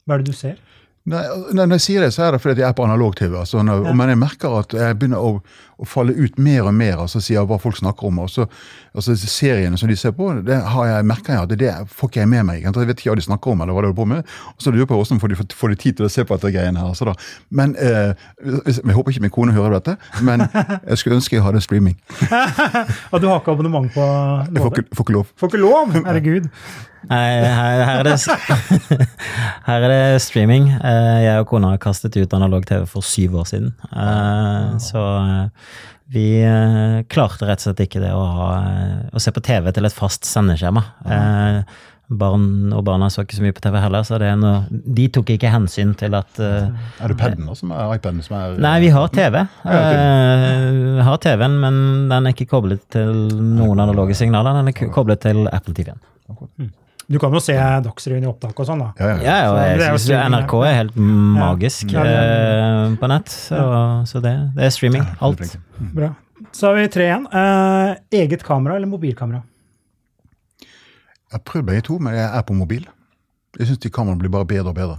Hva 0.06 0.16
er 0.16 0.22
det 0.22 0.30
du 0.32 0.36
ser? 0.36 0.56
Nei, 1.10 1.20
Når 1.56 1.74
jeg 1.76 1.84
sier 1.84 2.04
det, 2.04 2.10
så 2.14 2.26
er 2.26 2.34
det 2.34 2.40
fordi 2.42 2.60
jeg 2.62 2.68
er 2.68 2.76
på 2.76 2.84
analog-TV. 2.86 3.34
Altså, 3.42 3.60
Ja. 3.60 3.92
Men 3.92 4.08
jeg 4.08 4.18
merker 4.18 4.56
at 4.58 4.72
jeg 4.72 4.98
begynner 4.98 5.18
å, 5.20 5.42
å 5.80 5.86
falle 5.88 6.12
ut 6.12 6.36
mer 6.38 6.66
og 6.68 6.74
mer. 6.76 6.98
altså 7.00 7.20
sier 7.24 7.46
hva 7.48 7.56
folk 7.60 7.76
snakker 7.78 8.06
om. 8.10 8.18
og 8.20 8.28
så, 8.30 8.44
altså 8.94 9.14
Seriene 9.16 9.78
som 9.80 9.88
de 9.88 9.96
ser 9.96 10.12
på, 10.12 10.28
det 10.44 10.58
har 10.74 10.86
jeg, 10.90 11.06
merker 11.08 11.32
jeg 11.32 11.42
at 11.46 11.54
det 11.58 11.70
får 11.88 12.10
ikke 12.10 12.20
jeg 12.20 12.28
med 12.28 12.44
meg. 12.50 12.62
Jeg 12.66 12.74
vet 12.90 13.00
ikke 13.00 13.10
hva 13.14 13.16
de 13.16 13.24
snakker 13.24 13.50
om, 13.54 13.60
eller 13.64 13.72
hva 13.72 13.80
de 13.84 13.88
holder 13.90 14.00
på 14.02 14.08
med. 14.12 14.34
Og 14.54 14.60
så 14.60 14.70
lurer 14.74 14.84
jeg 14.84 14.90
på 14.92 14.98
hvordan 15.00 15.20
får 15.22 15.32
de, 15.34 15.38
får 15.62 15.72
de 15.74 15.78
tid 15.86 15.96
til 15.96 16.06
å 16.06 16.12
se 16.12 16.24
på 16.28 16.36
dette 16.36 16.52
greiene 16.58 16.82
her. 16.82 16.90
Altså, 16.92 17.08
da. 17.08 17.14
Men 17.50 17.76
eh, 17.80 18.12
hvis- 18.66 18.80
Jeg 18.84 18.94
håper 18.96 19.10
ikke 19.16 19.22
min 19.24 19.30
kone 19.38 19.52
hører 19.56 19.78
dette, 19.80 19.96
men 20.22 20.44
jeg 20.88 20.98
skulle 20.98 21.16
ønske 21.16 21.36
jeg 21.36 21.42
hadde 21.44 21.60
streaming. 21.64 21.96
Og 23.12 23.20
du 23.20 23.28
har 23.28 23.40
ikke 23.40 23.52
abonnement 23.56 23.88
på 23.94 24.04
Jeg 24.52 24.60
får 24.62 24.70
ikke, 24.76 24.86
får 24.96 25.04
ikke 25.08 25.16
lov. 25.16 25.26
Får 25.40 25.48
ikke 25.52 25.64
lov! 25.64 25.92
Herregud. 26.04 26.48
Nei, 27.08 27.16
her, 27.48 27.78
her, 27.88 27.98
er 27.98 28.02
det, 28.04 28.98
her 29.68 29.84
er 29.86 29.92
det 29.92 30.20
streaming. 30.22 30.66
Eh, 30.76 31.20
Jeg 31.24 31.40
og 31.40 31.46
kona 31.48 31.70
har 31.72 31.80
kastet 31.80 32.16
ut 32.20 32.34
analog-TV 32.36 32.84
for 32.90 33.00
syv 33.06 33.38
år 33.40 33.46
siden. 33.48 33.70
Eh, 33.88 34.76
Så 34.84 35.00
eh, 35.00 35.46
vi 36.10 36.24
eh, 36.42 37.00
klarte 37.12 37.46
rett 37.46 37.62
og 37.62 37.68
slett 37.68 37.84
ikke 37.86 38.02
det 38.02 38.10
å, 38.16 38.24
ha, 38.34 38.50
å 39.14 39.22
se 39.22 39.30
på 39.34 39.42
TV 39.46 39.70
til 39.76 39.86
et 39.86 39.94
fast 39.94 40.26
sendeskjema. 40.26 40.82
Eh, 41.06 41.62
Barn 42.10 42.72
og 42.74 42.80
barna 42.88 43.06
så 43.06 43.22
ikke 43.22 43.36
så 43.38 43.42
mye 43.44 43.54
på 43.54 43.62
TV 43.62 43.76
heller, 43.78 44.02
så 44.02 44.16
det 44.18 44.32
noe, 44.40 44.64
de 44.66 45.04
tok 45.14 45.28
ikke 45.36 45.52
hensyn 45.52 45.92
til 45.94 46.16
at 46.18 46.40
eh, 46.42 46.66
Er 46.98 47.12
det 47.12 47.16
paden 47.20 47.46
som 47.54 47.70
er 47.70 47.92
iPaden 47.94 48.18
som 48.26 48.34
er 48.34 48.56
Nei, 48.58 48.72
vi 48.82 48.88
har 48.90 49.06
TV. 49.14 49.36
Eh, 49.62 50.66
Vi 50.98 51.06
har 51.06 51.20
TV-en, 51.22 51.54
men 51.62 51.78
den 52.10 52.26
er 52.26 52.34
ikke 52.34 52.48
koblet 52.50 52.82
til 52.90 53.14
noen 53.38 53.78
analoge 53.86 54.18
signaler. 54.18 54.58
Den 54.58 54.72
er 54.74 54.90
koblet 54.90 55.22
til 55.22 55.46
Apple 55.54 55.76
TV-en. 55.78 56.02
Du 57.10 57.18
kan 57.18 57.32
jo 57.34 57.40
se 57.42 57.56
Dagsrevyen 57.82 58.22
i 58.22 58.28
opptak 58.30 58.54
og 58.62 58.66
sånn, 58.68 58.78
da. 58.84 58.92
Ja, 59.00 59.08
ja. 59.10 59.22
Ja, 59.26 59.38
og 59.50 59.58
jeg 59.82 59.98
syns 59.98 60.30
NRK 60.30 60.52
er 60.68 60.74
helt 60.76 60.94
magisk 60.96 61.90
Ja. 61.90 62.04
eh, 62.06 62.94
på 63.00 63.08
nett. 63.10 63.32
Så, 63.34 63.58
så 64.06 64.22
det, 64.22 64.34
det 64.54 64.68
er 64.68 64.70
streaming. 64.74 65.02
Alt. 65.20 65.42
Bra. 65.96 66.12
Så 66.54 66.70
har 66.70 66.78
vi 66.78 66.86
tre 66.94 67.08
igjen. 67.10 67.26
Eh, 67.34 67.96
eget 68.22 68.44
kamera 68.46 68.76
eller 68.78 68.86
mobilkamera? 68.90 69.42
Jeg 70.62 71.36
har 71.38 71.42
prøvd 71.46 71.66
begge 71.66 71.82
to, 71.90 71.98
men 72.02 72.14
jeg 72.14 72.26
er 72.30 72.42
på 72.46 72.54
mobil. 72.58 72.86
Jeg 73.58 73.66
syns 73.68 73.82
de 73.82 73.90
kameraene 73.90 74.22
blir 74.22 74.30
bare 74.34 74.46
bedre 74.46 74.70
og 74.70 74.78
bedre. 74.78 74.98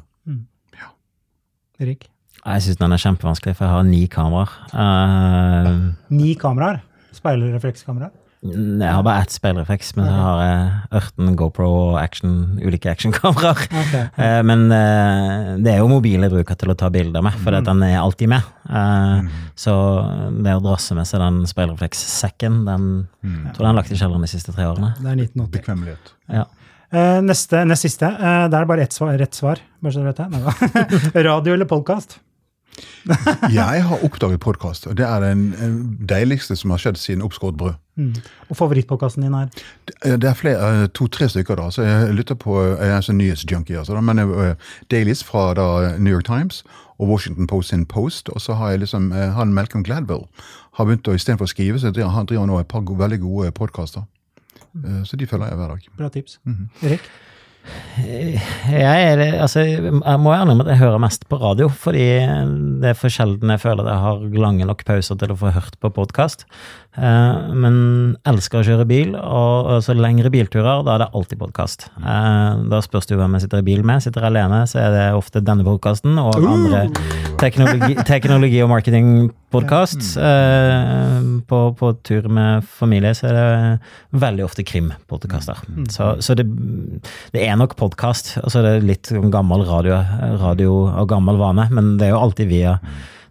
Erik? 1.81 2.09
Jeg 2.45 2.61
syns 2.65 2.77
den 2.77 2.93
er 2.93 2.99
kjempevanskelig, 3.01 3.55
for 3.57 3.65
jeg 3.65 3.73
har 3.73 3.83
ni 3.87 4.03
kameraer. 4.11 4.51
Uh, 4.73 5.93
Ni 6.13 6.33
kameraer. 6.37 6.81
Speilreflekskamera. 7.15 8.11
Jeg 8.41 8.89
har 8.89 9.03
bare 9.05 9.21
ett 9.21 9.33
speilrefleks, 9.35 9.91
men 9.97 10.07
så 10.09 10.13
har 10.17 10.39
jeg 10.41 11.01
ørten 11.01 11.35
GoPro 11.37 11.67
og 11.69 11.97
action, 12.01 12.31
ulike 12.65 12.89
actionkameraer. 12.89 13.67
Okay. 13.81 14.07
Eh, 14.17 14.39
Men 14.47 14.63
eh, 14.73 15.51
det 15.61 15.73
er 15.75 15.81
jo 15.83 15.89
mobil 15.91 16.21
jeg 16.25 16.31
bruker 16.33 16.57
til 16.57 16.73
å 16.73 16.77
ta 16.79 16.89
bilder 16.93 17.21
med, 17.25 17.37
for 17.43 17.53
den 17.53 17.83
er 17.85 17.99
alltid 18.01 18.31
med. 18.33 18.47
Eh, 18.65 19.29
Så 19.61 19.75
det 20.41 20.55
å 20.57 20.63
drasse 20.63 20.97
med 20.97 21.05
seg 21.09 21.21
den 21.21 21.43
speilreflekssekken, 21.49 22.63
den 22.65 22.89
jeg 23.21 23.53
tror 23.53 23.67
den 23.67 23.71
er 23.75 23.79
lagt 23.83 23.93
i 23.93 23.99
kjelleren 23.99 24.25
de 24.25 24.31
siste 24.31 24.55
tre 24.55 24.65
årene. 24.71 24.93
Det 24.97 25.11
er 25.11 25.21
1980. 25.21 25.53
Bekvemmelighet. 25.59 26.11
Ja. 26.33 26.47
Eh, 26.91 27.21
neste, 27.23 27.61
nest 27.69 27.85
siste. 27.85 28.09
Eh, 28.09 28.47
det 28.51 28.57
er 28.57 28.65
bare 28.73 28.83
ett 28.89 28.97
svar, 28.97 29.13
rett 29.21 29.37
svar. 29.37 29.61
Bare 29.81 29.93
så 29.93 30.01
du 30.01 30.09
vet 30.09 30.17
det. 30.17 31.21
Radio 31.29 31.53
eller 31.53 31.69
podkast? 31.69 32.17
Jeg 33.53 33.83
har 33.83 34.03
oppdaget 34.05 34.39
podkast, 34.39 34.87
det 34.97 35.05
er 35.05 35.23
den 35.23 35.53
eh, 35.53 35.77
deiligste 36.09 36.55
som 36.55 36.73
har 36.73 36.81
skjedd 36.81 36.99
siden 37.01 37.23
oppskåret 37.25 37.57
brød. 37.57 37.73
Mm. 37.95 38.13
Og 38.49 38.57
favorittpodkasten 38.57 39.25
din 39.25 39.33
er? 39.33 39.49
Det 39.87 40.21
det 40.21 40.29
er 40.29 40.37
flere, 40.37 40.83
eh, 40.83 40.87
to-tre 40.87 41.29
stykker, 41.29 41.55
da. 41.55 41.69
så 41.71 41.81
Jeg 41.83 42.13
lytter 42.13 42.35
på 42.35 42.59
jeg 42.61 42.89
er 42.89 43.01
sånn 43.01 43.17
nyhetsjunkie. 43.17 43.79
Altså, 43.79 43.97
da, 43.97 44.01
men 44.01 44.19
uh, 44.19 44.53
Dailies 44.91 45.23
fra 45.23 45.53
da, 45.57 45.97
New 45.97 46.13
York 46.13 46.25
Times 46.25 46.63
og 46.99 47.09
Washington 47.09 47.47
Post 47.47 47.69
sin 47.69 47.85
Post. 47.85 48.29
Og 48.29 48.41
så 48.41 48.53
har 48.53 48.71
jeg 48.71 48.85
liksom 48.85 49.11
uh, 49.11 49.31
han 49.35 49.53
Malcolm 49.53 49.83
Gladwell 49.83 50.27
har 50.77 50.87
begynt 50.87 51.07
å 51.07 51.17
istedenfor 51.17 51.49
å 51.49 51.51
skrive, 51.51 51.79
så 51.79 51.91
driver 51.91 52.15
han 52.15 52.29
driver 52.29 52.47
nå 52.47 52.59
et 52.59 52.67
par 52.71 52.85
veldig 52.85 53.19
gode 53.19 53.51
podkaster. 53.51 54.07
Så 55.03 55.17
de 55.19 55.27
følger 55.27 55.49
jeg 55.49 55.57
hver 55.59 55.67
dag. 55.67 55.87
Bra 55.97 56.07
tips. 56.07 56.37
Erik? 56.79 57.09
Jeg, 58.01 59.13
er, 59.13 59.21
altså, 59.43 59.61
jeg 59.63 60.19
må 60.21 60.33
gjerne 60.33 60.55
at 60.63 60.69
jeg 60.73 60.81
hører 60.81 61.01
mest 61.03 61.27
på 61.29 61.37
radio, 61.41 61.67
fordi 61.69 62.05
det 62.81 62.91
er 62.91 62.97
for 62.97 63.13
sjelden 63.13 63.53
jeg 63.53 63.61
føler 63.61 63.85
at 63.85 63.91
jeg 63.91 64.05
har 64.05 64.23
lange 64.45 64.67
nok 64.67 64.81
pauser 64.87 65.19
til 65.21 65.33
å 65.33 65.37
få 65.37 65.53
hørt 65.53 65.77
på 65.81 65.91
podkast. 65.93 66.47
Men 66.91 67.75
elsker 68.27 68.59
å 68.59 68.65
kjøre 68.67 68.85
bil, 68.89 69.13
og 69.15 69.77
så 69.85 69.93
lengre 69.95 70.31
bilturer, 70.33 70.81
da 70.83 70.95
er 70.97 71.03
det 71.05 71.09
alltid 71.15 71.39
podkast. 71.39 71.85
Da 72.01 72.81
spørs 72.83 73.07
det 73.07 73.15
jo 73.15 73.21
hvem 73.21 73.37
jeg 73.37 73.45
sitter 73.45 73.61
i 73.61 73.67
bil 73.69 73.85
med. 73.87 74.03
Sitter 74.03 74.25
jeg 74.25 74.33
alene, 74.33 74.65
så 74.67 74.81
er 74.81 74.89
det 74.95 75.05
ofte 75.15 75.39
denne 75.45 75.63
podkasten 75.63 76.19
og 76.19 76.35
andre 76.41 76.81
teknologi, 77.39 77.95
teknologi- 78.09 78.59
og 78.65 78.73
marketingpodkast. 78.73 80.01
På, 81.47 81.61
på 81.79 81.93
tur 82.07 82.27
med 82.27 82.67
familie 82.67 83.13
så 83.15 83.29
er 83.31 83.39
det 83.39 84.19
veldig 84.25 84.45
ofte 84.49 84.67
krimpodkaster. 84.67 85.63
Så, 85.95 86.11
så 86.19 86.35
det, 86.35 86.47
det 87.31 87.47
er 87.47 87.55
nok 87.61 87.77
podkast. 87.79 88.35
Og 88.43 88.51
så 88.51 88.59
er 88.59 88.67
det 88.67 88.89
litt 88.89 89.15
gammel 89.31 89.63
radio, 89.69 90.01
radio 90.43 90.75
og 90.91 91.07
gammel 91.11 91.39
vane, 91.39 91.69
men 91.71 91.95
det 91.95 92.09
er 92.09 92.15
jo 92.17 92.21
alltid 92.27 92.51
via 92.51 92.75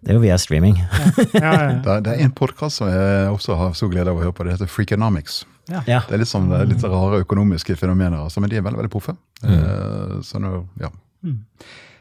det 0.01 0.09
er 0.09 0.17
jo 0.17 0.23
via 0.23 0.37
streaming. 0.41 0.79
Ja, 0.81 1.41
ja, 1.41 1.51
ja. 1.53 1.79
Det 1.85 1.97
det 2.07 2.15
er 2.15 2.25
en 2.25 2.33
podkast 2.33 2.81
som 2.81 2.89
jeg 2.89 3.29
også 3.29 3.57
har 3.59 3.75
stor 3.77 3.91
glede 3.93 4.09
av 4.09 4.17
å 4.17 4.23
høre 4.23 4.33
på. 4.33 4.45
Det 4.47 4.55
heter 4.55 4.69
Freakonomics. 4.71 5.43
Ja. 5.69 5.83
Det 5.85 6.15
er 6.15 6.23
litt 6.23 6.31
sånn 6.31 6.49
er 6.55 6.65
litt 6.67 6.83
rare 6.83 7.21
økonomiske 7.21 7.77
fenomener, 7.79 8.17
altså, 8.25 8.41
men 8.41 8.49
de 8.51 8.57
er 8.57 8.65
veldig 8.65 8.81
veldig 8.81 8.91
proffe. 8.91 9.15
Mm. 9.45 10.21
så 10.25 10.41
nå, 10.41 10.55
ja. 10.81 10.89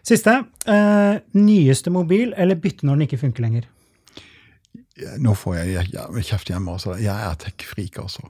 Siste. 0.07 0.33
Eh, 0.67 1.21
nyeste 1.37 1.93
mobil 1.93 2.33
eller 2.37 2.57
bytte 2.57 2.89
når 2.89 2.97
den 2.99 3.09
ikke 3.09 3.21
funker 3.21 3.45
lenger? 3.45 3.69
Nå 5.21 5.35
får 5.39 5.57
jeg 5.61 5.87
kjeft 6.29 6.51
hjemme. 6.53 6.73
altså. 6.73 6.97
Jeg 7.01 7.15
er 7.15 7.37
tech-freak, 7.41 8.01
altså. 8.03 8.27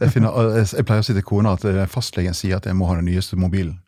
Jeg, 0.00 0.10
finner, 0.10 0.34
jeg, 0.58 0.86
pleier 0.86 1.02
å 1.02 1.06
si 1.06 1.14
til 1.16 1.26
kona 1.26 1.54
at 1.58 1.66
eh, 1.70 1.84
fastlegen 1.90 2.36
sier 2.36 2.58
at 2.58 2.66
jeg 2.66 2.78
må 2.78 2.90
ha 2.90 2.98
den 2.98 3.08
nyeste 3.10 3.38
mobilen. 3.38 3.78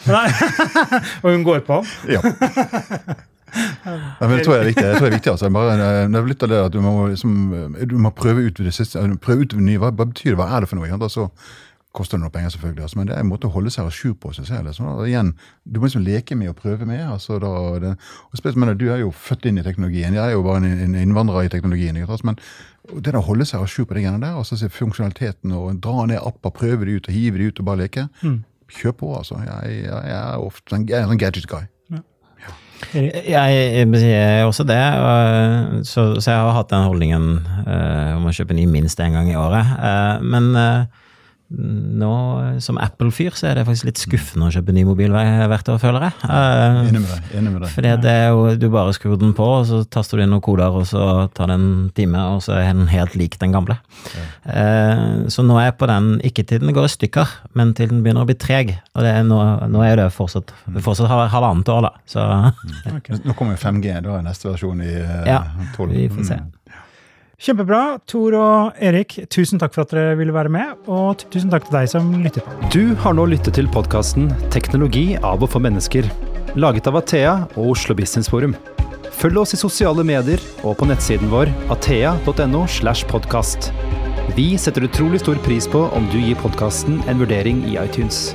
Og 1.22 1.28
hun 1.28 1.44
går 1.44 1.64
på? 1.68 1.82
Ja. 2.08 2.24
Ja, 3.54 4.26
men 4.26 4.36
det 4.36 4.44
tror 4.44 4.56
jeg 4.56 4.62
er 4.62 4.68
viktig. 4.70 4.84
Jeg 4.84 4.98
tror 4.98 5.06
det 5.06 5.12
er 5.12 5.16
viktig 5.18 5.32
altså. 5.32 5.50
Bare, 5.54 5.78
eh, 5.78 6.04
det 6.10 6.20
er 6.20 6.28
litt 6.28 6.44
av 6.46 6.52
det 6.52 6.60
at 6.66 6.76
du 6.76 6.80
må, 6.84 6.92
liksom, 7.10 7.34
du 7.90 7.96
må 8.00 8.12
prøve 8.16 8.46
ut 8.46 8.60
det 8.60 8.74
siste, 8.76 9.02
prøve 9.24 9.46
ut 9.46 9.56
det 9.56 9.64
nye. 9.64 9.80
Hva, 9.82 9.90
betyr 9.96 10.34
det? 10.34 10.38
Hva 10.40 10.48
er 10.56 10.64
det 10.64 10.70
for 10.70 10.80
noe? 10.80 10.90
sant? 10.90 11.06
Altså, 11.06 11.28
koster 11.96 12.18
det 12.18 12.22
noe 12.22 12.30
penger, 12.34 12.52
selvfølgelig. 12.54 12.82
Altså, 12.86 12.98
men 13.00 13.08
det 13.08 13.14
er 13.16 13.24
en 13.24 13.30
måte 13.30 13.48
å 13.48 13.54
holde 13.54 13.72
seg 13.74 13.88
à 13.88 13.90
jour 13.90 14.14
på. 14.14 14.32
synes 14.36 14.50
jeg. 14.52 14.64
Liksom. 14.66 14.86
Og 14.92 15.08
igjen, 15.08 15.32
du 15.64 15.80
må 15.80 15.88
liksom 15.88 16.04
leke 16.06 16.36
med 16.38 16.52
og 16.52 16.58
prøve 16.60 16.86
med. 16.86 17.02
Altså, 17.02 17.40
da, 17.42 17.50
det, 17.82 17.94
og 18.30 18.38
spesielt, 18.38 18.60
men 18.62 18.76
Du 18.78 18.86
er 18.90 19.02
jo 19.02 19.10
født 19.10 19.48
inn 19.50 19.58
i 19.58 19.64
teknologien. 19.66 20.14
Jeg 20.14 20.22
er 20.22 20.36
jo 20.36 20.44
bare 20.46 20.62
en, 20.62 20.84
en 20.86 20.94
innvandrer 20.94 21.48
i 21.48 21.52
teknologien. 21.52 21.96
Ikke? 21.98 22.20
Men 22.24 22.38
det 23.02 23.14
å 23.14 23.24
holde 23.26 23.46
seg 23.48 23.62
à 23.62 23.66
jour 23.66 23.88
på 23.88 23.96
de 23.96 24.04
greiene 24.04 24.22
der, 24.22 24.38
altså 24.38 24.56
se 24.58 24.70
funksjonaliteten 24.70 25.52
og 25.56 25.80
dra 25.82 26.06
ned 26.06 26.22
apper, 26.22 26.54
prøve 26.54 26.86
de 26.86 26.96
ut 26.98 27.10
og 27.10 27.14
hive 27.14 27.38
de 27.38 27.50
ut 27.50 27.60
og 27.60 27.66
bare 27.66 27.82
leke, 27.84 28.06
kjør 28.70 28.94
på, 29.02 29.10
altså. 29.18 29.40
Jeg, 29.42 29.82
jeg, 29.82 30.00
jeg 30.06 30.18
er 30.20 30.46
ofte 30.46 30.76
en, 30.76 30.86
jeg 30.88 31.02
er 31.02 31.10
en 31.10 31.18
gadget 31.18 31.46
guy. 31.50 31.66
Jeg, 32.94 33.28
jeg 33.28 34.12
er 34.14 34.44
også 34.48 34.64
det, 34.66 34.80
så, 35.86 36.04
så 36.20 36.30
jeg 36.30 36.40
har 36.40 36.56
hatt 36.56 36.72
den 36.72 36.86
holdningen 36.88 37.26
uh, 37.66 38.16
om 38.16 38.26
å 38.26 38.32
kjøpe 38.34 38.56
ny 38.56 38.64
minst 38.70 39.00
én 39.04 39.14
gang 39.14 39.28
i 39.30 39.36
året. 39.38 39.74
Uh, 39.76 40.24
men 40.24 40.50
eh, 40.58 40.99
nå, 41.50 42.60
som 42.62 42.78
Apple-fyr, 42.78 43.34
så 43.34 43.48
er 43.50 43.58
det 43.58 43.64
faktisk 43.66 43.88
litt 43.88 43.98
skuffende 43.98 44.46
å 44.46 44.52
kjøpe 44.54 44.72
ny 44.76 44.84
mobil 44.86 45.10
hver- 45.10 45.48
hvert 45.50 45.68
år, 45.72 45.80
føler 45.82 46.04
jeg. 46.06 46.12
Eh, 46.30 46.76
Enig 46.88 47.00
med 47.02 47.10
deg. 47.10 47.32
enig 47.40 47.52
med 47.52 47.62
deg. 47.64 47.70
fordi 47.74 47.94
det 48.04 48.12
er 48.14 48.28
jo, 48.30 48.44
du 48.56 48.68
bare 48.70 48.92
skrur 48.94 49.18
den 49.18 49.32
på, 49.34 49.48
og 49.58 49.66
så 49.66 49.80
taster 49.90 50.16
du 50.18 50.22
inn 50.22 50.30
noen 50.30 50.44
koder, 50.46 50.70
og 50.70 50.86
så 50.86 51.28
tar 51.34 51.50
det 51.50 51.56
en 51.58 51.90
time, 51.96 52.22
og 52.36 52.40
så 52.46 52.54
er 52.60 52.72
den 52.72 52.86
helt 52.92 53.16
lik 53.18 53.36
den 53.42 53.50
gamle. 53.52 53.78
Eh, 54.46 55.26
så 55.28 55.42
nå 55.44 55.58
er 55.58 55.70
jeg 55.70 55.78
på 55.82 55.86
den, 55.90 56.08
ikke 56.26 56.46
til 56.46 56.60
den 56.62 56.74
går 56.76 56.86
i 56.86 56.94
stykker, 56.94 57.28
men 57.58 57.74
til 57.74 57.88
den 57.90 58.02
begynner 58.04 58.22
å 58.22 58.30
bli 58.30 58.38
treg. 58.38 58.76
Og 58.94 59.02
det 59.02 59.10
er 59.18 59.26
nå, 59.26 59.40
nå 59.70 59.82
er 59.86 59.96
det 60.04 60.08
fortsatt, 60.14 60.54
fortsatt 60.80 61.10
halv- 61.10 61.30
halvannet 61.34 61.68
år, 61.74 61.82
da. 61.88 61.92
Så 62.06 62.24
Nå 63.26 63.34
kommer 63.34 63.56
jo 63.56 63.60
5G, 63.60 64.00
da 64.06 64.16
er 64.18 64.22
neste 64.26 64.48
versjon 64.50 64.80
i 64.86 64.94
12. 64.94 65.26
Ja, 65.26 65.42
12. 65.76 65.90
vi 65.98 66.08
får 66.14 66.24
se. 66.30 66.38
Mm. 66.40 66.50
Kjempebra. 67.40 67.98
Tor 68.10 68.34
og 68.36 68.80
Erik, 68.84 69.14
tusen 69.32 69.60
takk 69.60 69.72
for 69.72 69.86
at 69.86 69.94
dere 69.94 70.16
ville 70.18 70.34
være 70.34 70.52
med, 70.52 70.74
og 70.92 71.22
tusen 71.32 71.52
takk 71.52 71.64
til 71.68 71.78
deg 71.78 71.88
som 71.88 72.10
lytter 72.20 72.44
på. 72.44 72.56
Du 72.74 72.92
har 73.00 73.16
nå 73.16 73.24
lyttet 73.32 73.56
til 73.56 73.70
podkasten 73.72 74.28
'Teknologi 74.52 75.16
av 75.16 75.40
og 75.42 75.48
for 75.48 75.64
mennesker', 75.64 76.10
laget 76.56 76.86
av 76.86 77.00
Athea 77.00 77.48
og 77.56 77.72
Oslo 77.72 77.94
Business 77.94 78.28
Forum. 78.28 78.54
Følg 79.10 79.38
oss 79.40 79.54
i 79.54 79.60
sosiale 79.60 80.04
medier 80.04 80.40
og 80.64 80.76
på 80.76 80.88
nettsiden 80.88 81.32
vår 81.32 81.48
athea.no. 81.70 82.66
slash 82.66 83.08
podcast. 83.08 83.72
Vi 84.36 84.56
setter 84.56 84.84
utrolig 84.84 85.20
stor 85.20 85.36
pris 85.44 85.66
på 85.66 85.88
om 85.96 86.06
du 86.12 86.20
gir 86.20 86.36
podkasten 86.36 87.02
en 87.08 87.18
vurdering 87.18 87.64
i 87.64 87.76
iTunes. 87.80 88.34